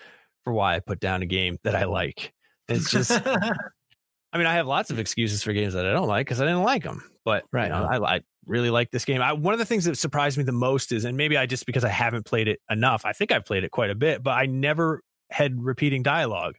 for 0.45 0.53
why 0.53 0.75
I 0.75 0.79
put 0.79 0.99
down 1.01 1.21
a 1.21 1.25
game 1.25 1.57
that 1.63 1.75
I 1.75 1.83
like. 1.85 2.33
It's 2.69 2.89
just, 2.89 3.11
I 3.25 4.37
mean, 4.37 4.47
I 4.47 4.53
have 4.53 4.67
lots 4.67 4.89
of 4.89 4.99
excuses 4.99 5.43
for 5.43 5.51
games 5.51 5.73
that 5.73 5.85
I 5.85 5.91
don't 5.91 6.07
like 6.07 6.25
because 6.25 6.39
I 6.39 6.45
didn't 6.45 6.63
like 6.63 6.83
them. 6.83 7.03
But 7.25 7.43
Right. 7.51 7.65
you 7.65 7.69
know, 7.69 7.85
I, 8.05 8.15
I 8.15 8.21
really 8.45 8.69
like 8.69 8.91
this 8.91 9.03
game. 9.05 9.21
I, 9.21 9.33
one 9.33 9.53
of 9.53 9.59
the 9.59 9.65
things 9.65 9.83
that 9.85 9.97
surprised 9.97 10.37
me 10.37 10.43
the 10.45 10.51
most 10.53 10.91
is, 10.93 11.03
and 11.03 11.17
maybe 11.17 11.35
I 11.37 11.45
just 11.45 11.65
because 11.65 11.83
I 11.83 11.89
haven't 11.89 12.25
played 12.25 12.47
it 12.47 12.61
enough, 12.69 13.03
I 13.05 13.11
think 13.13 13.31
I've 13.33 13.45
played 13.45 13.63
it 13.65 13.71
quite 13.71 13.89
a 13.89 13.95
bit, 13.95 14.23
but 14.23 14.31
I 14.31 14.45
never 14.45 15.01
had 15.33 15.63
repeating 15.63 16.03
dialogue. 16.03 16.55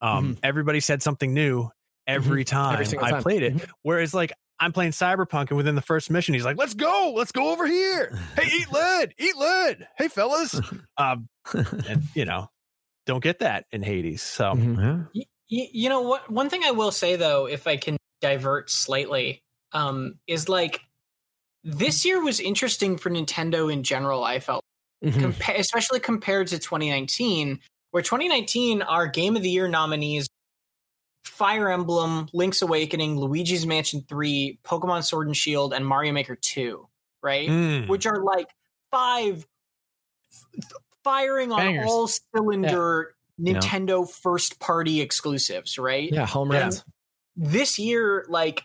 Um, 0.00 0.36
Everybody 0.42 0.80
said 0.80 1.02
something 1.02 1.32
new 1.32 1.70
every 2.06 2.44
time 2.44 2.80
Every 2.80 2.98
I 2.98 3.10
time. 3.10 3.22
played 3.22 3.42
it. 3.42 3.54
Mhm. 3.56 3.68
Whereas, 3.82 4.12
like, 4.14 4.32
I'm 4.58 4.72
playing 4.72 4.92
Cyberpunk, 4.92 5.48
and 5.50 5.56
within 5.56 5.74
the 5.74 5.82
first 5.82 6.10
mission, 6.10 6.32
he's 6.34 6.44
like, 6.44 6.56
"Let's 6.56 6.74
go, 6.74 7.12
let's 7.14 7.30
go 7.32 7.50
over 7.52 7.66
here. 7.66 8.18
Hey, 8.36 8.48
eat 8.58 8.72
lead, 8.72 9.14
eat 9.18 9.36
lead. 9.36 9.86
Hey, 9.98 10.08
fellas." 10.08 10.58
Um, 10.98 11.28
and 11.54 12.02
you 12.14 12.24
know, 12.24 12.48
don't 13.04 13.22
get 13.22 13.40
that 13.40 13.66
in 13.70 13.82
Hades. 13.82 14.22
So 14.22 14.54
Mhm. 14.54 15.08
Yeah. 15.12 15.22
Y- 15.22 15.60
y- 15.62 15.68
you 15.72 15.88
know 15.90 16.00
what? 16.00 16.30
One 16.30 16.48
thing 16.48 16.62
I 16.64 16.70
will 16.70 16.90
say 16.90 17.16
though, 17.16 17.46
if 17.46 17.66
I 17.66 17.76
can 17.76 17.98
divert 18.22 18.70
slightly, 18.70 19.42
um, 19.72 20.18
is 20.26 20.48
like 20.48 20.80
this 21.64 22.04
year 22.06 22.22
was 22.24 22.40
interesting 22.40 22.96
for 22.96 23.10
Nintendo 23.10 23.70
in 23.72 23.82
general. 23.82 24.24
I 24.24 24.40
felt, 24.40 24.62
Mhm. 25.04 25.32
compa- 25.34 25.58
especially 25.58 26.00
compared 26.00 26.46
to 26.48 26.58
2019, 26.58 27.60
where 27.96 28.02
2019 28.02 28.82
our 28.82 29.06
Game 29.06 29.36
of 29.36 29.42
the 29.42 29.48
Year 29.48 29.68
nominees: 29.68 30.28
Fire 31.24 31.70
Emblem, 31.70 32.28
Link's 32.34 32.60
Awakening, 32.60 33.18
Luigi's 33.18 33.66
Mansion 33.66 34.04
3, 34.06 34.58
Pokemon 34.62 35.02
Sword 35.02 35.28
and 35.28 35.34
Shield, 35.36 35.72
and 35.72 35.86
Mario 35.86 36.12
Maker 36.12 36.36
2. 36.36 36.86
Right, 37.22 37.48
mm, 37.48 37.88
which 37.88 38.04
are 38.04 38.22
like 38.22 38.48
five 38.90 39.46
f- 40.30 40.62
firing 41.02 41.52
on 41.52 41.58
Bangers. 41.58 41.86
all 41.88 42.06
cylinder 42.06 43.14
Yeah. 43.38 43.54
Nintendo 43.54 44.06
first 44.08 44.60
party 44.60 45.00
exclusives, 45.00 45.78
right? 45.78 46.12
Yeah, 46.12 46.26
home 46.26 46.52
Yeah. 46.52 46.60
runs. 46.64 46.84
This 47.34 47.78
year, 47.78 48.26
like 48.28 48.62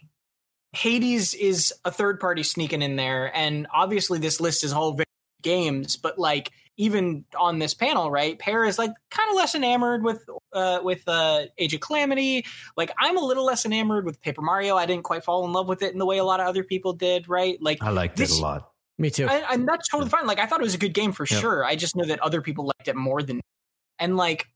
Hades 0.73 1.33
is 1.33 1.73
a 1.85 1.91
third 1.91 2.19
party 2.19 2.43
sneaking 2.43 2.81
in 2.81 2.97
there, 2.97 3.33
and 3.33 3.65
obviously 3.73 4.19
this 4.19 4.41
list 4.41 4.65
is 4.65 4.73
all 4.73 4.91
very 4.91 5.05
games, 5.41 5.95
but 5.95 6.19
like 6.19 6.51
even 6.77 7.25
on 7.37 7.59
this 7.59 7.73
panel, 7.73 8.09
right? 8.09 8.39
Peer 8.39 8.63
is 8.65 8.79
like 8.79 8.91
kind 9.09 9.29
of 9.29 9.35
less 9.35 9.53
enamored 9.55 10.03
with 10.03 10.23
uh 10.53 10.79
with 10.83 11.07
uh 11.07 11.43
Age 11.57 11.73
of 11.73 11.81
Calamity. 11.81 12.45
Like 12.77 12.91
I'm 12.97 13.17
a 13.17 13.21
little 13.21 13.45
less 13.45 13.65
enamored 13.65 14.05
with 14.05 14.21
Paper 14.21 14.41
Mario. 14.41 14.75
I 14.77 14.85
didn't 14.85 15.03
quite 15.03 15.23
fall 15.23 15.45
in 15.45 15.51
love 15.53 15.67
with 15.67 15.81
it 15.81 15.93
in 15.93 15.99
the 15.99 16.05
way 16.05 16.17
a 16.17 16.23
lot 16.23 16.39
of 16.39 16.47
other 16.47 16.63
people 16.63 16.93
did, 16.93 17.27
right? 17.29 17.57
Like 17.61 17.83
I 17.83 17.89
liked 17.89 18.17
This- 18.17 18.31
it 18.35 18.39
a 18.39 18.41
lot. 18.41 18.67
Me 18.97 19.09
too. 19.09 19.25
I, 19.27 19.53
and 19.53 19.67
that's 19.67 19.87
totally 19.89 20.09
fine. 20.11 20.27
Like 20.27 20.37
I 20.39 20.45
thought 20.45 20.59
it 20.59 20.63
was 20.63 20.75
a 20.75 20.79
good 20.79 20.93
game 20.93 21.11
for 21.11 21.25
Yeah. 21.29 21.39
sure. 21.39 21.65
I 21.65 21.75
just 21.75 21.95
know 21.95 22.05
that 22.05 22.19
other 22.19 22.41
people 22.41 22.65
liked 22.65 22.87
it 22.87 22.95
more 22.95 23.23
than, 23.23 23.41
and 23.97 24.15
like 24.15 24.47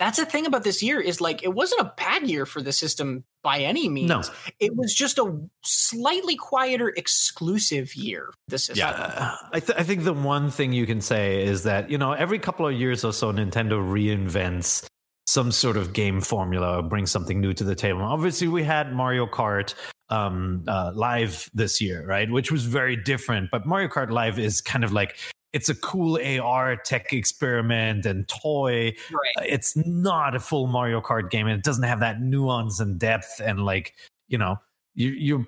that's 0.00 0.18
the 0.18 0.26
thing 0.26 0.44
about 0.46 0.64
this 0.64 0.82
year 0.82 1.00
is 1.00 1.20
like 1.20 1.44
it 1.44 1.54
wasn't 1.54 1.80
a 1.82 1.92
bad 1.96 2.28
year 2.28 2.46
for 2.46 2.60
the 2.60 2.72
system 2.72 3.24
by 3.44 3.60
any 3.60 3.88
means. 3.88 4.08
No. 4.08 4.22
It 4.58 4.74
was 4.74 4.92
just 4.92 5.18
a 5.18 5.38
slightly 5.62 6.34
quieter 6.34 6.88
exclusive 6.88 7.94
year 7.94 8.32
the 8.48 8.58
system. 8.58 8.78
Yeah, 8.78 9.36
I, 9.52 9.60
th- 9.60 9.78
I 9.78 9.84
think 9.84 10.02
the 10.02 10.12
one 10.12 10.50
thing 10.50 10.72
you 10.72 10.86
can 10.86 11.00
say 11.00 11.44
is 11.44 11.62
that 11.62 11.90
you 11.90 11.98
know 11.98 12.12
every 12.12 12.40
couple 12.40 12.66
of 12.66 12.72
years 12.72 13.04
or 13.04 13.12
so, 13.12 13.32
Nintendo 13.32 13.78
reinvents 13.78 14.88
some 15.26 15.52
sort 15.52 15.76
of 15.76 15.92
game 15.92 16.20
formula, 16.20 16.78
or 16.78 16.82
brings 16.82 17.10
something 17.10 17.40
new 17.40 17.52
to 17.54 17.64
the 17.64 17.74
table. 17.74 18.02
Obviously, 18.02 18.48
we 18.48 18.64
had 18.64 18.92
Mario 18.92 19.26
Kart 19.26 19.74
um, 20.08 20.64
uh, 20.66 20.92
Live 20.94 21.48
this 21.54 21.80
year, 21.80 22.04
right, 22.06 22.30
which 22.30 22.50
was 22.50 22.64
very 22.64 22.96
different. 22.96 23.50
But 23.50 23.66
Mario 23.66 23.88
Kart 23.88 24.10
Live 24.10 24.38
is 24.38 24.60
kind 24.60 24.84
of 24.84 24.92
like 24.92 25.16
it's 25.54 25.68
a 25.68 25.74
cool 25.76 26.18
AR 26.22 26.76
tech 26.76 27.12
experiment 27.12 28.04
and 28.04 28.28
toy 28.28 28.92
Right. 29.10 29.32
Uh, 29.38 29.44
it's 29.46 29.76
not 29.76 30.34
a 30.34 30.40
full 30.40 30.66
Mario 30.66 31.00
Kart 31.00 31.30
game, 31.30 31.46
and 31.46 31.56
it 31.56 31.64
doesn't 31.64 31.84
have 31.84 32.00
that 32.00 32.20
nuance 32.20 32.80
and 32.80 32.98
depth 32.98 33.40
and 33.42 33.64
like 33.64 33.94
you 34.28 34.36
know 34.36 34.56
you 34.94 35.10
you 35.10 35.46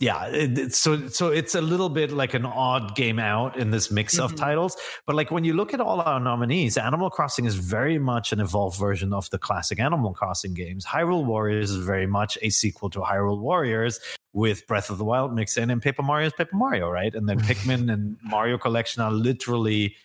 yeah 0.00 0.24
it, 0.26 0.74
so 0.74 1.06
so 1.08 1.28
it's 1.28 1.54
a 1.54 1.60
little 1.60 1.90
bit 1.90 2.10
like 2.10 2.32
an 2.34 2.46
odd 2.46 2.96
game 2.96 3.18
out 3.18 3.56
in 3.58 3.70
this 3.70 3.90
mix 3.90 4.18
of 4.18 4.32
Mhm. 4.32 4.36
titles 4.38 4.76
but 5.06 5.14
like 5.14 5.30
when 5.30 5.44
you 5.44 5.52
look 5.52 5.74
at 5.74 5.80
all 5.80 6.00
our 6.00 6.18
nominees 6.18 6.76
animal 6.78 7.10
crossing 7.10 7.44
is 7.44 7.54
very 7.54 7.98
much 7.98 8.32
an 8.32 8.40
evolved 8.40 8.78
version 8.78 9.12
of 9.12 9.28
the 9.30 9.38
classic 9.38 9.78
animal 9.78 10.12
crossing 10.14 10.54
games. 10.54 10.86
Hyrule 10.86 11.24
warriors 11.26 11.70
is 11.70 11.84
very 11.84 12.06
much 12.06 12.38
a 12.42 12.48
sequel 12.50 12.88
to 12.90 13.00
hyrule 13.00 13.38
warriors 13.38 14.00
with 14.32 14.66
breath 14.66 14.88
of 14.90 14.96
the 14.98 15.04
wild 15.04 15.34
mixed 15.34 15.58
in 15.58 15.70
and 15.70 15.82
paper 15.82 16.02
mario 16.02 16.26
is 16.28 16.32
paper 16.32 16.56
mario 16.56 16.88
right? 16.88 17.14
And 17.14 17.28
then 17.28 17.38
pikmin 17.48 17.92
and 17.92 18.16
mario 18.22 18.56
collection 18.58 19.02
are 19.02 19.12
literally 19.12 19.96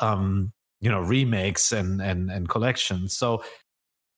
um 0.00 0.52
you 0.80 0.90
know 0.90 1.00
remakes 1.00 1.72
and 1.72 2.02
and 2.02 2.30
and 2.30 2.48
collections. 2.48 3.16
So 3.16 3.42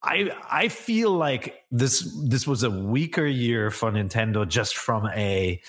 i 0.03 0.31
i 0.51 0.69
feel 0.69 1.11
like 1.11 1.63
this 1.71 2.11
this 2.25 2.47
was 2.47 2.63
a 2.63 2.71
weaker 2.71 3.27
year 3.27 3.71
for 3.71 3.91
nintendo 3.91 4.47
just 4.47 4.77
from 4.77 5.07
a 5.09 5.61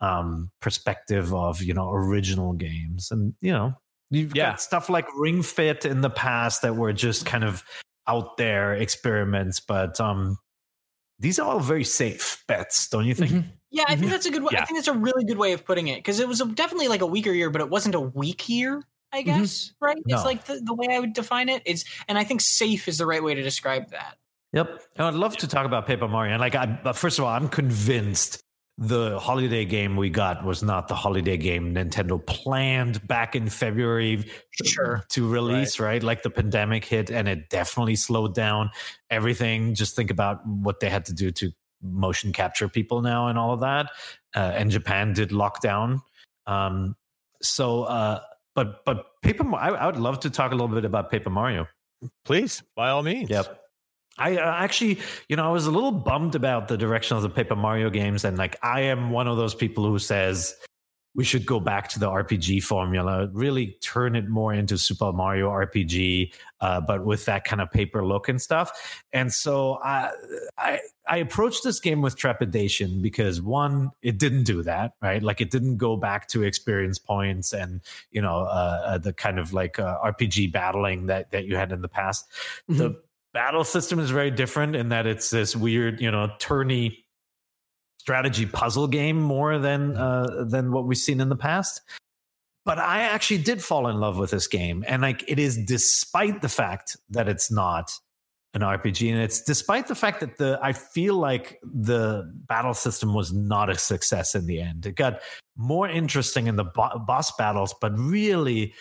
um 0.00 0.50
perspective 0.60 1.34
of 1.34 1.62
you 1.62 1.74
know 1.74 1.90
original 1.92 2.52
games 2.54 3.10
and 3.10 3.34
you 3.40 3.52
know 3.52 3.74
you've 4.10 4.34
Yeah. 4.34 4.50
got 4.50 4.60
stuff 4.60 4.88
like 4.88 5.06
ring 5.16 5.42
fit 5.42 5.84
in 5.84 6.00
the 6.00 6.10
past 6.10 6.62
that 6.62 6.76
were 6.76 6.92
just 6.92 7.26
kind 7.26 7.44
of 7.44 7.62
out 8.06 8.36
there 8.36 8.74
experiments 8.74 9.60
but 9.60 10.00
um 10.00 10.38
these 11.20 11.38
are 11.38 11.46
all 11.48 11.60
very 11.60 11.84
safe 11.84 12.42
bets 12.48 12.88
don't 12.88 13.06
you 13.06 13.14
think 13.14 13.32
Mhm. 13.32 13.44
Yeah, 13.70 13.86
I 13.88 13.96
think 13.96 14.12
that's 14.12 14.24
a 14.26 14.30
good 14.30 14.44
way. 14.44 14.52
I 14.56 14.64
think 14.66 14.78
that's 14.78 14.86
a 14.86 14.92
really 14.92 15.24
good 15.24 15.36
way 15.36 15.52
of 15.52 15.64
putting 15.64 15.88
it 15.88 15.96
because 15.96 16.20
it 16.20 16.28
was 16.28 16.40
a, 16.40 16.46
definitely 16.46 16.86
like 16.86 17.00
a 17.00 17.06
weaker 17.06 17.32
year, 17.32 17.50
but 17.50 17.60
it 17.60 17.68
wasn't 17.68 17.96
a 17.96 18.00
weak 18.00 18.48
year. 18.48 18.84
I 19.14 19.22
guess 19.22 19.72
right. 19.80 19.96
No. 20.06 20.16
It's 20.16 20.24
like 20.24 20.44
the, 20.44 20.60
the 20.60 20.74
way 20.74 20.88
I 20.90 20.98
would 20.98 21.12
define 21.12 21.48
it. 21.48 21.62
It's 21.64 21.84
and 22.08 22.18
I 22.18 22.24
think 22.24 22.40
safe 22.40 22.88
is 22.88 22.98
the 22.98 23.06
right 23.06 23.22
way 23.22 23.34
to 23.34 23.42
describe 23.42 23.90
that. 23.90 24.16
Yep. 24.52 24.82
And 24.96 25.06
I'd 25.06 25.14
love 25.14 25.36
to 25.38 25.48
talk 25.48 25.66
about 25.66 25.86
Paper 25.86 26.08
Mario. 26.08 26.32
And 26.32 26.40
like, 26.40 26.54
I, 26.54 26.66
but 26.66 26.94
first 26.94 27.18
of 27.18 27.24
all, 27.24 27.30
I'm 27.30 27.48
convinced 27.48 28.40
the 28.76 29.18
holiday 29.20 29.64
game 29.64 29.96
we 29.96 30.10
got 30.10 30.44
was 30.44 30.62
not 30.62 30.88
the 30.88 30.94
holiday 30.96 31.36
game 31.36 31.74
Nintendo 31.74 32.24
planned 32.26 33.06
back 33.06 33.36
in 33.36 33.48
February 33.48 34.24
Sure. 34.64 35.04
to 35.10 35.28
release, 35.28 35.78
right. 35.78 36.02
Like 36.02 36.22
the 36.22 36.30
pandemic 36.30 36.84
hit 36.84 37.10
and 37.10 37.28
it 37.28 37.50
definitely 37.50 37.94
slowed 37.94 38.34
down 38.34 38.70
everything. 39.10 39.74
Just 39.74 39.94
think 39.94 40.10
about 40.10 40.44
what 40.46 40.80
they 40.80 40.90
had 40.90 41.04
to 41.06 41.12
do 41.12 41.30
to 41.32 41.52
motion 41.82 42.32
capture 42.32 42.68
people 42.68 43.00
now 43.00 43.28
and 43.28 43.38
all 43.38 43.52
of 43.52 43.60
that. 43.60 43.90
Uh, 44.34 44.52
and 44.54 44.70
Japan 44.70 45.12
did 45.12 45.30
lockdown. 45.30 46.00
Um, 46.46 46.96
so, 47.42 47.84
uh, 47.84 48.20
but 48.54 48.84
but 48.84 49.06
Paper, 49.22 49.44
I, 49.54 49.70
I 49.70 49.86
would 49.86 49.96
love 49.96 50.20
to 50.20 50.30
talk 50.30 50.52
a 50.52 50.54
little 50.54 50.74
bit 50.74 50.84
about 50.84 51.10
Paper 51.10 51.30
Mario. 51.30 51.66
please, 52.24 52.62
by 52.76 52.90
all 52.90 53.02
means. 53.02 53.30
Yep. 53.30 53.60
I 54.16 54.36
uh, 54.36 54.40
actually, 54.40 55.00
you 55.28 55.36
know, 55.36 55.48
I 55.48 55.52
was 55.52 55.66
a 55.66 55.70
little 55.70 55.90
bummed 55.90 56.34
about 56.34 56.68
the 56.68 56.76
direction 56.76 57.16
of 57.16 57.22
the 57.22 57.30
Paper 57.30 57.56
Mario 57.56 57.90
games, 57.90 58.24
and 58.24 58.38
like, 58.38 58.56
I 58.62 58.82
am 58.82 59.10
one 59.10 59.26
of 59.26 59.36
those 59.36 59.54
people 59.54 59.84
who 59.84 59.98
says 59.98 60.54
we 61.14 61.24
should 61.24 61.46
go 61.46 61.60
back 61.60 61.88
to 61.90 61.98
the 61.98 62.08
RPG 62.08 62.62
formula, 62.64 63.28
really 63.32 63.78
turn 63.80 64.16
it 64.16 64.28
more 64.28 64.52
into 64.52 64.76
Super 64.76 65.12
Mario 65.12 65.48
RPG, 65.48 66.32
uh, 66.60 66.80
but 66.80 67.04
with 67.04 67.24
that 67.26 67.44
kind 67.44 67.62
of 67.62 67.70
paper 67.70 68.04
look 68.04 68.28
and 68.28 68.42
stuff. 68.42 69.02
And 69.12 69.32
so 69.32 69.78
I, 69.84 70.10
I, 70.58 70.80
I 71.06 71.18
approached 71.18 71.62
this 71.62 71.78
game 71.78 72.02
with 72.02 72.16
trepidation 72.16 73.00
because 73.00 73.40
one, 73.40 73.90
it 74.02 74.18
didn't 74.18 74.44
do 74.44 74.62
that, 74.64 74.94
right? 75.00 75.22
Like 75.22 75.40
it 75.40 75.50
didn't 75.50 75.76
go 75.76 75.96
back 75.96 76.26
to 76.28 76.42
experience 76.42 76.98
points 76.98 77.52
and 77.52 77.80
you 78.10 78.22
know 78.22 78.40
uh, 78.40 78.82
uh, 78.84 78.98
the 78.98 79.12
kind 79.12 79.38
of 79.38 79.52
like 79.52 79.78
uh, 79.78 79.98
RPG 80.04 80.52
battling 80.52 81.06
that 81.06 81.30
that 81.30 81.44
you 81.44 81.56
had 81.56 81.72
in 81.72 81.82
the 81.82 81.88
past. 81.88 82.26
Mm-hmm. 82.68 82.78
The 82.78 83.02
battle 83.34 83.64
system 83.64 83.98
is 83.98 84.10
very 84.10 84.30
different 84.30 84.76
in 84.76 84.88
that 84.90 85.06
it's 85.06 85.28
this 85.28 85.54
weird, 85.54 86.00
you 86.00 86.10
know, 86.10 86.28
turny 86.38 87.03
strategy 88.04 88.44
puzzle 88.44 88.86
game 88.86 89.18
more 89.18 89.58
than 89.58 89.96
uh, 89.96 90.44
than 90.46 90.72
what 90.72 90.86
we've 90.86 90.98
seen 90.98 91.22
in 91.22 91.30
the 91.30 91.36
past. 91.36 91.80
But 92.66 92.78
I 92.78 93.00
actually 93.00 93.38
did 93.38 93.64
fall 93.64 93.88
in 93.88 93.96
love 93.96 94.18
with 94.18 94.30
this 94.30 94.46
game, 94.46 94.84
and 94.86 95.00
like 95.00 95.24
it 95.26 95.38
is 95.38 95.56
despite 95.56 96.42
the 96.42 96.50
fact 96.50 96.98
that 97.10 97.28
it's 97.28 97.50
not 97.50 97.90
an 98.52 98.60
RPG, 98.60 99.10
and 99.10 99.22
it's 99.22 99.40
despite 99.40 99.88
the 99.88 99.94
fact 99.94 100.20
that 100.20 100.36
the 100.36 100.58
I 100.62 100.74
feel 100.74 101.14
like 101.14 101.58
the 101.62 102.30
battle 102.46 102.74
system 102.74 103.14
was 103.14 103.32
not 103.32 103.70
a 103.70 103.78
success 103.78 104.34
in 104.34 104.44
the 104.44 104.60
end. 104.60 104.84
It 104.84 104.96
got 104.96 105.20
more 105.56 105.88
interesting 105.88 106.46
in 106.46 106.56
the 106.56 106.64
bo- 106.64 106.98
boss 107.06 107.34
battles, 107.36 107.74
but 107.80 107.98
really 107.98 108.74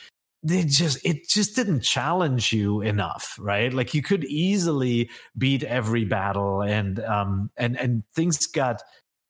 they 0.43 0.65
just 0.65 0.99
it 1.05 1.29
just 1.29 1.55
didn't 1.55 1.79
challenge 1.79 2.51
you 2.51 2.81
enough 2.81 3.37
right 3.39 3.73
like 3.73 3.93
you 3.93 4.01
could 4.01 4.25
easily 4.25 5.09
beat 5.37 5.63
every 5.63 6.03
battle 6.03 6.61
and 6.61 6.99
um 6.99 7.49
and 7.55 7.79
and 7.79 8.03
things 8.13 8.45
got 8.47 8.83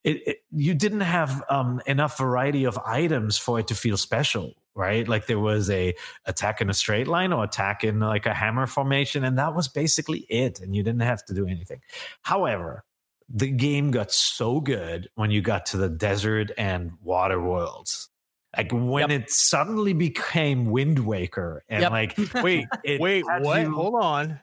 it, 0.03 0.27
it, 0.27 0.37
you 0.51 0.73
didn't 0.73 1.01
have 1.01 1.43
um, 1.49 1.81
enough 1.85 2.17
variety 2.17 2.65
of 2.65 2.77
items 2.85 3.37
for 3.37 3.59
it 3.59 3.67
to 3.67 3.75
feel 3.75 3.97
special 3.97 4.53
right? 4.75 5.07
Like 5.07 5.27
there 5.27 5.39
was 5.39 5.69
a 5.69 5.93
attack 6.25 6.61
in 6.61 6.69
a 6.69 6.73
straight 6.73 7.07
line 7.07 7.33
or 7.33 7.43
attack 7.43 7.83
in 7.83 7.99
like 7.99 8.25
a 8.25 8.33
hammer 8.33 8.65
formation 8.65 9.23
and 9.23 9.37
that 9.37 9.55
was 9.55 9.67
basically 9.67 10.25
it 10.29 10.59
and 10.59 10.75
you 10.75 10.83
didn't 10.83 11.01
have 11.01 11.23
to 11.25 11.33
do 11.33 11.47
anything. 11.47 11.81
However 12.21 12.83
the 13.29 13.49
game 13.49 13.91
got 13.91 14.11
so 14.11 14.59
good 14.59 15.09
when 15.15 15.31
you 15.31 15.41
got 15.41 15.65
to 15.67 15.77
the 15.77 15.89
desert 15.89 16.51
and 16.57 16.91
water 17.01 17.41
worlds. 17.41 18.09
Like 18.55 18.71
when 18.71 19.09
yep. 19.09 19.21
it 19.21 19.31
suddenly 19.31 19.93
became 19.93 20.65
wind 20.65 20.99
waker 20.99 21.63
and 21.69 21.81
yep. 21.81 21.91
like 21.91 22.17
wait 22.43 22.67
wait 22.85 23.23
what? 23.25 23.61
you, 23.61 23.73
hold 23.73 23.95
on. 23.95 24.39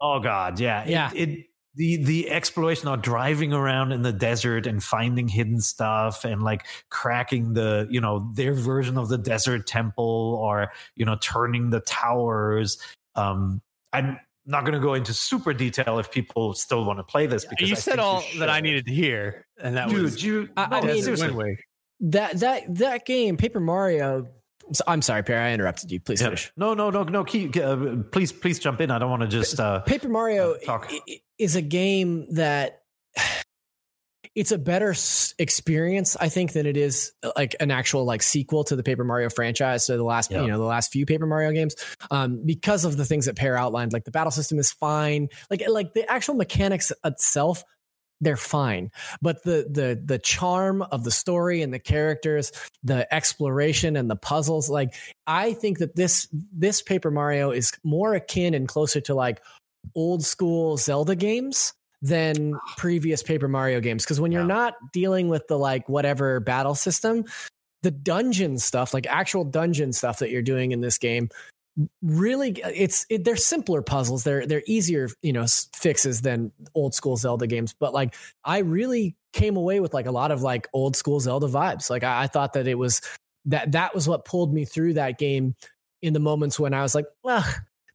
Oh 0.00 0.20
god 0.20 0.60
yeah. 0.60 0.84
Yeah. 0.86 1.10
it, 1.14 1.28
it 1.28 1.46
the 1.74 2.02
the 2.04 2.30
exploration 2.30 2.88
or 2.88 2.96
driving 2.96 3.52
around 3.52 3.92
in 3.92 4.02
the 4.02 4.12
desert 4.12 4.66
and 4.66 4.82
finding 4.82 5.28
hidden 5.28 5.60
stuff 5.60 6.24
and 6.24 6.42
like 6.42 6.66
cracking 6.90 7.52
the 7.54 7.86
you 7.90 8.00
know 8.00 8.30
their 8.34 8.54
version 8.54 8.98
of 8.98 9.08
the 9.08 9.18
desert 9.18 9.66
temple 9.66 10.38
or 10.40 10.72
you 10.96 11.04
know 11.04 11.16
turning 11.20 11.70
the 11.70 11.80
towers 11.80 12.78
um 13.14 13.60
i'm 13.92 14.18
not 14.48 14.62
going 14.64 14.72
to 14.72 14.80
go 14.80 14.94
into 14.94 15.12
super 15.12 15.52
detail 15.52 15.98
if 15.98 16.10
people 16.10 16.54
still 16.54 16.84
want 16.84 16.98
to 16.98 17.04
play 17.04 17.26
this 17.26 17.44
because 17.44 17.68
you 17.68 17.76
I 17.76 17.78
said 17.78 17.98
all 17.98 18.24
that 18.38 18.48
I 18.48 18.60
needed 18.60 18.86
to 18.86 18.94
hear, 18.94 19.46
and 19.60 19.76
that 19.76 19.90
Dude, 19.90 20.02
was 20.02 20.24
you. 20.24 20.48
I, 20.56 20.78
I 20.78 20.80
mean, 20.80 21.58
that 22.00 22.40
that 22.40 22.74
that 22.76 23.04
game, 23.04 23.36
Paper 23.36 23.60
Mario, 23.60 24.26
I'm 24.86 25.02
sorry, 25.02 25.22
Perry. 25.22 25.50
I 25.50 25.52
interrupted 25.52 25.90
you. 25.90 26.00
Please 26.00 26.22
finish. 26.22 26.52
No, 26.56 26.74
no, 26.74 26.90
no, 26.90 27.02
no. 27.04 27.24
Keep, 27.24 27.56
uh, 27.56 27.96
please, 28.10 28.32
please 28.32 28.58
jump 28.58 28.80
in. 28.80 28.90
I 28.90 28.98
don't 28.98 29.10
want 29.10 29.22
to 29.22 29.28
just 29.28 29.58
uh, 29.60 29.80
Paper 29.80 30.08
Mario 30.08 30.54
uh, 30.54 30.58
talk. 30.64 30.90
Is 31.38 31.56
a 31.56 31.62
game 31.62 32.26
that 32.34 32.82
it's 34.34 34.52
a 34.52 34.58
better 34.58 34.94
experience, 35.38 36.16
I 36.16 36.28
think, 36.28 36.52
than 36.52 36.64
it 36.64 36.76
is 36.76 37.12
uh, 37.24 37.32
like 37.36 37.56
an 37.58 37.70
actual 37.70 38.04
like 38.04 38.22
sequel 38.22 38.62
to 38.64 38.76
the 38.76 38.84
Paper 38.84 39.02
Mario 39.02 39.30
franchise. 39.30 39.84
So 39.84 39.96
the 39.96 40.04
last, 40.04 40.30
you 40.30 40.46
know, 40.46 40.58
the 40.58 40.64
last 40.64 40.92
few 40.92 41.06
Paper 41.06 41.26
Mario 41.26 41.50
games, 41.52 41.74
um, 42.10 42.42
because 42.44 42.84
of 42.84 42.96
the 42.96 43.04
things 43.04 43.26
that 43.26 43.36
Peer 43.36 43.56
outlined, 43.56 43.92
like 43.92 44.04
the 44.04 44.10
battle 44.10 44.30
system 44.30 44.58
is 44.58 44.70
fine, 44.72 45.28
like 45.50 45.62
like 45.68 45.92
the 45.94 46.08
actual 46.10 46.34
mechanics 46.34 46.92
itself 47.04 47.64
they're 48.20 48.36
fine 48.36 48.90
but 49.22 49.44
the 49.44 49.68
the 49.70 50.00
the 50.04 50.18
charm 50.18 50.82
of 50.82 51.04
the 51.04 51.10
story 51.10 51.62
and 51.62 51.72
the 51.72 51.78
characters 51.78 52.50
the 52.82 53.12
exploration 53.14 53.96
and 53.96 54.10
the 54.10 54.16
puzzles 54.16 54.68
like 54.68 54.92
i 55.28 55.52
think 55.52 55.78
that 55.78 55.94
this 55.94 56.26
this 56.52 56.82
paper 56.82 57.12
mario 57.12 57.52
is 57.52 57.70
more 57.84 58.14
akin 58.14 58.54
and 58.54 58.66
closer 58.66 59.00
to 59.00 59.14
like 59.14 59.40
old 59.94 60.24
school 60.24 60.76
zelda 60.76 61.14
games 61.14 61.74
than 62.02 62.54
ah. 62.54 62.74
previous 62.76 63.22
paper 63.22 63.48
mario 63.48 63.80
games. 63.80 64.04
Because 64.04 64.20
when 64.20 64.32
you're 64.32 64.42
yeah. 64.42 64.48
not 64.48 64.74
dealing 64.92 65.28
with 65.28 65.46
the 65.48 65.58
like 65.58 65.88
whatever 65.88 66.40
battle 66.40 66.74
system 66.74 67.24
the 67.82 67.90
dungeon 67.92 68.58
stuff 68.58 68.92
like 68.92 69.06
actual 69.06 69.44
dungeon 69.44 69.92
stuff 69.92 70.18
that 70.18 70.30
you're 70.30 70.42
doing 70.42 70.72
in 70.72 70.80
this 70.80 70.98
game 70.98 71.28
really 72.02 72.50
it's 72.74 73.06
it, 73.08 73.24
they're 73.24 73.36
simpler 73.36 73.82
puzzles. 73.82 74.24
They're 74.24 74.46
they're 74.46 74.64
easier 74.66 75.08
you 75.22 75.32
know 75.32 75.46
fixes 75.76 76.22
than 76.22 76.50
old 76.74 76.94
school 76.94 77.16
zelda 77.16 77.46
games. 77.46 77.74
But 77.78 77.94
like 77.94 78.14
i 78.44 78.58
really 78.58 79.16
came 79.32 79.56
away 79.56 79.78
with 79.80 79.94
like 79.94 80.06
a 80.06 80.10
lot 80.10 80.30
of 80.30 80.42
like 80.42 80.68
old 80.72 80.96
school 80.96 81.20
zelda 81.20 81.46
vibes. 81.46 81.90
Like 81.90 82.04
i, 82.04 82.24
I 82.24 82.26
thought 82.26 82.54
that 82.54 82.66
it 82.66 82.76
was 82.76 83.00
that 83.48 83.72
that 83.72 83.94
was 83.94 84.08
what 84.08 84.24
pulled 84.24 84.52
me 84.52 84.64
through 84.64 84.94
that 84.94 85.18
game 85.18 85.54
in 86.02 86.12
the 86.12 86.20
moments 86.20 86.60
when 86.60 86.74
i 86.74 86.82
was 86.82 86.94
like 86.94 87.06
well 87.24 87.44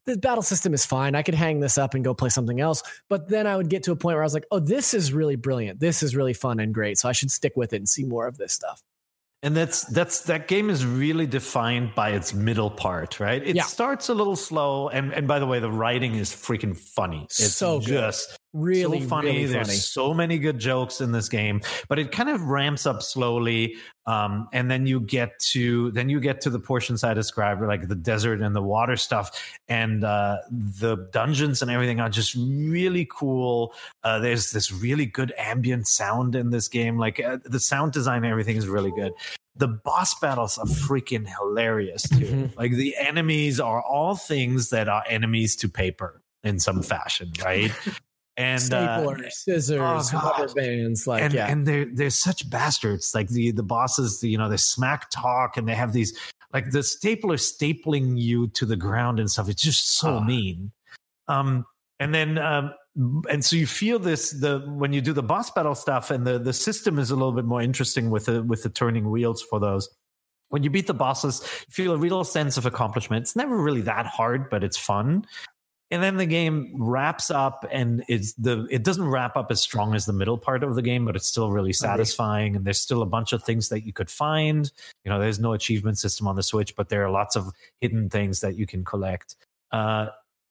the 0.06 0.16
battle 0.16 0.42
system 0.42 0.74
is 0.74 0.84
fine. 0.84 1.14
I 1.14 1.22
could 1.22 1.34
hang 1.34 1.60
this 1.60 1.78
up 1.78 1.94
and 1.94 2.04
go 2.04 2.14
play 2.14 2.28
something 2.28 2.60
else. 2.60 2.82
But 3.08 3.28
then 3.28 3.46
i 3.46 3.56
would 3.56 3.68
get 3.68 3.82
to 3.84 3.92
a 3.92 3.96
point 3.96 4.14
where 4.14 4.22
i 4.22 4.26
was 4.26 4.34
like 4.34 4.46
oh 4.50 4.60
this 4.60 4.94
is 4.94 5.12
really 5.12 5.36
brilliant. 5.36 5.80
This 5.80 6.02
is 6.02 6.16
really 6.16 6.34
fun 6.34 6.60
and 6.60 6.72
great. 6.72 6.98
So 6.98 7.08
i 7.08 7.12
should 7.12 7.30
stick 7.30 7.52
with 7.56 7.72
it 7.72 7.76
and 7.76 7.88
see 7.88 8.04
more 8.04 8.26
of 8.26 8.38
this 8.38 8.52
stuff. 8.52 8.82
And 9.42 9.54
that's 9.56 9.82
that's 9.82 10.22
that 10.22 10.48
game 10.48 10.70
is 10.70 10.86
really 10.86 11.26
defined 11.26 11.94
by 11.94 12.10
its 12.10 12.32
middle 12.32 12.70
part 12.70 13.20
right? 13.20 13.42
It 13.42 13.56
yeah. 13.56 13.64
starts 13.64 14.08
a 14.08 14.14
little 14.14 14.36
slow. 14.36 14.88
And 14.88 15.12
and 15.12 15.28
by 15.28 15.38
the 15.38 15.46
way 15.46 15.60
the 15.60 15.70
writing 15.70 16.14
is 16.14 16.30
freaking 16.30 16.76
funny. 16.76 17.24
It's 17.24 17.54
so 17.54 17.80
just 17.80 18.38
really 18.54 19.00
so 19.02 19.08
funny. 19.08 19.30
Really 19.30 19.46
There's 19.46 19.66
funny. 19.66 19.78
so 19.78 20.14
many 20.14 20.38
good 20.38 20.58
jokes 20.58 21.00
in 21.02 21.12
this 21.12 21.28
game, 21.28 21.60
but 21.88 21.98
it 21.98 22.12
kind 22.12 22.30
of 22.30 22.42
ramps 22.44 22.86
up 22.86 23.02
slowly, 23.02 23.74
um, 24.06 24.48
and 24.52 24.70
then 24.70 24.86
you 24.86 25.00
get 25.00 25.38
to 25.50 25.90
then 25.90 26.08
you 26.08 26.20
get 26.20 26.40
to 26.42 26.50
the 26.50 26.60
portions 26.60 27.04
I 27.04 27.12
described, 27.12 27.60
like 27.62 27.88
the 27.88 27.94
desert 27.94 28.40
and 28.40 28.56
the 28.56 28.62
water 28.62 28.96
stuff, 28.96 29.58
and 29.68 30.04
uh, 30.04 30.38
the 30.50 31.08
dungeons 31.12 31.60
and 31.60 31.70
everything 31.70 32.00
are 32.00 32.08
just 32.08 32.34
really 32.36 33.06
cool. 33.10 33.74
Uh, 34.02 34.20
there's 34.20 34.52
this 34.52 34.72
really 34.72 35.04
good 35.04 35.34
ambient 35.36 35.86
sound 35.86 36.34
in 36.34 36.50
this 36.50 36.68
game, 36.68 36.96
like 36.96 37.20
uh, 37.20 37.38
the 37.44 37.60
sound 37.60 37.92
design, 37.92 38.24
and 38.24 38.26
everything 38.26 38.56
is 38.56 38.68
really 38.68 38.92
good 38.92 39.12
the 39.56 39.68
boss 39.68 40.18
battles 40.18 40.58
are 40.58 40.66
freaking 40.66 41.28
hilarious 41.28 42.02
too. 42.02 42.24
Mm-hmm. 42.24 42.58
Like 42.58 42.72
the 42.72 42.96
enemies 42.96 43.60
are 43.60 43.80
all 43.80 44.16
things 44.16 44.70
that 44.70 44.88
are 44.88 45.04
enemies 45.08 45.54
to 45.56 45.68
paper 45.68 46.20
in 46.42 46.60
some 46.60 46.82
fashion, 46.82 47.32
right? 47.42 47.72
and 48.36 48.60
stapler, 48.60 49.16
uh, 49.24 49.30
scissors, 49.30 50.10
oh, 50.12 50.18
rubber 50.18 50.52
bands, 50.54 51.06
like 51.06 51.22
and, 51.22 51.32
yeah. 51.32 51.50
and 51.50 51.66
they're 51.66 51.86
they're 51.92 52.10
such 52.10 52.48
bastards. 52.50 53.14
Like 53.14 53.28
the 53.28 53.52
the 53.52 53.62
bosses, 53.62 54.22
you 54.22 54.38
know, 54.38 54.48
they 54.48 54.56
smack 54.56 55.10
talk 55.10 55.56
and 55.56 55.68
they 55.68 55.74
have 55.74 55.92
these 55.92 56.18
like 56.52 56.70
the 56.70 56.82
stapler 56.82 57.36
stapling 57.36 58.20
you 58.20 58.48
to 58.48 58.66
the 58.66 58.76
ground 58.76 59.20
and 59.20 59.30
stuff. 59.30 59.48
It's 59.48 59.62
just 59.62 59.98
so 59.98 60.16
oh. 60.16 60.20
mean. 60.20 60.72
Um, 61.28 61.64
and 62.00 62.14
then 62.14 62.38
um, 62.38 62.74
and 63.30 63.44
so 63.44 63.56
you 63.56 63.66
feel 63.66 63.98
this 63.98 64.30
the 64.30 64.60
when 64.66 64.92
you 64.92 65.00
do 65.00 65.12
the 65.12 65.22
boss 65.22 65.50
battle 65.50 65.74
stuff, 65.74 66.10
and 66.10 66.26
the 66.26 66.38
the 66.38 66.52
system 66.52 66.98
is 66.98 67.10
a 67.10 67.14
little 67.14 67.32
bit 67.32 67.44
more 67.44 67.62
interesting 67.62 68.10
with 68.10 68.26
the 68.26 68.42
with 68.42 68.62
the 68.62 68.68
turning 68.68 69.10
wheels 69.10 69.42
for 69.42 69.60
those. 69.60 69.88
When 70.48 70.62
you 70.62 70.70
beat 70.70 70.86
the 70.86 70.94
bosses, 70.94 71.40
you 71.42 71.72
feel 71.72 71.92
a 71.92 71.96
real 71.96 72.22
sense 72.22 72.56
of 72.56 72.66
accomplishment. 72.66 73.22
It's 73.22 73.34
never 73.34 73.56
really 73.56 73.80
that 73.82 74.06
hard, 74.06 74.50
but 74.50 74.62
it's 74.62 74.76
fun 74.76 75.24
and 75.94 76.02
then 76.02 76.16
the 76.16 76.26
game 76.26 76.72
wraps 76.74 77.30
up 77.30 77.64
and 77.70 78.02
it's 78.08 78.32
the 78.32 78.66
it 78.68 78.82
doesn't 78.82 79.06
wrap 79.06 79.36
up 79.36 79.52
as 79.52 79.60
strong 79.60 79.94
as 79.94 80.06
the 80.06 80.12
middle 80.12 80.36
part 80.36 80.64
of 80.64 80.74
the 80.74 80.82
game 80.82 81.04
but 81.04 81.14
it's 81.14 81.28
still 81.28 81.52
really 81.52 81.72
satisfying. 81.72 82.56
And 82.56 82.64
there's 82.64 82.80
still 82.80 83.00
a 83.00 83.06
bunch 83.06 83.32
of 83.32 83.44
things 83.44 83.68
that 83.68 83.86
you 83.86 83.92
could 83.92 84.10
find. 84.10 84.72
You 85.04 85.12
know 85.12 85.20
there's 85.20 85.38
no 85.38 85.52
achievement 85.52 85.96
system 85.96 86.26
on 86.26 86.34
the 86.34 86.42
switch 86.42 86.74
but 86.74 86.88
there 86.88 87.04
are 87.04 87.10
lots 87.10 87.36
of 87.36 87.52
hidden 87.80 88.10
things 88.10 88.40
that 88.40 88.56
you 88.56 88.66
can 88.66 88.84
collect. 88.84 89.36
Uh 89.70 90.08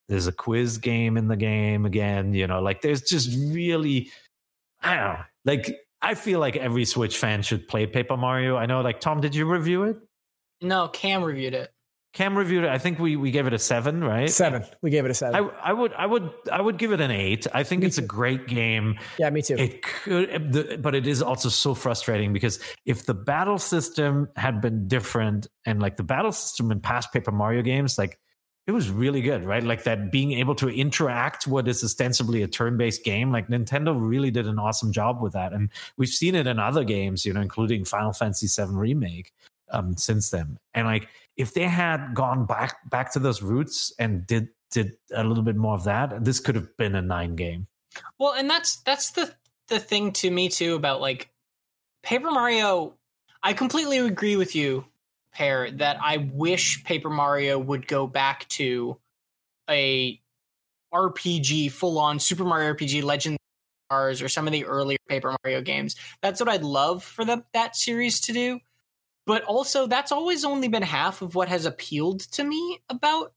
there's 0.07 0.27
a 0.27 0.31
quiz 0.31 0.77
game 0.77 1.17
in 1.17 1.27
the 1.27 1.35
game 1.35 1.85
again 1.85 2.33
you 2.33 2.47
know 2.47 2.61
like 2.61 2.81
there's 2.81 3.01
just 3.01 3.37
really 3.53 4.11
i 4.81 4.95
don't 4.95 5.13
know 5.13 5.19
like 5.45 5.75
i 6.01 6.13
feel 6.13 6.39
like 6.39 6.55
every 6.55 6.85
switch 6.85 7.17
fan 7.17 7.41
should 7.41 7.67
play 7.67 7.85
paper 7.85 8.15
mario. 8.15 8.55
I 8.55 8.65
know 8.65 8.79
like 8.79 9.01
tom 9.01 9.19
did 9.19 9.35
you 9.35 9.45
review 9.45 9.83
it? 9.83 9.97
No 10.61 10.87
cam 10.87 11.21
reviewed 11.21 11.53
it 11.53 11.72
Cam 12.13 12.37
reviewed 12.37 12.63
it. 12.63 12.69
I 12.69 12.77
think 12.77 12.99
we 12.99 13.15
we 13.15 13.31
gave 13.31 13.47
it 13.47 13.53
a 13.53 13.59
seven, 13.59 14.03
right? 14.03 14.29
Seven. 14.29 14.63
We 14.83 14.91
gave 14.91 15.03
it 15.03 15.09
a 15.09 15.15
seven. 15.15 15.35
I, 15.35 15.69
I 15.69 15.73
would 15.73 15.93
I 15.93 16.05
would 16.05 16.29
I 16.51 16.61
would 16.61 16.77
give 16.77 16.91
it 16.91 17.01
an 17.01 17.09
eight. 17.09 17.47
I 17.53 17.63
think 17.63 17.81
me 17.81 17.87
it's 17.87 17.95
too. 17.97 18.03
a 18.03 18.07
great 18.07 18.47
game. 18.47 18.99
Yeah, 19.17 19.31
me 19.31 19.41
too. 19.41 19.55
It 19.55 19.81
could, 19.81 20.81
but 20.81 20.93
it 20.93 21.07
is 21.07 21.23
also 21.23 21.49
so 21.49 21.73
frustrating 21.73 22.31
because 22.31 22.59
if 22.85 23.07
the 23.07 23.15
battle 23.15 23.57
system 23.57 24.29
had 24.35 24.61
been 24.61 24.87
different 24.87 25.47
and 25.65 25.81
like 25.81 25.97
the 25.97 26.03
battle 26.03 26.31
system 26.31 26.71
in 26.71 26.79
past 26.81 27.11
Paper 27.11 27.31
Mario 27.31 27.63
games, 27.63 27.97
like 27.97 28.19
it 28.67 28.73
was 28.73 28.91
really 28.91 29.21
good, 29.21 29.43
right? 29.43 29.63
Like 29.63 29.83
that 29.85 30.11
being 30.11 30.33
able 30.33 30.53
to 30.55 30.69
interact 30.69 31.47
what 31.47 31.67
is 31.67 31.83
ostensibly 31.83 32.43
a 32.43 32.47
turn-based 32.47 33.03
game. 33.03 33.31
Like 33.31 33.47
Nintendo 33.47 33.93
really 33.99 34.29
did 34.29 34.47
an 34.47 34.59
awesome 34.59 34.91
job 34.91 35.19
with 35.19 35.33
that, 35.33 35.51
and 35.51 35.69
we've 35.97 36.09
seen 36.09 36.35
it 36.35 36.45
in 36.45 36.59
other 36.59 36.83
games, 36.83 37.25
you 37.25 37.33
know, 37.33 37.41
including 37.41 37.85
Final 37.85 38.13
Fantasy 38.13 38.47
VII 38.47 38.71
Remake. 38.71 39.33
um, 39.71 39.97
since 39.97 40.29
then. 40.29 40.57
And 40.73 40.87
like, 40.87 41.09
if 41.37 41.53
they 41.53 41.63
had 41.63 42.13
gone 42.13 42.45
back 42.45 42.77
back 42.89 43.11
to 43.13 43.19
those 43.19 43.41
roots 43.41 43.93
and 43.99 44.25
did 44.25 44.49
did 44.71 44.93
a 45.13 45.23
little 45.23 45.43
bit 45.43 45.55
more 45.55 45.75
of 45.75 45.83
that, 45.83 46.23
this 46.23 46.39
could 46.39 46.55
have 46.55 46.75
been 46.77 46.95
a 46.95 47.01
nine 47.01 47.35
game. 47.35 47.67
Well, 48.19 48.33
and 48.33 48.49
that's 48.49 48.77
that's 48.77 49.11
the 49.11 49.33
the 49.69 49.79
thing 49.79 50.11
to 50.13 50.29
me 50.29 50.49
too 50.49 50.75
about 50.75 51.01
like 51.01 51.29
Paper 52.03 52.31
Mario. 52.31 52.95
I 53.41 53.53
completely 53.53 53.97
agree 53.97 54.35
with 54.35 54.55
you, 54.55 54.85
Peer, 55.33 55.71
that 55.71 55.97
I 56.01 56.29
wish 56.33 56.83
Paper 56.83 57.09
Mario 57.09 57.59
would 57.59 57.87
go 57.87 58.07
back 58.07 58.47
to 58.49 58.97
a 59.69 60.19
RPG, 60.93 61.71
full 61.71 61.99
on 61.99 62.19
Super 62.19 62.45
Mario 62.45 62.73
RPG, 62.73 63.03
Legend 63.03 63.37
or 63.91 64.15
some 64.15 64.47
of 64.47 64.53
the 64.53 64.65
earlier 64.65 64.97
Paper 65.07 65.35
Mario 65.43 65.61
games. 65.61 65.95
That's 66.21 66.39
what 66.39 66.49
I'd 66.49 66.63
love 66.63 67.03
for 67.03 67.25
the, 67.25 67.43
that 67.53 67.75
series 67.75 68.19
to 68.21 68.33
do. 68.33 68.59
But 69.25 69.43
also, 69.43 69.87
that's 69.87 70.11
always 70.11 70.43
only 70.43 70.67
been 70.67 70.83
half 70.83 71.21
of 71.21 71.35
what 71.35 71.47
has 71.47 71.65
appealed 71.65 72.21
to 72.33 72.43
me 72.43 72.81
about 72.89 73.33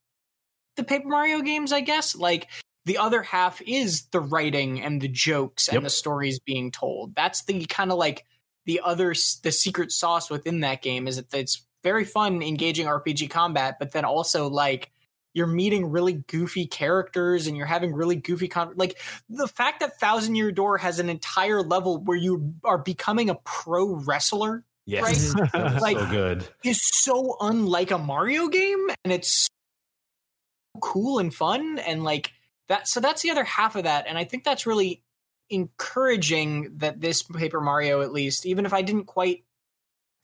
the 0.76 0.84
Paper 0.84 1.08
Mario 1.08 1.40
games, 1.42 1.72
I 1.72 1.80
guess. 1.80 2.16
Like, 2.16 2.48
the 2.86 2.98
other 2.98 3.22
half 3.22 3.60
is 3.62 4.06
the 4.12 4.20
writing 4.20 4.80
and 4.80 5.00
the 5.00 5.08
jokes 5.08 5.68
Yep. 5.68 5.76
and 5.76 5.86
the 5.86 5.90
stories 5.90 6.38
being 6.38 6.70
told. 6.70 7.14
That's 7.14 7.44
the 7.44 7.66
kind 7.66 7.90
of 7.90 7.98
like 7.98 8.24
the 8.64 8.80
other 8.84 9.14
the 9.42 9.52
secret 9.52 9.92
sauce 9.92 10.30
within 10.30 10.60
that 10.60 10.82
game 10.82 11.06
is 11.08 11.16
that 11.16 11.34
it's 11.34 11.66
very 11.82 12.04
fun 12.04 12.42
engaging 12.42 12.86
RPG 12.86 13.28
combat, 13.30 13.76
but 13.78 13.92
then 13.92 14.04
also 14.04 14.48
like 14.48 14.90
you're 15.34 15.46
meeting 15.46 15.90
really 15.90 16.14
goofy 16.14 16.66
characters 16.66 17.46
and 17.46 17.56
you're 17.56 17.66
having 17.66 17.92
really 17.92 18.16
goofy 18.16 18.48
con- 18.48 18.72
like 18.76 18.98
the 19.28 19.48
fact 19.48 19.80
that 19.80 20.00
Thousand 20.00 20.34
Year 20.36 20.50
Door 20.50 20.78
has 20.78 20.98
an 20.98 21.10
entire 21.10 21.62
level 21.62 21.98
where 21.98 22.16
you 22.16 22.54
are 22.64 22.78
becoming 22.78 23.30
a 23.30 23.34
pro 23.44 23.94
wrestler 23.96 24.64
Yes, 24.86 25.34
was 25.54 25.82
Like- 25.82 25.98
so 25.98 26.06
good. 26.06 26.48
is 26.64 26.80
so 26.82 27.36
unlike 27.40 27.90
a 27.90 27.98
Mario 27.98 28.48
game 28.48 28.86
and 29.04 29.12
it's 29.12 29.46
so 29.46 30.80
cool 30.80 31.18
and 31.18 31.34
fun 31.34 31.78
and 31.80 32.04
like 32.04 32.32
that 32.68 32.86
so 32.86 33.00
that's 33.00 33.22
the 33.22 33.30
other 33.30 33.44
half 33.44 33.76
of 33.76 33.84
that 33.84 34.06
and 34.06 34.16
I 34.18 34.24
think 34.24 34.44
that's 34.44 34.66
really 34.66 35.02
encouraging 35.50 36.78
that 36.78 37.00
this 37.00 37.22
Paper 37.22 37.60
Mario 37.60 38.02
at 38.02 38.12
least 38.12 38.46
even 38.46 38.66
if 38.66 38.72
I 38.72 38.82
didn't 38.82 39.04
quite 39.06 39.44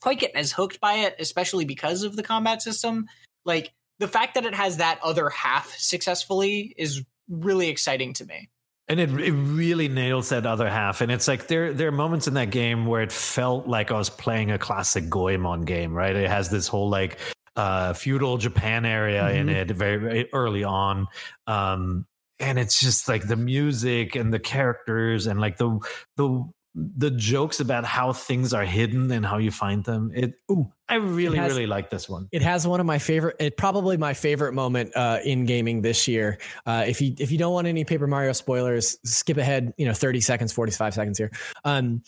quite 0.00 0.18
get 0.20 0.34
as 0.34 0.52
hooked 0.52 0.80
by 0.80 0.94
it 0.94 1.16
especially 1.18 1.64
because 1.64 2.02
of 2.02 2.16
the 2.16 2.22
combat 2.22 2.60
system 2.62 3.06
like 3.44 3.72
the 3.98 4.08
fact 4.08 4.34
that 4.34 4.44
it 4.44 4.54
has 4.54 4.78
that 4.78 4.98
other 5.02 5.28
half 5.30 5.72
successfully 5.76 6.74
is 6.76 7.02
really 7.28 7.68
exciting 7.68 8.12
to 8.14 8.24
me. 8.24 8.48
And 8.88 8.98
it, 9.00 9.10
it 9.20 9.32
really 9.32 9.88
nails 9.88 10.30
that 10.30 10.44
other 10.44 10.68
half. 10.68 11.00
And 11.00 11.10
it's 11.10 11.28
like 11.28 11.46
there 11.46 11.72
there 11.72 11.88
are 11.88 11.92
moments 11.92 12.26
in 12.26 12.34
that 12.34 12.50
game 12.50 12.84
where 12.86 13.00
it 13.02 13.12
felt 13.12 13.66
like 13.66 13.90
I 13.90 13.96
was 13.96 14.10
playing 14.10 14.50
a 14.50 14.58
classic 14.58 15.08
Goemon 15.08 15.62
game, 15.62 15.94
right? 15.94 16.14
It 16.14 16.28
has 16.28 16.50
this 16.50 16.66
whole 16.68 16.90
like 16.90 17.18
uh 17.56 17.92
feudal 17.92 18.38
Japan 18.38 18.84
area 18.84 19.30
in 19.30 19.46
Mhm. 19.46 19.54
it 19.54 19.70
very, 19.70 19.96
very 19.98 20.28
early 20.32 20.64
on. 20.64 21.06
Um 21.46 22.06
and 22.40 22.58
it's 22.58 22.80
just 22.80 23.08
like 23.08 23.26
the 23.28 23.36
music 23.36 24.16
and 24.16 24.32
the 24.34 24.40
characters 24.40 25.26
and 25.26 25.40
like 25.40 25.58
the 25.58 25.78
the 26.16 26.44
the 26.74 27.10
jokes 27.10 27.60
about 27.60 27.84
how 27.84 28.12
things 28.12 28.54
are 28.54 28.64
hidden 28.64 29.10
and 29.10 29.26
how 29.26 29.38
you 29.38 29.50
find 29.50 29.84
them. 29.84 30.10
It 30.14 30.34
ooh, 30.50 30.72
I 30.88 30.94
really, 30.94 31.36
has- 31.36 31.50
really 31.50 31.66
like 31.66 31.90
this 31.90 32.08
one. 32.08 32.28
It 32.32 32.42
has 32.42 32.66
one 32.66 32.80
of 32.80 32.86
my 32.86 32.98
favorite, 32.98 33.36
it 33.38 33.56
probably 33.56 33.96
my 33.96 34.14
favorite 34.14 34.54
moment 34.54 34.94
uh, 34.96 35.18
in 35.24 35.44
gaming 35.44 35.82
this 35.82 36.08
year. 36.08 36.38
Uh, 36.64 36.84
if 36.86 37.00
you 37.00 37.14
if 37.18 37.30
you 37.30 37.38
don't 37.38 37.52
want 37.52 37.66
any 37.66 37.84
Paper 37.84 38.06
Mario 38.06 38.32
spoilers, 38.32 38.96
skip 39.04 39.36
ahead, 39.36 39.74
you 39.76 39.86
know, 39.86 39.92
thirty 39.94 40.20
seconds, 40.20 40.52
forty 40.52 40.72
five 40.72 40.94
seconds 40.94 41.18
here. 41.18 41.30
Um, 41.64 42.02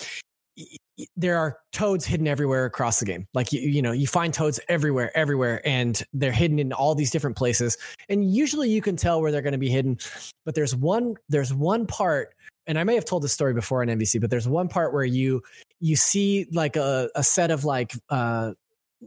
there 1.17 1.37
are 1.37 1.59
toads 1.73 2.07
hidden 2.07 2.29
everywhere 2.29 2.65
across 2.65 3.01
the 3.01 3.05
game. 3.05 3.27
Like 3.35 3.53
you, 3.53 3.61
you 3.61 3.83
know, 3.83 3.93
you 3.93 4.07
find 4.07 4.33
toads 4.33 4.61
everywhere, 4.69 5.17
everywhere, 5.17 5.61
and 5.67 6.01
they're 6.13 6.33
hidden 6.33 6.59
in 6.59 6.73
all 6.73 6.95
these 6.95 7.11
different 7.11 7.37
places. 7.37 7.77
And 8.09 8.33
usually, 8.33 8.71
you 8.71 8.81
can 8.81 8.97
tell 8.97 9.21
where 9.21 9.33
they're 9.33 9.43
going 9.43 9.53
to 9.53 9.59
be 9.59 9.71
hidden. 9.71 9.99
But 10.45 10.55
there's 10.55 10.75
one, 10.75 11.17
there's 11.29 11.53
one 11.53 11.87
part, 11.87 12.35
and 12.67 12.79
I 12.79 12.85
may 12.85 12.95
have 12.95 13.05
told 13.05 13.23
this 13.23 13.33
story 13.33 13.55
before 13.55 13.83
on 13.83 13.89
NVC, 13.89 14.21
but 14.21 14.31
there's 14.31 14.49
one 14.49 14.69
part 14.69 14.93
where 14.93 15.05
you 15.05 15.43
you 15.81 15.97
see 15.97 16.47
like 16.53 16.77
a, 16.77 17.11
a 17.15 17.23
set 17.23 17.51
of 17.51 17.65
like 17.65 17.93
uh 18.09 18.53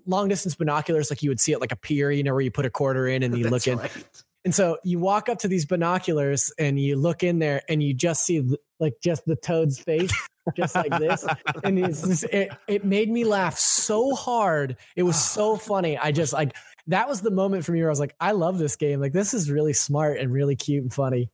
long 0.06 0.28
distance 0.28 0.56
binoculars 0.56 1.10
like 1.10 1.24
you 1.24 1.30
would 1.30 1.40
see 1.40 1.54
at 1.54 1.62
like 1.62 1.72
a 1.72 1.76
pier, 1.76 2.12
you 2.12 2.24
know, 2.24 2.34
where 2.34 2.42
you 2.42 2.52
put 2.52 2.66
a 2.66 2.70
quarter 2.70 3.08
in 3.08 3.24
and 3.24 3.38
you 3.38 3.50
look 3.50 3.68
in. 3.68 3.78
right. 3.80 3.92
And 4.46 4.56
so 4.56 4.78
you 4.84 5.00
walk 5.00 5.28
up 5.28 5.40
to 5.40 5.48
these 5.50 5.66
binoculars 5.66 6.54
and 6.58 6.80
you 6.80 6.96
look 6.96 7.22
in 7.22 7.40
there 7.40 7.64
and 7.68 7.84
you 7.84 7.94
just 7.94 8.24
see 8.24 8.48
like 8.80 8.94
just 9.04 9.26
the 9.26 9.36
toad's 9.36 9.78
face, 9.78 10.14
just 10.56 10.74
like 10.74 10.98
this. 11.00 11.26
And 11.66 11.78
it's 11.78 12.02
just, 12.02 12.24
it, 12.26 12.52
it 12.66 12.86
made 12.86 13.10
me 13.10 13.26
laugh 13.26 13.58
so 13.58 14.16
hard. 14.16 14.78
It 14.96 15.04
was 15.04 15.22
so 15.22 15.56
funny. 15.58 15.98
I 15.98 16.14
just 16.14 16.32
like 16.32 16.56
that 16.88 17.10
was 17.10 17.20
the 17.20 17.32
moment 17.32 17.66
for 17.66 17.74
me 17.74 17.82
where 17.82 17.90
I 17.90 17.92
was 17.92 18.00
like, 18.00 18.16
I 18.22 18.32
love 18.32 18.58
this 18.58 18.78
game. 18.78 19.02
Like 19.02 19.12
this 19.12 19.34
is 19.34 19.52
really 19.52 19.74
smart 19.74 20.18
and 20.18 20.32
really 20.32 20.56
cute 20.56 20.84
and 20.84 20.94
funny. 20.94 21.30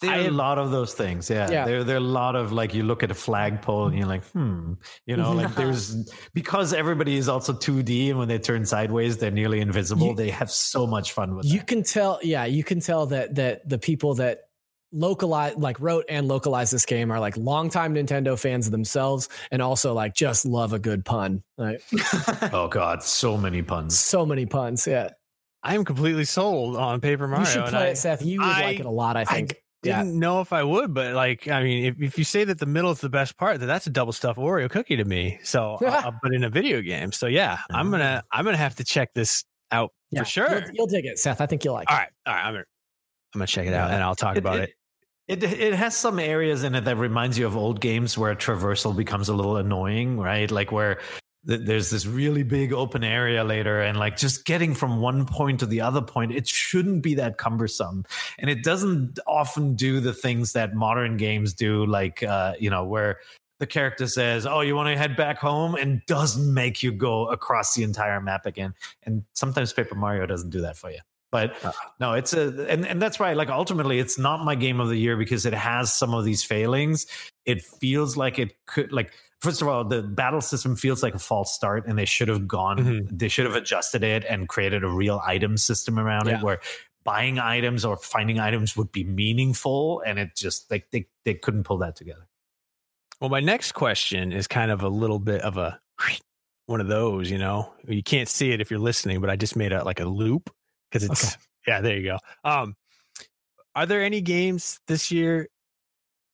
There 0.00 0.10
I 0.10 0.24
are 0.24 0.28
a 0.28 0.30
lot 0.30 0.58
of 0.58 0.70
those 0.70 0.94
things. 0.94 1.28
Yeah. 1.28 1.50
Yeah. 1.50 1.64
There, 1.64 1.82
there 1.84 1.96
are 1.96 1.98
a 1.98 2.00
lot 2.00 2.36
of 2.36 2.52
like, 2.52 2.72
you 2.72 2.84
look 2.84 3.02
at 3.02 3.10
a 3.10 3.14
flagpole 3.14 3.86
and 3.88 3.98
you're 3.98 4.06
like, 4.06 4.24
hmm, 4.26 4.74
you 5.06 5.16
know, 5.16 5.32
like 5.32 5.54
there's, 5.56 6.08
because 6.34 6.72
everybody 6.72 7.16
is 7.16 7.28
also 7.28 7.52
2D 7.52 8.10
and 8.10 8.18
when 8.18 8.28
they 8.28 8.38
turn 8.38 8.64
sideways, 8.64 9.18
they're 9.18 9.30
nearly 9.32 9.60
invisible. 9.60 10.08
You- 10.08 10.14
they 10.14 10.30
have 10.30 10.50
so 10.50 10.86
much 10.86 11.12
fun 11.12 11.34
with 11.36 11.46
You 11.46 11.58
that. 11.58 11.66
can 11.66 11.82
tell, 11.82 12.20
yeah, 12.22 12.44
you 12.44 12.62
can 12.62 12.78
tell 12.80 13.06
that 13.06 13.34
that 13.36 13.68
the 13.68 13.78
people 13.78 14.14
that 14.16 14.42
localize 14.92 15.54
like 15.56 15.78
wrote 15.80 16.04
and 16.08 16.28
localized 16.28 16.72
this 16.72 16.86
game 16.86 17.10
are 17.10 17.20
like 17.20 17.36
longtime 17.36 17.94
Nintendo 17.94 18.38
fans 18.38 18.70
themselves 18.70 19.28
and 19.50 19.60
also 19.60 19.92
like 19.92 20.14
just 20.14 20.46
love 20.46 20.72
a 20.72 20.78
good 20.78 21.04
pun. 21.04 21.42
Like 21.58 21.82
Oh 22.54 22.68
God, 22.68 23.02
so 23.02 23.36
many 23.36 23.62
puns. 23.62 23.98
so 23.98 24.24
many 24.24 24.46
puns. 24.46 24.86
Yeah. 24.86 25.10
I 25.62 25.74
am 25.74 25.84
completely 25.84 26.24
sold 26.24 26.76
on 26.76 27.00
Paper 27.00 27.26
Mario. 27.26 27.40
you 27.44 27.50
should 27.52 27.62
and 27.62 27.70
play 27.70 27.86
I 27.88 27.88
it, 27.88 27.98
Seth. 27.98 28.24
You 28.24 28.38
would 28.40 28.48
I- 28.48 28.62
like 28.62 28.80
it 28.80 28.86
a 28.86 28.90
lot, 28.90 29.16
I 29.16 29.24
I 29.28 29.46
think. 29.82 29.90
Yeah. 29.92 30.02
didn't 30.02 30.18
know 30.18 30.40
if 30.40 30.52
I 30.52 30.62
would, 30.62 30.92
but 30.94 31.14
like, 31.14 31.48
I 31.48 31.62
mean, 31.62 31.84
if, 31.84 32.00
if 32.00 32.18
you 32.18 32.24
say 32.24 32.44
that 32.44 32.58
the 32.58 32.66
middle 32.66 32.90
is 32.90 33.00
the 33.00 33.08
best 33.08 33.36
part, 33.36 33.60
that 33.60 33.66
that's 33.66 33.86
a 33.86 33.90
double 33.90 34.12
stuffed 34.12 34.38
Oreo 34.38 34.68
cookie 34.70 34.96
to 34.96 35.04
me. 35.04 35.38
So, 35.42 35.78
uh, 35.82 35.86
uh, 36.06 36.10
but 36.22 36.34
in 36.34 36.44
a 36.44 36.50
video 36.50 36.80
game, 36.82 37.12
so 37.12 37.26
yeah, 37.26 37.58
I'm 37.70 37.90
gonna 37.90 38.22
I'm 38.32 38.44
gonna 38.44 38.56
have 38.56 38.74
to 38.76 38.84
check 38.84 39.12
this 39.14 39.44
out 39.70 39.92
Yeah, 40.10 40.20
for 40.20 40.24
sure. 40.28 40.50
You'll, 40.50 40.70
you'll 40.74 40.86
dig 40.86 41.06
it, 41.06 41.18
Seth. 41.18 41.40
I 41.40 41.46
think 41.46 41.64
you'll 41.64 41.74
like 41.74 41.90
all 41.90 41.96
it. 41.96 42.00
right, 42.00 42.08
all 42.26 42.34
right, 42.34 42.44
I'm 42.44 42.52
gonna 42.54 42.64
I'm 43.34 43.38
gonna 43.40 43.46
check 43.46 43.66
it 43.66 43.74
out 43.74 43.88
Yeah. 43.90 43.94
and 43.96 44.02
I'll 44.04 44.14
talk 44.16 44.36
about 44.36 44.58
it. 44.60 44.70
It, 45.28 45.42
it 45.44 45.74
has 45.74 45.94
some 45.94 46.18
areas 46.18 46.64
in 46.64 46.74
it 46.74 46.86
that 46.86 46.96
reminds 46.96 47.36
you 47.36 47.46
of 47.46 47.54
old 47.54 47.80
games 47.82 48.16
where 48.16 48.34
traversal 48.34 48.96
becomes 48.96 49.28
a 49.28 49.34
little 49.34 49.58
annoying, 49.58 50.18
right? 50.18 50.50
Like 50.50 50.72
where 50.72 51.00
there's 51.48 51.88
this 51.88 52.04
really 52.04 52.42
big 52.42 52.74
open 52.74 53.02
area 53.02 53.42
later, 53.42 53.80
and 53.80 53.98
like 53.98 54.18
just 54.18 54.44
getting 54.44 54.74
from 54.74 55.00
one 55.00 55.24
point 55.24 55.60
to 55.60 55.66
the 55.66 55.80
other 55.80 56.02
point, 56.02 56.32
it 56.32 56.46
shouldn't 56.46 57.02
be 57.02 57.14
that 57.14 57.38
cumbersome, 57.38 58.04
and 58.38 58.50
it 58.50 58.62
doesn't 58.62 59.18
often 59.26 59.74
do 59.74 59.98
the 59.98 60.12
things 60.12 60.52
that 60.52 60.74
modern 60.74 61.16
games 61.16 61.54
do, 61.54 61.86
like 61.86 62.22
uh, 62.22 62.52
you 62.60 62.68
know 62.68 62.84
where 62.84 63.18
the 63.60 63.66
character 63.66 64.06
says, 64.06 64.46
"Oh, 64.46 64.60
you 64.60 64.76
want 64.76 64.88
to 64.94 64.98
head 64.98 65.16
back 65.16 65.38
home," 65.38 65.74
and 65.74 66.02
doesn't 66.06 66.52
make 66.52 66.82
you 66.82 66.92
go 66.92 67.28
across 67.28 67.74
the 67.74 67.82
entire 67.82 68.20
map 68.20 68.44
again. 68.44 68.74
And 69.04 69.24
sometimes 69.32 69.72
Paper 69.72 69.94
Mario 69.94 70.26
doesn't 70.26 70.50
do 70.50 70.60
that 70.60 70.76
for 70.76 70.90
you. 70.90 71.00
But 71.30 71.56
no, 72.00 72.14
it's 72.14 72.32
a 72.32 72.66
and, 72.68 72.86
and 72.86 73.02
that's 73.02 73.18
why 73.18 73.32
like 73.34 73.48
ultimately 73.48 73.98
it's 73.98 74.18
not 74.18 74.44
my 74.44 74.54
game 74.54 74.80
of 74.80 74.88
the 74.88 74.96
year 74.96 75.16
because 75.16 75.44
it 75.44 75.52
has 75.54 75.92
some 75.92 76.14
of 76.14 76.24
these 76.24 76.42
failings. 76.42 77.06
It 77.44 77.62
feels 77.62 78.16
like 78.16 78.38
it 78.38 78.54
could 78.66 78.92
like 78.92 79.12
first 79.40 79.62
of 79.62 79.68
all, 79.68 79.84
the 79.84 80.02
battle 80.02 80.40
system 80.40 80.74
feels 80.76 81.02
like 81.02 81.14
a 81.14 81.18
false 81.18 81.52
start 81.54 81.86
and 81.86 81.98
they 81.98 82.04
should 82.04 82.28
have 82.28 82.46
gone 82.48 82.78
Mhm. 82.78 83.08
they 83.18 83.28
should 83.28 83.46
have 83.46 83.54
adjusted 83.54 84.02
it 84.02 84.24
and 84.24 84.48
created 84.48 84.82
a 84.84 84.88
real 84.88 85.20
item 85.24 85.56
system 85.56 85.98
around 85.98 86.26
Yeah. 86.26 86.38
it 86.38 86.42
where 86.44 86.60
buying 87.04 87.38
items 87.38 87.84
or 87.84 87.96
finding 87.96 88.38
items 88.38 88.76
would 88.76 88.92
be 88.92 89.04
meaningful 89.04 90.02
and 90.04 90.18
it 90.18 90.36
just 90.36 90.70
like 90.70 90.90
they, 90.90 91.06
they 91.24 91.34
couldn't 91.34 91.64
pull 91.64 91.78
that 91.78 91.96
together. 91.96 92.28
Well, 93.20 93.30
my 93.30 93.40
next 93.40 93.72
question 93.72 94.32
is 94.32 94.46
kind 94.46 94.70
of 94.70 94.82
a 94.82 94.88
little 94.88 95.18
bit 95.18 95.40
of 95.42 95.56
a 95.56 95.80
one 96.66 96.80
of 96.82 96.88
those, 96.88 97.30
you 97.30 97.38
know. 97.38 97.72
You 97.86 98.02
can't 98.02 98.28
see 98.28 98.50
it 98.52 98.60
if 98.60 98.70
you're 98.70 98.78
listening, 98.78 99.20
but 99.20 99.30
I 99.30 99.36
just 99.36 99.56
made 99.56 99.72
a 99.72 99.82
like 99.84 100.00
a 100.00 100.04
loop 100.04 100.50
because 100.90 101.08
it's 101.08 101.36
yeah, 101.66 101.80
there 101.80 101.96
you 101.96 102.04
go. 102.10 102.18
Um 102.44 102.74
are 103.74 103.86
there 103.86 104.02
any 104.02 104.20
games 104.20 104.78
this 104.88 105.10
year 105.10 105.48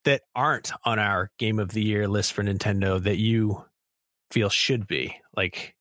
that 0.05 0.23
aren't 0.35 0.73
on 0.85 0.99
our 0.99 1.31
game 1.39 1.59
of 1.59 1.71
the 1.71 1.83
year 1.83 2.09
list 2.09 2.33
for 2.33 2.43
Nintendo 2.43 3.03
that 3.03 3.19
you 3.19 3.65
feel 4.31 4.49
should 4.49 4.87
be? 4.87 5.17
Like 5.37 5.75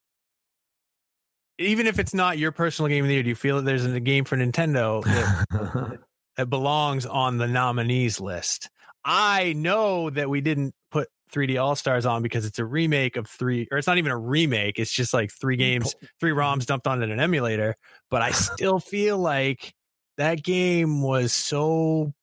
even 1.59 1.87
if 1.87 1.99
it's 1.99 2.13
not 2.13 2.37
your 2.37 2.51
personal 2.51 2.89
game 2.89 3.03
of 3.03 3.07
the 3.07 3.13
year, 3.13 3.23
do 3.23 3.29
you 3.29 3.35
feel 3.35 3.57
that 3.57 3.65
there's 3.65 3.85
a 3.85 3.99
game 3.99 4.25
for 4.25 4.35
Nintendo 4.35 5.03
that 5.03 5.99
that 6.37 6.49
belongs 6.49 7.05
on 7.05 7.37
the 7.37 7.47
nominees 7.47 8.19
list. 8.19 8.69
I 9.05 9.53
know 9.53 10.09
that 10.09 10.29
we 10.29 10.41
didn't 10.41 10.73
put 10.91 11.09
3D 11.31 11.61
All 11.61 11.75
Stars 11.75 12.05
on 12.05 12.23
because 12.23 12.45
it's 12.45 12.59
a 12.59 12.65
remake 12.65 13.17
of 13.17 13.27
three, 13.27 13.67
or 13.71 13.77
it's 13.77 13.87
not 13.87 13.97
even 13.97 14.11
a 14.11 14.17
remake. 14.17 14.79
It's 14.79 14.91
just 14.91 15.13
like 15.13 15.31
three 15.31 15.57
games, 15.57 15.95
three 16.19 16.31
ROMs 16.31 16.65
dumped 16.65 16.87
onto 16.87 17.03
an 17.03 17.19
emulator. 17.19 17.75
But 18.09 18.21
I 18.21 18.31
still 18.31 18.79
feel 18.79 19.17
like 19.17 19.73
that 20.17 20.43
game 20.43 21.01
was 21.01 21.33
so 21.33 22.13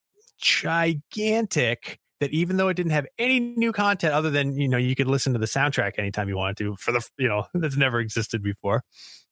gigantic 0.40 2.00
that 2.20 2.30
even 2.30 2.56
though 2.56 2.68
it 2.68 2.74
didn't 2.74 2.92
have 2.92 3.06
any 3.18 3.40
new 3.40 3.72
content 3.72 4.12
other 4.12 4.30
than 4.30 4.56
you 4.56 4.68
know 4.68 4.76
you 4.76 4.94
could 4.94 5.08
listen 5.08 5.32
to 5.32 5.38
the 5.38 5.46
soundtrack 5.46 5.98
anytime 5.98 6.28
you 6.28 6.36
wanted 6.36 6.56
to 6.58 6.76
for 6.76 6.92
the 6.92 7.06
you 7.18 7.28
know 7.28 7.46
that's 7.54 7.76
never 7.76 8.00
existed 8.00 8.42
before 8.42 8.84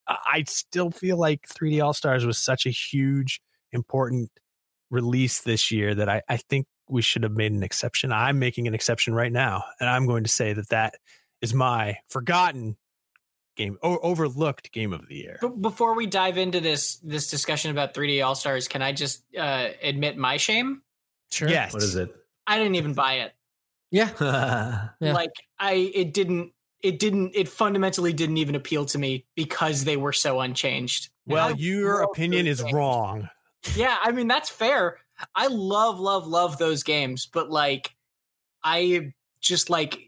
i 0.07 0.43
still 0.47 0.89
feel 0.89 1.17
like 1.17 1.47
3d 1.47 1.83
all 1.83 1.93
stars 1.93 2.25
was 2.25 2.37
such 2.37 2.65
a 2.65 2.71
huge 2.71 3.41
important 3.71 4.29
release 4.89 5.41
this 5.41 5.69
year 5.69 5.93
that 5.93 6.09
I, 6.09 6.23
I 6.27 6.37
think 6.37 6.65
we 6.89 7.03
should 7.03 7.21
have 7.21 7.33
made 7.33 7.51
an 7.51 7.63
exception 7.63 8.11
i'm 8.11 8.39
making 8.39 8.67
an 8.67 8.73
exception 8.73 9.13
right 9.13 9.31
now 9.31 9.63
and 9.79 9.89
i'm 9.89 10.07
going 10.07 10.23
to 10.23 10.29
say 10.29 10.53
that 10.53 10.69
that 10.69 10.95
is 11.41 11.53
my 11.53 11.97
forgotten 12.09 12.75
game 13.55 13.77
or 13.83 14.03
overlooked 14.03 14.71
game 14.71 14.93
of 14.93 15.07
the 15.07 15.15
year 15.15 15.37
But 15.41 15.61
before 15.61 15.93
we 15.93 16.07
dive 16.07 16.37
into 16.37 16.59
this 16.59 16.95
this 16.97 17.29
discussion 17.29 17.71
about 17.71 17.93
3D 17.93 18.25
All 18.25 18.33
Stars, 18.33 18.67
can 18.69 18.81
I 18.81 18.93
just 18.93 19.23
uh, 19.37 19.67
admit 19.83 20.17
my 20.17 20.37
shame? 20.37 20.81
Sure. 21.31 21.49
yes 21.49 21.73
what 21.73 21.83
is 21.83 21.95
it? 21.95 22.13
I 22.47 22.57
didn't 22.57 22.75
even 22.75 22.93
buy 22.93 23.13
it. 23.15 23.33
Yeah. 23.91 24.09
Yeah. 25.01 25.13
Like 25.13 25.31
I, 25.59 25.91
it 25.93 26.13
didn't. 26.13 26.51
It 26.81 26.99
didn't. 26.99 27.31
It 27.35 27.47
fundamentally 27.47 28.13
didn't 28.13 28.37
even 28.37 28.55
appeal 28.55 28.85
to 28.87 28.97
me 28.97 29.25
because 29.35 29.83
they 29.83 29.97
were 29.97 30.13
so 30.13 30.39
unchanged. 30.39 31.09
Well 31.25 31.49
I 31.49 31.53
your 31.57 32.01
love 32.01 32.09
opinion 32.11 32.47
is 32.47 32.61
games. 32.61 32.73
wrong 32.73 33.29
Yeah, 33.75 33.95
I 34.01 34.11
mean 34.11 34.27
that's 34.27 34.49
fair. 34.49 34.97
I 35.35 35.47
love, 35.47 35.99
love, 35.99 36.27
love 36.27 36.57
those 36.57 36.83
games, 36.83 37.27
but 37.31 37.49
like, 37.49 37.93
I 38.63 39.13
just 39.41 39.69
like 39.69 39.99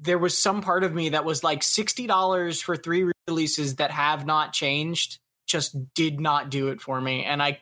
there 0.00 0.18
was 0.18 0.36
some 0.38 0.62
part 0.62 0.84
of 0.84 0.94
me 0.94 1.10
that 1.10 1.24
was 1.24 1.42
like 1.42 1.62
sixty 1.62 2.06
dollars 2.06 2.60
for 2.62 2.76
three 2.76 3.10
releases 3.26 3.76
that 3.76 3.90
have 3.90 4.26
not 4.26 4.52
changed. 4.52 5.18
Just 5.46 5.76
did 5.94 6.20
not 6.20 6.50
do 6.50 6.68
it 6.68 6.80
for 6.80 7.00
me, 7.00 7.24
and 7.24 7.42
I 7.42 7.58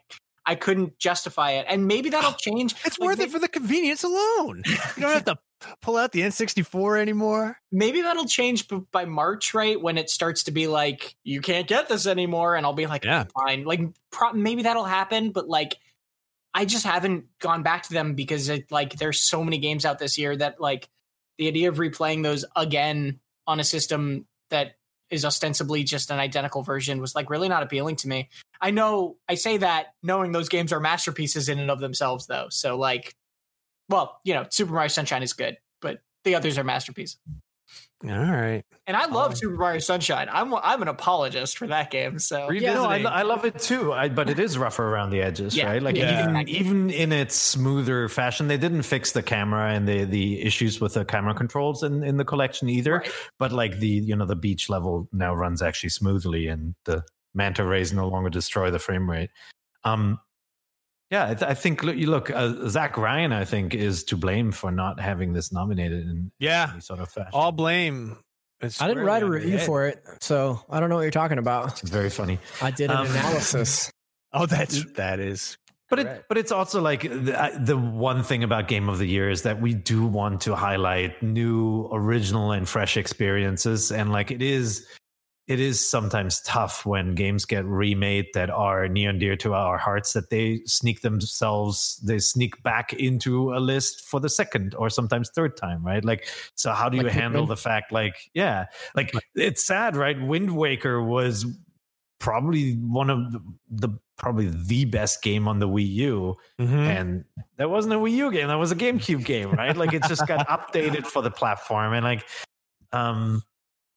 I 0.47 0.55
couldn't 0.55 0.99
justify 0.99 1.53
it. 1.53 1.67
And 1.69 1.87
maybe 1.87 2.09
that'll 2.11 2.33
change. 2.39 2.75
It's 2.85 2.99
Like, 2.99 3.09
worth 3.09 3.21
it 3.21 3.31
for 3.31 3.39
the 3.39 3.49
convenience 3.49 4.05
alone. 4.05 4.63
You 4.67 5.03
don't 5.03 5.13
have 5.13 5.25
to 5.25 5.39
pull 5.83 5.97
out 5.97 6.13
the 6.13 6.21
N64 6.21 7.01
anymore. 7.01 7.59
maybe 7.73 8.03
that'll 8.03 8.27
change 8.27 8.67
by 8.93 9.05
March, 9.07 9.55
right? 9.55 9.81
When 9.81 9.99
it 9.99 10.09
starts 10.11 10.45
to 10.45 10.51
be 10.53 10.67
like 10.69 11.17
you 11.25 11.41
can't 11.41 11.67
get 11.67 11.89
this 11.89 12.07
anymore, 12.07 12.55
and 12.57 12.65
I'll 12.65 12.73
be 12.75 12.87
like, 12.87 13.05
Yeah. 13.05 13.25
fine. 13.39 13.65
Like 13.65 13.81
pro- 14.13 14.33
maybe 14.35 14.63
that'll 14.63 14.85
happen, 14.85 15.31
but 15.33 15.49
like 15.49 15.77
I 16.55 16.65
just 16.65 16.87
haven't 16.87 17.25
gone 17.39 17.63
back 17.63 17.83
to 17.85 17.93
them 17.93 18.15
because 18.15 18.49
it, 18.49 18.71
like 18.71 18.97
there's 18.97 19.21
so 19.21 19.43
many 19.45 19.59
games 19.59 19.85
out 19.85 19.99
this 19.99 20.17
year 20.17 20.35
that 20.37 20.61
like 20.61 20.89
the 21.39 21.49
idea 21.49 21.69
of 21.69 21.77
replaying 21.77 22.23
those 22.23 22.45
again 22.55 23.19
on 23.47 23.61
a 23.61 23.65
system 23.65 24.27
that 24.51 24.77
is 25.11 25.25
ostensibly 25.25 25.85
just 25.85 26.11
an 26.11 26.19
identical 26.19 26.63
version 26.63 27.01
was 27.01 27.15
like 27.15 27.31
really 27.31 27.49
not 27.49 27.63
appealing 27.63 27.97
to 27.97 28.09
me. 28.09 28.29
I 28.61 28.71
know 28.71 29.17
I 29.29 29.35
say 29.35 29.59
that 29.59 29.95
knowing 30.03 30.33
those 30.33 30.49
games 30.49 30.73
are 30.73 30.81
masterpieces 30.81 31.49
in 31.49 31.59
and 31.59 31.71
of 31.71 31.81
themselves 31.81 32.27
though. 32.27 32.49
So 32.51 32.77
like 32.77 33.15
well, 33.89 34.21
you 34.25 34.35
know, 34.35 34.47
Super 34.51 34.73
Mario 34.73 34.89
Sunshine 34.89 35.23
is 35.23 35.33
good, 35.33 35.59
but 35.81 36.01
the 36.25 36.35
others 36.35 36.59
are 36.59 36.65
masterpieces. 36.65 37.19
All 38.05 38.11
right. 38.11 38.63
And 38.87 38.97
I 38.97 39.07
love 39.07 39.31
Um, 39.33 39.37
Super 39.37 39.55
Mario 39.57 39.79
Sunshine. 39.81 40.29
I'm 40.31 40.55
I'm 40.55 40.83
an 40.83 40.89
apologist 40.89 41.57
for 41.57 41.67
that 41.69 41.91
game. 41.91 42.19
So 42.19 42.51
Yeah, 42.51 42.75
no, 42.75 42.85
I, 42.85 42.99
I 42.99 43.23
love 43.23 43.45
it 43.47 43.59
too. 43.59 43.93
I, 43.93 44.11
but 44.11 44.29
it 44.29 44.39
is 44.39 44.59
rougher 44.59 44.87
around 44.87 45.11
the 45.11 45.23
edges, 45.23 45.57
Yeah, 45.57 45.67
right? 45.67 45.83
Like 45.83 45.97
yeah. 45.97 46.29
even 46.29 46.49
even 46.49 46.91
in 46.91 47.11
its 47.11 47.35
smoother 47.35 48.09
fashion, 48.09 48.49
they 48.49 48.59
didn't 48.59 48.83
fix 48.83 49.13
the 49.13 49.23
camera 49.23 49.73
and 49.73 49.89
the 49.89 50.05
the 50.05 50.43
issues 50.43 50.81
with 50.81 50.95
the 50.95 51.05
camera 51.05 51.35
controls 51.35 51.83
in, 51.83 52.05
in 52.05 52.19
the 52.19 52.25
collection 52.25 52.69
either. 52.69 52.99
Right. 52.99 53.11
But 53.39 53.53
like 53.53 53.79
the 53.79 53.89
you 53.89 54.15
know 54.15 54.27
the 54.27 54.37
beach 54.37 54.69
level 54.69 55.09
now 55.13 55.35
runs 55.35 55.63
actually 55.63 55.91
smoothly, 55.91 56.49
and 56.49 56.75
the 56.85 57.03
manta 57.35 57.65
rays 57.65 57.93
no 57.93 58.09
longer 58.09 58.31
destroy 58.31 58.71
the 58.71 58.79
frame 58.79 59.09
rate. 59.11 59.31
Um, 59.85 60.21
yeah, 61.11 61.25
I, 61.31 61.35
th- 61.35 61.51
I 61.51 61.55
think 61.55 61.83
look, 61.83 61.97
you 61.97 62.09
look 62.11 62.31
uh, 62.31 62.69
Zach 62.69 62.97
Ryan. 62.97 63.33
I 63.33 63.45
think 63.45 63.75
is 63.75 64.05
to 64.05 64.17
blame 64.17 64.53
for 64.53 64.71
not 64.71 64.99
having 65.01 65.33
this 65.33 65.53
nominated 65.53 66.07
in 66.09 66.31
Yeah. 66.39 66.69
any 66.73 66.81
sort 66.81 67.01
of 67.01 67.09
fashion. 67.11 67.31
All 67.33 67.53
blame. 67.53 68.19
I 68.63 68.69
didn't 68.89 69.05
write 69.05 69.23
a 69.23 69.27
review 69.27 69.59
head. 69.59 69.67
for 69.67 69.87
it, 69.87 70.03
so 70.21 70.61
I 70.71 70.81
don't 70.81 70.89
know 70.89 70.97
what 70.97 71.03
you're 71.03 71.11
talking 71.11 71.37
about. 71.39 71.81
it's 71.83 71.91
very 71.91 72.09
funny. 72.11 72.39
I 72.63 72.71
did 72.71 72.91
an 72.91 72.97
Um, 72.97 73.07
analysis. 73.07 73.91
Oh, 74.33 74.45
that's 74.45 74.85
that 74.95 75.19
is. 75.21 75.57
But 75.89 75.99
it, 76.01 76.25
but 76.29 76.37
it's 76.37 76.53
also 76.53 76.83
like 76.83 77.03
the, 77.03 77.59
the 77.65 77.77
one 77.79 78.23
thing 78.23 78.43
about 78.43 78.67
Game 78.69 78.89
of 78.91 78.99
the 78.99 79.07
Year 79.07 79.31
is 79.31 79.43
that 79.43 79.63
we 79.63 79.73
do 79.73 80.05
want 80.05 80.43
to 80.43 80.55
highlight 80.57 81.23
new, 81.23 81.89
original, 81.93 82.51
and 82.53 82.69
fresh 82.69 82.97
experiences, 82.97 83.93
and 83.93 84.11
like 84.13 84.31
it 84.31 84.43
is, 84.43 84.87
it 85.49 85.61
is 85.61 85.89
sometimes 85.89 86.41
tough 86.41 86.85
when 86.85 87.15
games 87.15 87.45
get 87.45 87.65
remade 87.65 88.27
that 88.35 88.51
are 88.51 88.89
near 88.89 89.11
and 89.11 89.21
dear 89.21 89.37
to 89.37 89.55
our 89.55 89.79
hearts 89.79 90.13
that 90.15 90.29
they 90.31 90.61
sneak 90.67 91.03
themselves, 91.03 91.99
they 92.05 92.19
sneak 92.19 92.61
back 92.65 92.93
into 92.95 93.55
a 93.55 93.61
list 93.61 94.05
for 94.05 94.19
the 94.19 94.29
second 94.29 94.75
or 94.75 94.91
sometimes 94.91 95.31
third 95.31 95.57
time, 95.57 95.85
right? 95.85 96.05
Like, 96.05 96.27
so 96.57 96.73
how 96.73 96.89
do 96.89 96.97
you 96.97 97.05
Like 97.05 97.13
handle 97.13 97.47
the 97.47 97.57
fact, 97.57 97.93
like, 97.93 98.29
yeah, 98.35 98.67
like 98.97 99.13
it's 99.37 99.65
sad, 99.65 99.97
right? 99.97 100.21
Wind 100.21 100.57
Waker 100.57 101.01
was 101.01 101.47
probably 102.19 102.73
one 102.75 103.11
of 103.11 103.31
the, 103.33 103.41
the 103.71 103.89
probably 104.19 104.49
the 104.49 104.85
best 104.87 105.23
game 105.23 105.47
on 105.47 105.59
the 105.59 105.69
Wii 105.69 105.93
U, 105.95 106.37
Mhm. 106.59 106.73
and 106.89 107.25
that 107.59 107.69
wasn't 107.71 107.95
a 107.95 107.99
Wii 107.99 108.13
U 108.13 108.33
game. 108.33 108.49
That 108.49 108.55
was 108.59 108.73
a 108.73 108.77
GameCube 108.77 109.25
game, 109.25 109.51
right? 109.53 109.77
Like 109.77 109.93
it 109.93 110.03
just 110.05 110.27
got 110.27 110.49
updated 110.49 111.07
for 111.07 111.23
the 111.23 111.31
platform, 111.31 111.93
and 111.93 112.03
like, 112.03 112.27
um, 112.93 113.43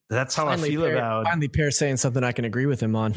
that's 0.10 0.36
how 0.36 0.48
I 0.48 0.58
feel 0.58 0.82
Peer, 0.82 0.98
about. 0.98 1.26
finally 1.26 1.48
Peer 1.48 1.72
saying 1.72 1.98
something 1.98 2.24
I 2.24 2.32
can 2.32 2.46
agree 2.46 2.66
with 2.66 2.82
him 2.82 2.96
on. 2.96 3.14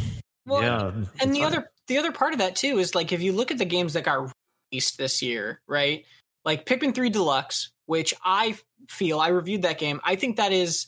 well, 0.47 0.63
yeah, 0.63 0.89
and 0.89 1.07
it's 1.15 1.27
the 1.27 1.33
fine. 1.35 1.45
other 1.45 1.71
the 1.89 1.99
other 1.99 2.13
part 2.13 2.33
of 2.33 2.39
that 2.39 2.57
too 2.57 2.79
is 2.79 2.95
like 2.95 3.13
if 3.13 3.23
you 3.23 3.33
look 3.33 3.51
at 3.51 3.59
the 3.59 3.65
games 3.65 3.95
that 3.95 4.05
got 4.05 4.33
released 4.73 4.99
this 4.99 5.23
year, 5.23 5.61
right? 5.67 6.05
Like 6.45 6.67
Pikmin 6.67 6.95
3 6.95 7.09
Deluxe, 7.11 7.71
which 7.87 8.15
I 8.25 8.57
feel 8.89 9.21
I 9.21 9.29
reviewed 9.29 9.63
that 9.63 9.79
game. 9.79 10.01
I 10.05 10.17
think 10.17 10.37
that 10.37 10.53
is 10.53 10.87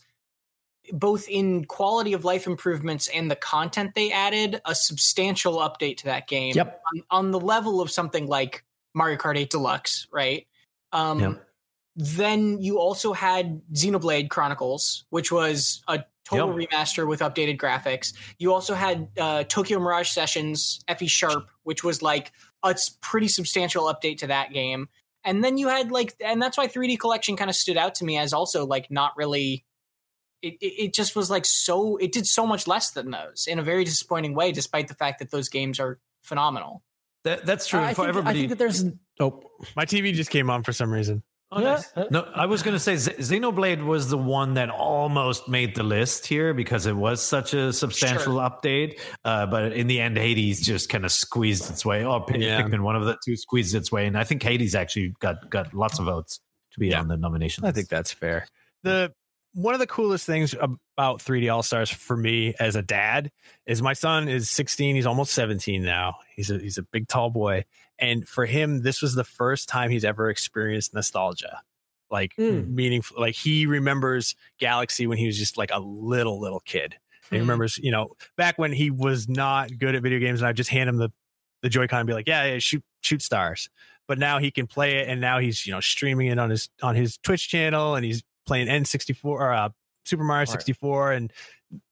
both 0.92 1.28
in 1.28 1.64
quality 1.64 2.12
of 2.12 2.24
life 2.24 2.46
improvements 2.46 3.08
and 3.08 3.30
the 3.30 3.36
content 3.36 3.94
they 3.94 4.12
added 4.12 4.60
a 4.64 4.74
substantial 4.74 5.58
update 5.58 5.98
to 5.98 6.04
that 6.06 6.26
game. 6.26 6.54
Yep. 6.54 6.82
on, 6.92 7.02
on 7.10 7.30
the 7.30 7.40
level 7.40 7.80
of 7.80 7.90
something 7.90 8.26
like 8.26 8.64
Mario 8.94 9.16
Kart 9.16 9.38
8 9.38 9.50
Deluxe, 9.50 10.06
right? 10.12 10.46
Um, 10.92 11.20
Yep. 11.20 11.43
Then 11.96 12.60
you 12.60 12.78
also 12.78 13.12
had 13.12 13.62
Xenoblade 13.72 14.28
Chronicles, 14.28 15.04
which 15.10 15.30
was 15.30 15.82
a 15.86 16.04
total 16.24 16.48
remaster 16.48 17.06
with 17.06 17.20
updated 17.20 17.58
graphics. 17.58 18.14
You 18.38 18.52
also 18.52 18.74
had 18.74 19.08
uh, 19.18 19.44
Tokyo 19.44 19.78
Mirage 19.78 20.10
Sessions, 20.10 20.80
FE 20.98 21.06
Sharp, 21.06 21.50
which 21.62 21.84
was 21.84 22.02
like 22.02 22.32
a 22.62 22.74
pretty 23.00 23.28
substantial 23.28 23.84
update 23.84 24.18
to 24.18 24.26
that 24.28 24.52
game. 24.52 24.88
And 25.24 25.42
then 25.44 25.56
you 25.56 25.68
had 25.68 25.90
like, 25.90 26.14
and 26.20 26.42
that's 26.42 26.58
why 26.58 26.66
3D 26.66 26.98
Collection 26.98 27.36
kind 27.36 27.48
of 27.48 27.56
stood 27.56 27.76
out 27.76 27.94
to 27.96 28.04
me 28.04 28.18
as 28.18 28.32
also 28.32 28.66
like 28.66 28.90
not 28.90 29.12
really. 29.16 29.64
It, 30.42 30.58
it, 30.60 30.84
it 30.84 30.94
just 30.94 31.16
was 31.16 31.30
like 31.30 31.46
so. 31.46 31.96
It 31.96 32.12
did 32.12 32.26
so 32.26 32.46
much 32.46 32.66
less 32.66 32.90
than 32.90 33.10
those 33.10 33.46
in 33.48 33.58
a 33.58 33.62
very 33.62 33.84
disappointing 33.84 34.34
way, 34.34 34.52
despite 34.52 34.88
the 34.88 34.94
fact 34.94 35.20
that 35.20 35.30
those 35.30 35.48
games 35.48 35.80
are 35.80 35.98
phenomenal. 36.22 36.82
That, 37.22 37.46
that's 37.46 37.66
true 37.66 37.80
I 37.80 37.94
for 37.94 38.02
think, 38.02 38.08
everybody. 38.08 38.38
I 38.38 38.40
think 38.40 38.50
that 38.50 38.58
there's 38.58 38.84
oh 39.20 39.42
My 39.74 39.86
TV 39.86 40.12
just 40.12 40.28
came 40.28 40.50
on 40.50 40.62
for 40.62 40.74
some 40.74 40.92
reason. 40.92 41.22
Oh, 41.56 41.60
nice. 41.60 41.92
No, 42.10 42.28
I 42.34 42.46
was 42.46 42.62
going 42.62 42.74
to 42.74 42.78
say 42.80 42.96
Z- 42.96 43.12
Xenoblade 43.18 43.84
was 43.84 44.08
the 44.08 44.18
one 44.18 44.54
that 44.54 44.70
almost 44.70 45.48
made 45.48 45.74
the 45.74 45.82
list 45.82 46.26
here 46.26 46.52
because 46.54 46.86
it 46.86 46.96
was 46.96 47.22
such 47.22 47.54
a 47.54 47.72
substantial 47.72 48.34
update. 48.36 48.98
Uh, 49.24 49.46
but 49.46 49.72
in 49.72 49.86
the 49.86 50.00
end, 50.00 50.16
Hades 50.16 50.60
just 50.60 50.88
kind 50.88 51.04
of 51.04 51.12
squeezed 51.12 51.70
its 51.70 51.84
way. 51.84 52.04
Oh, 52.04 52.20
P- 52.20 52.38
Yeah. 52.44 52.62
Pikmin, 52.62 52.80
one 52.80 52.96
of 52.96 53.04
the 53.04 53.16
two, 53.24 53.36
squeezed 53.36 53.74
its 53.74 53.90
way, 53.92 54.06
and 54.06 54.18
I 54.18 54.24
think 54.24 54.42
Hades 54.42 54.74
actually 54.74 55.14
got 55.20 55.48
got 55.50 55.72
lots 55.74 55.98
of 55.98 56.06
votes 56.06 56.40
to 56.72 56.80
be 56.80 56.88
Yeah. 56.88 57.00
on 57.00 57.08
the 57.08 57.16
nomination. 57.16 57.64
I 57.64 57.72
think 57.72 57.88
that's 57.88 58.12
fair. 58.12 58.46
The 58.82 59.12
one 59.56 59.72
of 59.74 59.78
the 59.78 59.86
coolest 59.86 60.26
things 60.26 60.52
about 60.54 61.20
3D 61.22 61.48
All 61.54 61.62
Stars 61.62 61.88
for 61.88 62.16
me 62.16 62.54
as 62.58 62.74
a 62.74 62.82
dad 62.82 63.30
is 63.66 63.80
my 63.80 63.92
son 63.92 64.28
is 64.28 64.50
16. 64.50 64.96
He's 64.96 65.06
almost 65.06 65.32
17 65.32 65.84
now. 65.84 66.16
He's 66.34 66.50
a 66.50 66.58
he's 66.58 66.76
a 66.78 66.82
big 66.82 67.06
tall 67.06 67.30
boy, 67.30 67.64
and 67.98 68.28
for 68.28 68.46
him, 68.46 68.82
this 68.82 69.00
was 69.02 69.14
the 69.14 69.24
first 69.24 69.68
time 69.68 69.90
he's 69.90 70.04
ever 70.04 70.28
experienced 70.30 70.94
nostalgia, 70.94 71.60
like 72.10 72.34
Mm. 72.36 72.68
meaningful. 72.68 73.20
Like 73.20 73.34
he 73.34 73.66
remembers 73.66 74.34
Galaxy 74.58 75.06
when 75.06 75.18
he 75.18 75.26
was 75.26 75.38
just 75.38 75.56
like 75.58 75.70
a 75.72 75.78
little 75.80 76.40
little 76.40 76.60
kid. 76.60 76.96
He 77.30 77.36
Hmm. 77.36 77.42
remembers, 77.42 77.78
you 77.78 77.90
know, 77.90 78.10
back 78.36 78.58
when 78.58 78.72
he 78.72 78.90
was 78.90 79.28
not 79.28 79.78
good 79.78 79.94
at 79.94 80.02
video 80.02 80.18
games, 80.18 80.40
and 80.40 80.48
I 80.48 80.52
just 80.52 80.70
hand 80.70 80.88
him 80.88 80.96
the 80.98 81.10
the 81.62 81.70
Joy-Con 81.70 82.00
and 82.00 82.06
be 82.06 82.12
like, 82.12 82.28
yeah, 82.28 82.44
yeah, 82.44 82.58
shoot 82.58 82.84
shoot 83.00 83.22
stars. 83.22 83.70
But 84.06 84.18
now 84.18 84.38
he 84.38 84.50
can 84.50 84.66
play 84.66 84.96
it, 84.96 85.08
and 85.08 85.18
now 85.20 85.38
he's 85.38 85.64
you 85.66 85.72
know 85.72 85.80
streaming 85.80 86.26
it 86.26 86.38
on 86.38 86.50
his 86.50 86.68
on 86.82 86.94
his 86.94 87.16
Twitch 87.18 87.48
channel, 87.48 87.94
and 87.94 88.04
he's 88.04 88.22
playing 88.46 88.68
N64 88.68 89.24
or 89.24 89.52
uh, 89.54 89.70
Super 90.04 90.24
Mario 90.24 90.44
64, 90.44 91.12
and 91.12 91.32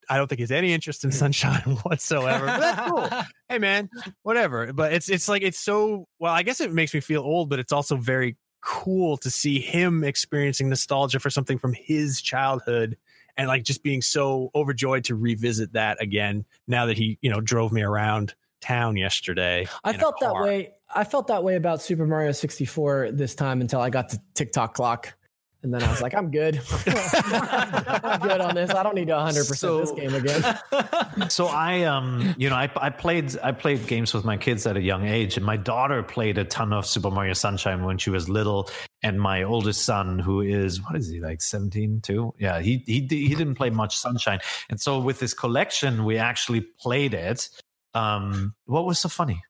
I 0.09 0.17
don't 0.17 0.27
think 0.27 0.39
he 0.39 0.43
has 0.43 0.51
any 0.51 0.73
interest 0.73 1.05
in 1.05 1.11
hmm. 1.11 1.17
Sunshine 1.17 1.61
whatsoever. 1.83 2.47
But 2.47 2.61
that's 2.61 2.91
cool. 2.91 3.09
hey 3.49 3.59
man, 3.59 3.91
whatever. 4.23 4.73
But 4.73 4.93
it's 4.93 5.09
it's 5.09 5.29
like 5.29 5.43
it's 5.43 5.59
so 5.59 6.07
well. 6.19 6.33
I 6.33 6.43
guess 6.43 6.61
it 6.61 6.73
makes 6.73 6.95
me 6.95 7.01
feel 7.01 7.23
old, 7.23 7.49
but 7.49 7.59
it's 7.59 7.73
also 7.73 7.97
very 7.97 8.37
cool 8.61 9.17
to 9.19 9.31
see 9.31 9.59
him 9.59 10.05
experiencing 10.05 10.69
nostalgia 10.69 11.19
for 11.19 11.31
something 11.31 11.59
from 11.59 11.73
his 11.73 12.23
childhood 12.23 12.97
and 13.37 13.49
like 13.49 13.65
just 13.65 13.83
being 13.83 14.01
so 14.01 14.51
overjoyed 14.55 15.05
to 15.05 15.17
revisit 15.17 15.73
that 15.73 16.01
again 16.01 16.45
now 16.69 16.87
that 16.87 16.97
he 16.97 17.19
you 17.23 17.31
know 17.31 17.41
drove 17.41 17.73
me 17.73 17.83
around 17.83 18.35
town 18.61 18.97
yesterday. 18.97 19.67
I 19.85 19.93
felt 19.93 20.21
that 20.21 20.35
way. 20.35 20.73
I 20.95 21.05
felt 21.05 21.27
that 21.27 21.43
way 21.43 21.57
about 21.57 21.83
Super 21.83 22.07
Mario 22.07 22.33
64 22.33 23.11
this 23.13 23.35
time 23.35 23.61
until 23.61 23.81
I 23.81 23.91
got 23.91 24.11
to 24.11 24.21
Tick 24.35 24.53
Tock 24.53 24.75
Clock. 24.75 25.15
And 25.63 25.73
then 25.73 25.83
I 25.83 25.91
was 25.91 26.03
like, 26.03 26.13
I'm 26.15 26.31
good. 26.31 26.61
I'm 26.87 28.21
good 28.21 28.41
on 28.41 28.55
this. 28.55 28.71
I 28.71 28.83
don't 28.83 28.97
need 28.97 29.07
to 29.07 29.13
100% 29.13 29.81
this 29.81 29.93
game 29.93 30.15
again. 30.15 31.29
so 31.31 31.47
I 31.47 31.83
um 31.85 32.35
you 32.37 32.51
know 32.51 32.57
I 32.57 32.69
I 32.77 32.91
played 32.91 33.37
I 33.43 33.53
played 33.53 33.87
games 33.87 34.13
with 34.13 34.25
my 34.25 34.37
kids 34.37 34.67
at 34.67 34.77
a 34.77 34.81
young 34.83 35.07
age 35.07 35.37
and 35.37 35.47
my 35.47 35.57
daughter 35.57 36.03
played 36.03 36.37
a 36.39 36.45
ton 36.45 36.73
of 36.73 36.85
Super 36.85 37.11
Mario 37.11 37.35
Sunshine 37.35 37.85
when 37.85 37.97
she 37.99 38.11
was 38.11 38.29
little 38.29 38.69
and 39.05 39.21
my 39.21 39.45
oldest 39.45 39.85
son 39.85 40.19
who 40.19 40.41
is 40.41 40.83
what 40.83 40.97
is 40.97 41.09
he 41.09 41.21
like 41.21 41.41
17 41.41 42.01
too 42.01 42.35
yeah 42.39 42.61
he 42.61 42.83
he 42.87 43.07
he 43.09 43.29
didn't 43.35 43.55
play 43.55 43.71
much 43.71 43.97
Sunshine 43.97 44.41
and 44.69 44.81
so 44.81 44.99
with 44.99 45.21
this 45.21 45.33
collection 45.35 46.05
we 46.05 46.19
actually 46.19 46.61
played 46.81 47.15
it 47.15 47.49
um 47.95 48.55
what 48.67 48.85
was 48.85 48.99
so 48.99 49.09
funny 49.09 49.43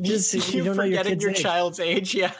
Just- 0.00 0.32
you 0.34 0.40
you 0.58 0.64
don't 0.64 0.76
know 0.76 0.82
your 0.84 0.98
forgetting 0.98 1.12
kid's 1.12 1.22
your, 1.22 1.32
age. 1.32 1.40
child's 1.42 1.80
age. 1.80 2.14
Yeah. 2.14 2.32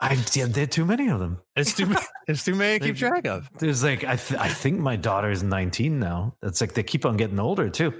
I 0.00 0.16
yeah, 0.32 0.46
there 0.46 0.64
are 0.64 0.66
too 0.66 0.84
many 0.84 1.08
of 1.08 1.18
them. 1.18 1.40
It's 1.56 1.74
too 1.74 1.92
it's 2.28 2.44
too 2.44 2.54
many 2.54 2.78
to 2.78 2.86
keep 2.86 2.96
track 2.96 3.26
of. 3.26 3.50
there's 3.58 3.82
like 3.82 4.04
I 4.04 4.14
th- 4.16 4.40
I 4.40 4.48
think 4.48 4.78
my 4.78 4.94
daughter 4.94 5.30
is 5.30 5.42
19 5.42 5.98
now. 5.98 6.34
That's 6.40 6.60
like 6.60 6.74
they 6.74 6.84
keep 6.84 7.04
on 7.04 7.16
getting 7.16 7.40
older 7.40 7.68
too 7.68 7.92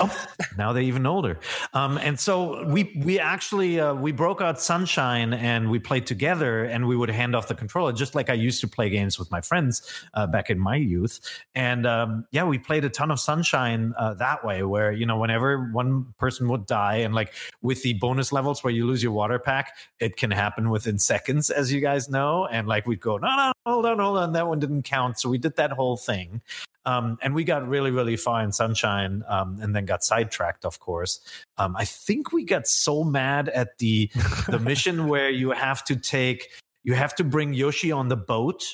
oh, 0.00 0.26
now 0.56 0.72
they're 0.72 0.82
even 0.82 1.06
older. 1.06 1.38
Um, 1.72 1.98
and 1.98 2.18
so 2.18 2.64
we 2.66 2.92
we 3.04 3.18
actually 3.18 3.80
uh, 3.80 3.94
we 3.94 4.12
broke 4.12 4.40
out 4.40 4.60
Sunshine 4.60 5.32
and 5.32 5.70
we 5.70 5.78
played 5.78 6.06
together, 6.06 6.64
and 6.64 6.86
we 6.86 6.96
would 6.96 7.10
hand 7.10 7.34
off 7.34 7.48
the 7.48 7.54
controller 7.54 7.92
just 7.92 8.14
like 8.14 8.30
I 8.30 8.34
used 8.34 8.60
to 8.60 8.68
play 8.68 8.90
games 8.90 9.18
with 9.18 9.30
my 9.30 9.40
friends 9.40 9.82
uh, 10.14 10.26
back 10.26 10.50
in 10.50 10.58
my 10.58 10.76
youth. 10.76 11.20
And 11.54 11.86
um, 11.86 12.26
yeah, 12.30 12.44
we 12.44 12.58
played 12.58 12.84
a 12.84 12.90
ton 12.90 13.10
of 13.10 13.20
Sunshine 13.20 13.94
uh, 13.98 14.14
that 14.14 14.44
way, 14.44 14.62
where 14.62 14.92
you 14.92 15.06
know 15.06 15.18
whenever 15.18 15.70
one 15.72 16.14
person 16.18 16.48
would 16.48 16.66
die, 16.66 16.96
and 16.96 17.14
like 17.14 17.34
with 17.62 17.82
the 17.82 17.94
bonus 17.94 18.32
levels 18.32 18.62
where 18.64 18.72
you 18.72 18.86
lose 18.86 19.02
your 19.02 19.12
water 19.12 19.38
pack, 19.38 19.76
it 20.00 20.16
can 20.16 20.30
happen 20.30 20.70
within 20.70 20.98
seconds, 20.98 21.50
as 21.50 21.72
you 21.72 21.80
guys 21.80 22.08
know. 22.08 22.46
And 22.46 22.68
like 22.68 22.86
we'd 22.86 23.00
go, 23.00 23.16
no, 23.18 23.36
no, 23.36 23.52
hold 23.66 23.86
on, 23.86 23.98
hold 23.98 24.18
on, 24.18 24.32
that 24.32 24.46
one 24.46 24.58
didn't 24.58 24.82
count. 24.82 25.18
So 25.18 25.28
we 25.28 25.38
did 25.38 25.56
that 25.56 25.72
whole 25.72 25.96
thing. 25.96 26.40
Um, 26.86 27.16
and 27.22 27.34
we 27.34 27.44
got 27.44 27.66
really, 27.66 27.90
really 27.90 28.16
far 28.16 28.42
in 28.42 28.52
Sunshine, 28.52 29.22
um, 29.28 29.58
and 29.62 29.74
then 29.74 29.86
got 29.86 30.04
sidetracked. 30.04 30.64
Of 30.64 30.80
course, 30.80 31.20
um, 31.56 31.74
I 31.76 31.84
think 31.84 32.32
we 32.32 32.44
got 32.44 32.66
so 32.66 33.04
mad 33.04 33.48
at 33.48 33.78
the 33.78 34.10
the 34.48 34.58
mission 34.58 35.08
where 35.08 35.30
you 35.30 35.52
have 35.52 35.82
to 35.84 35.96
take, 35.96 36.50
you 36.82 36.94
have 36.94 37.14
to 37.16 37.24
bring 37.24 37.54
Yoshi 37.54 37.90
on 37.92 38.08
the 38.08 38.16
boat 38.16 38.64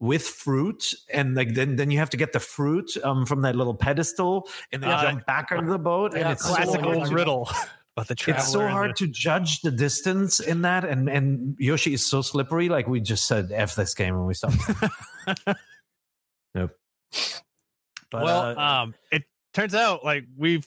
with 0.00 0.22
fruit, 0.22 0.92
and 1.12 1.34
like 1.34 1.54
then 1.54 1.76
then 1.76 1.90
you 1.90 1.98
have 1.98 2.10
to 2.10 2.16
get 2.16 2.32
the 2.32 2.38
fruit 2.40 2.96
um, 3.02 3.24
from 3.26 3.40
that 3.42 3.56
little 3.56 3.74
pedestal, 3.74 4.46
and 4.70 4.82
then 4.82 4.90
Yeah. 4.90 5.02
jump 5.02 5.26
back 5.26 5.50
on 5.50 5.66
the 5.66 5.78
boat, 5.78 6.14
and 6.14 6.28
it's 6.28 6.42
classic 6.46 6.64
so 6.66 6.70
Classical 6.72 6.94
hard 6.98 7.08
to- 7.08 7.14
riddle. 7.14 7.50
It's 8.28 8.52
so 8.52 8.60
hard 8.68 8.90
the- 8.90 8.94
to 8.94 9.06
judge 9.08 9.60
the 9.62 9.72
distance 9.72 10.38
in 10.38 10.62
that, 10.62 10.84
and 10.84 11.08
and 11.08 11.56
Yoshi 11.58 11.94
is 11.94 12.06
so 12.06 12.22
slippery. 12.22 12.68
Like 12.68 12.86
we 12.86 13.00
just 13.00 13.26
said, 13.26 13.50
"f 13.50 13.74
this 13.74 13.92
game" 13.94 14.14
and 14.14 14.24
we 14.24 14.34
stopped. 14.34 14.54
yep. 16.54 16.70
But, 18.10 18.24
well, 18.24 18.58
uh, 18.58 18.82
um, 18.82 18.94
it 19.12 19.22
turns 19.54 19.74
out 19.74 20.04
like 20.04 20.24
we've 20.36 20.66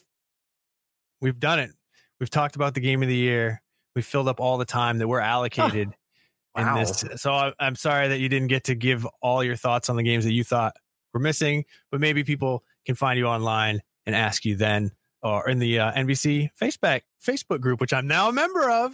we've 1.21 1.39
done 1.39 1.59
it. 1.59 1.71
We've 2.19 2.29
talked 2.29 2.55
about 2.55 2.73
the 2.73 2.79
game 2.81 3.01
of 3.01 3.09
the 3.09 3.15
year. 3.15 3.61
We 3.95 4.01
filled 4.01 4.27
up 4.27 4.39
all 4.39 4.57
the 4.57 4.65
time 4.65 4.99
that 4.99 5.07
we're 5.07 5.19
allocated 5.19 5.89
Wow. 6.55 6.75
in 6.75 6.79
this. 6.83 7.03
So 7.15 7.31
I, 7.33 7.53
I'm 7.59 7.75
sorry 7.75 8.09
that 8.09 8.19
you 8.19 8.27
didn't 8.29 8.49
get 8.49 8.65
to 8.65 8.75
give 8.75 9.07
all 9.21 9.43
your 9.43 9.55
thoughts 9.55 9.89
on 9.89 9.95
the 9.95 10.03
games 10.03 10.25
that 10.25 10.33
you 10.33 10.43
thought 10.43 10.73
were 11.13 11.19
missing, 11.19 11.63
but 11.91 12.01
maybe 12.01 12.23
people 12.23 12.63
can 12.85 12.95
find 12.95 13.17
you 13.17 13.25
online 13.27 13.81
and 14.05 14.15
ask 14.15 14.43
you 14.45 14.55
then, 14.55 14.91
or 15.23 15.47
in 15.49 15.59
the 15.59 15.79
uh, 15.79 15.91
NVC 15.93 16.49
Facebook 16.61 17.01
Facebook 17.25 17.61
group, 17.61 17.79
which 17.79 17.93
I'm 17.93 18.07
now 18.07 18.27
a 18.29 18.33
member 18.33 18.69
of. 18.69 18.91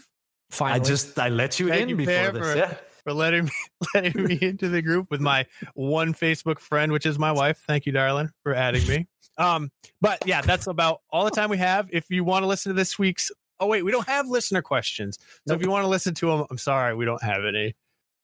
I 0.61 0.79
just 0.79 1.17
I 1.19 1.29
let 1.29 1.59
you 1.59 1.69
Thank 1.69 1.81
in 1.83 1.89
you, 1.89 1.95
before 1.97 2.31
this. 2.31 2.41
for- 2.51 2.57
Yeah. 2.57 2.73
For 3.07 3.13
letting 3.13 3.45
me 3.45 3.51
letting 3.95 4.21
me 4.21 4.37
into 4.41 4.67
the 4.67 4.81
group 4.81 5.09
with 5.09 5.21
my 5.21 5.45
one 5.75 6.13
Facebook 6.13 6.59
friend, 6.59 6.91
which 6.91 7.05
is 7.05 7.17
my 7.17 7.31
wife. 7.31 7.63
Thank 7.65 7.85
you, 7.85 7.93
darling, 7.93 8.31
for 8.43 8.53
adding 8.53 8.85
me. 8.85 9.07
Um, 9.37 9.71
but 10.01 10.27
yeah, 10.27 10.41
that's 10.41 10.67
about 10.67 11.03
all 11.09 11.23
the 11.23 11.31
time 11.31 11.49
we 11.49 11.55
have. 11.55 11.87
If 11.93 12.09
you 12.09 12.25
want 12.25 12.43
to 12.43 12.47
listen 12.47 12.69
to 12.69 12.73
this 12.73 12.99
week's, 12.99 13.31
oh 13.61 13.67
wait, 13.67 13.83
we 13.83 13.91
don't 13.91 14.09
have 14.09 14.27
listener 14.27 14.61
questions. 14.61 15.17
So 15.47 15.53
if 15.53 15.61
you 15.61 15.69
want 15.69 15.85
to 15.85 15.87
listen 15.87 16.15
to 16.15 16.27
them, 16.27 16.45
I'm 16.51 16.57
sorry, 16.57 16.95
we 16.95 17.05
don't 17.05 17.23
have 17.23 17.45
any. 17.45 17.77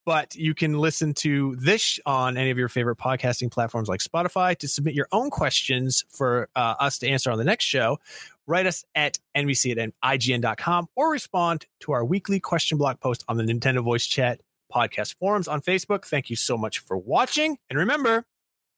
But 0.06 0.36
you 0.36 0.54
can 0.54 0.78
listen 0.78 1.14
to 1.14 1.56
this 1.56 1.98
on 2.06 2.36
any 2.36 2.50
of 2.50 2.58
your 2.58 2.68
favorite 2.68 2.98
podcasting 2.98 3.50
platforms 3.50 3.88
like 3.88 4.02
Spotify 4.02 4.58
to 4.58 4.68
submit 4.68 4.96
your 4.96 5.08
own 5.14 5.30
questions 5.30 6.04
for 6.10 6.50
uh, 6.58 6.76
us 6.78 6.98
to 6.98 7.08
answer 7.08 7.32
on 7.32 7.38
the 7.38 7.46
next 7.46 7.64
show. 7.64 8.00
Write 8.48 8.66
us 8.66 8.84
at 8.96 9.18
nvc 9.34 9.78
at 9.78 9.94
ign.com 10.04 10.90
or 10.98 11.10
respond 11.10 11.68
to 11.80 11.94
our 11.94 12.04
weekly 12.04 12.42
question 12.42 12.78
block 12.78 13.00
post 13.00 13.24
on 13.30 13.38
the 13.38 13.44
Nintendo 13.44 13.82
Voice 13.82 14.06
Chat 14.06 14.42
podcast 14.74 15.16
forums 15.20 15.48
on 15.48 15.62
Facebook. 15.62 16.06
Thank 16.06 16.30
you 16.30 16.36
so 16.36 16.58
much 16.58 16.80
for 16.80 16.98
watching. 16.98 17.58
And 17.70 17.80
remember, 17.80 18.26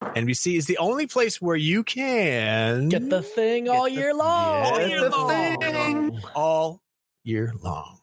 NVC 0.01 0.57
is 0.57 0.65
the 0.65 0.77
only 0.77 1.07
place 1.07 1.41
where 1.41 1.55
you 1.55 1.83
can 1.83 2.89
get 2.89 3.09
the 3.09 3.21
thing 3.21 3.69
all 3.69 3.87
year 3.87 4.13
long. 4.13 4.65
All 4.65 4.87
year 4.87 5.09
long. 5.09 6.21
all 6.35 6.81
year 7.23 7.53
long. 7.61 7.99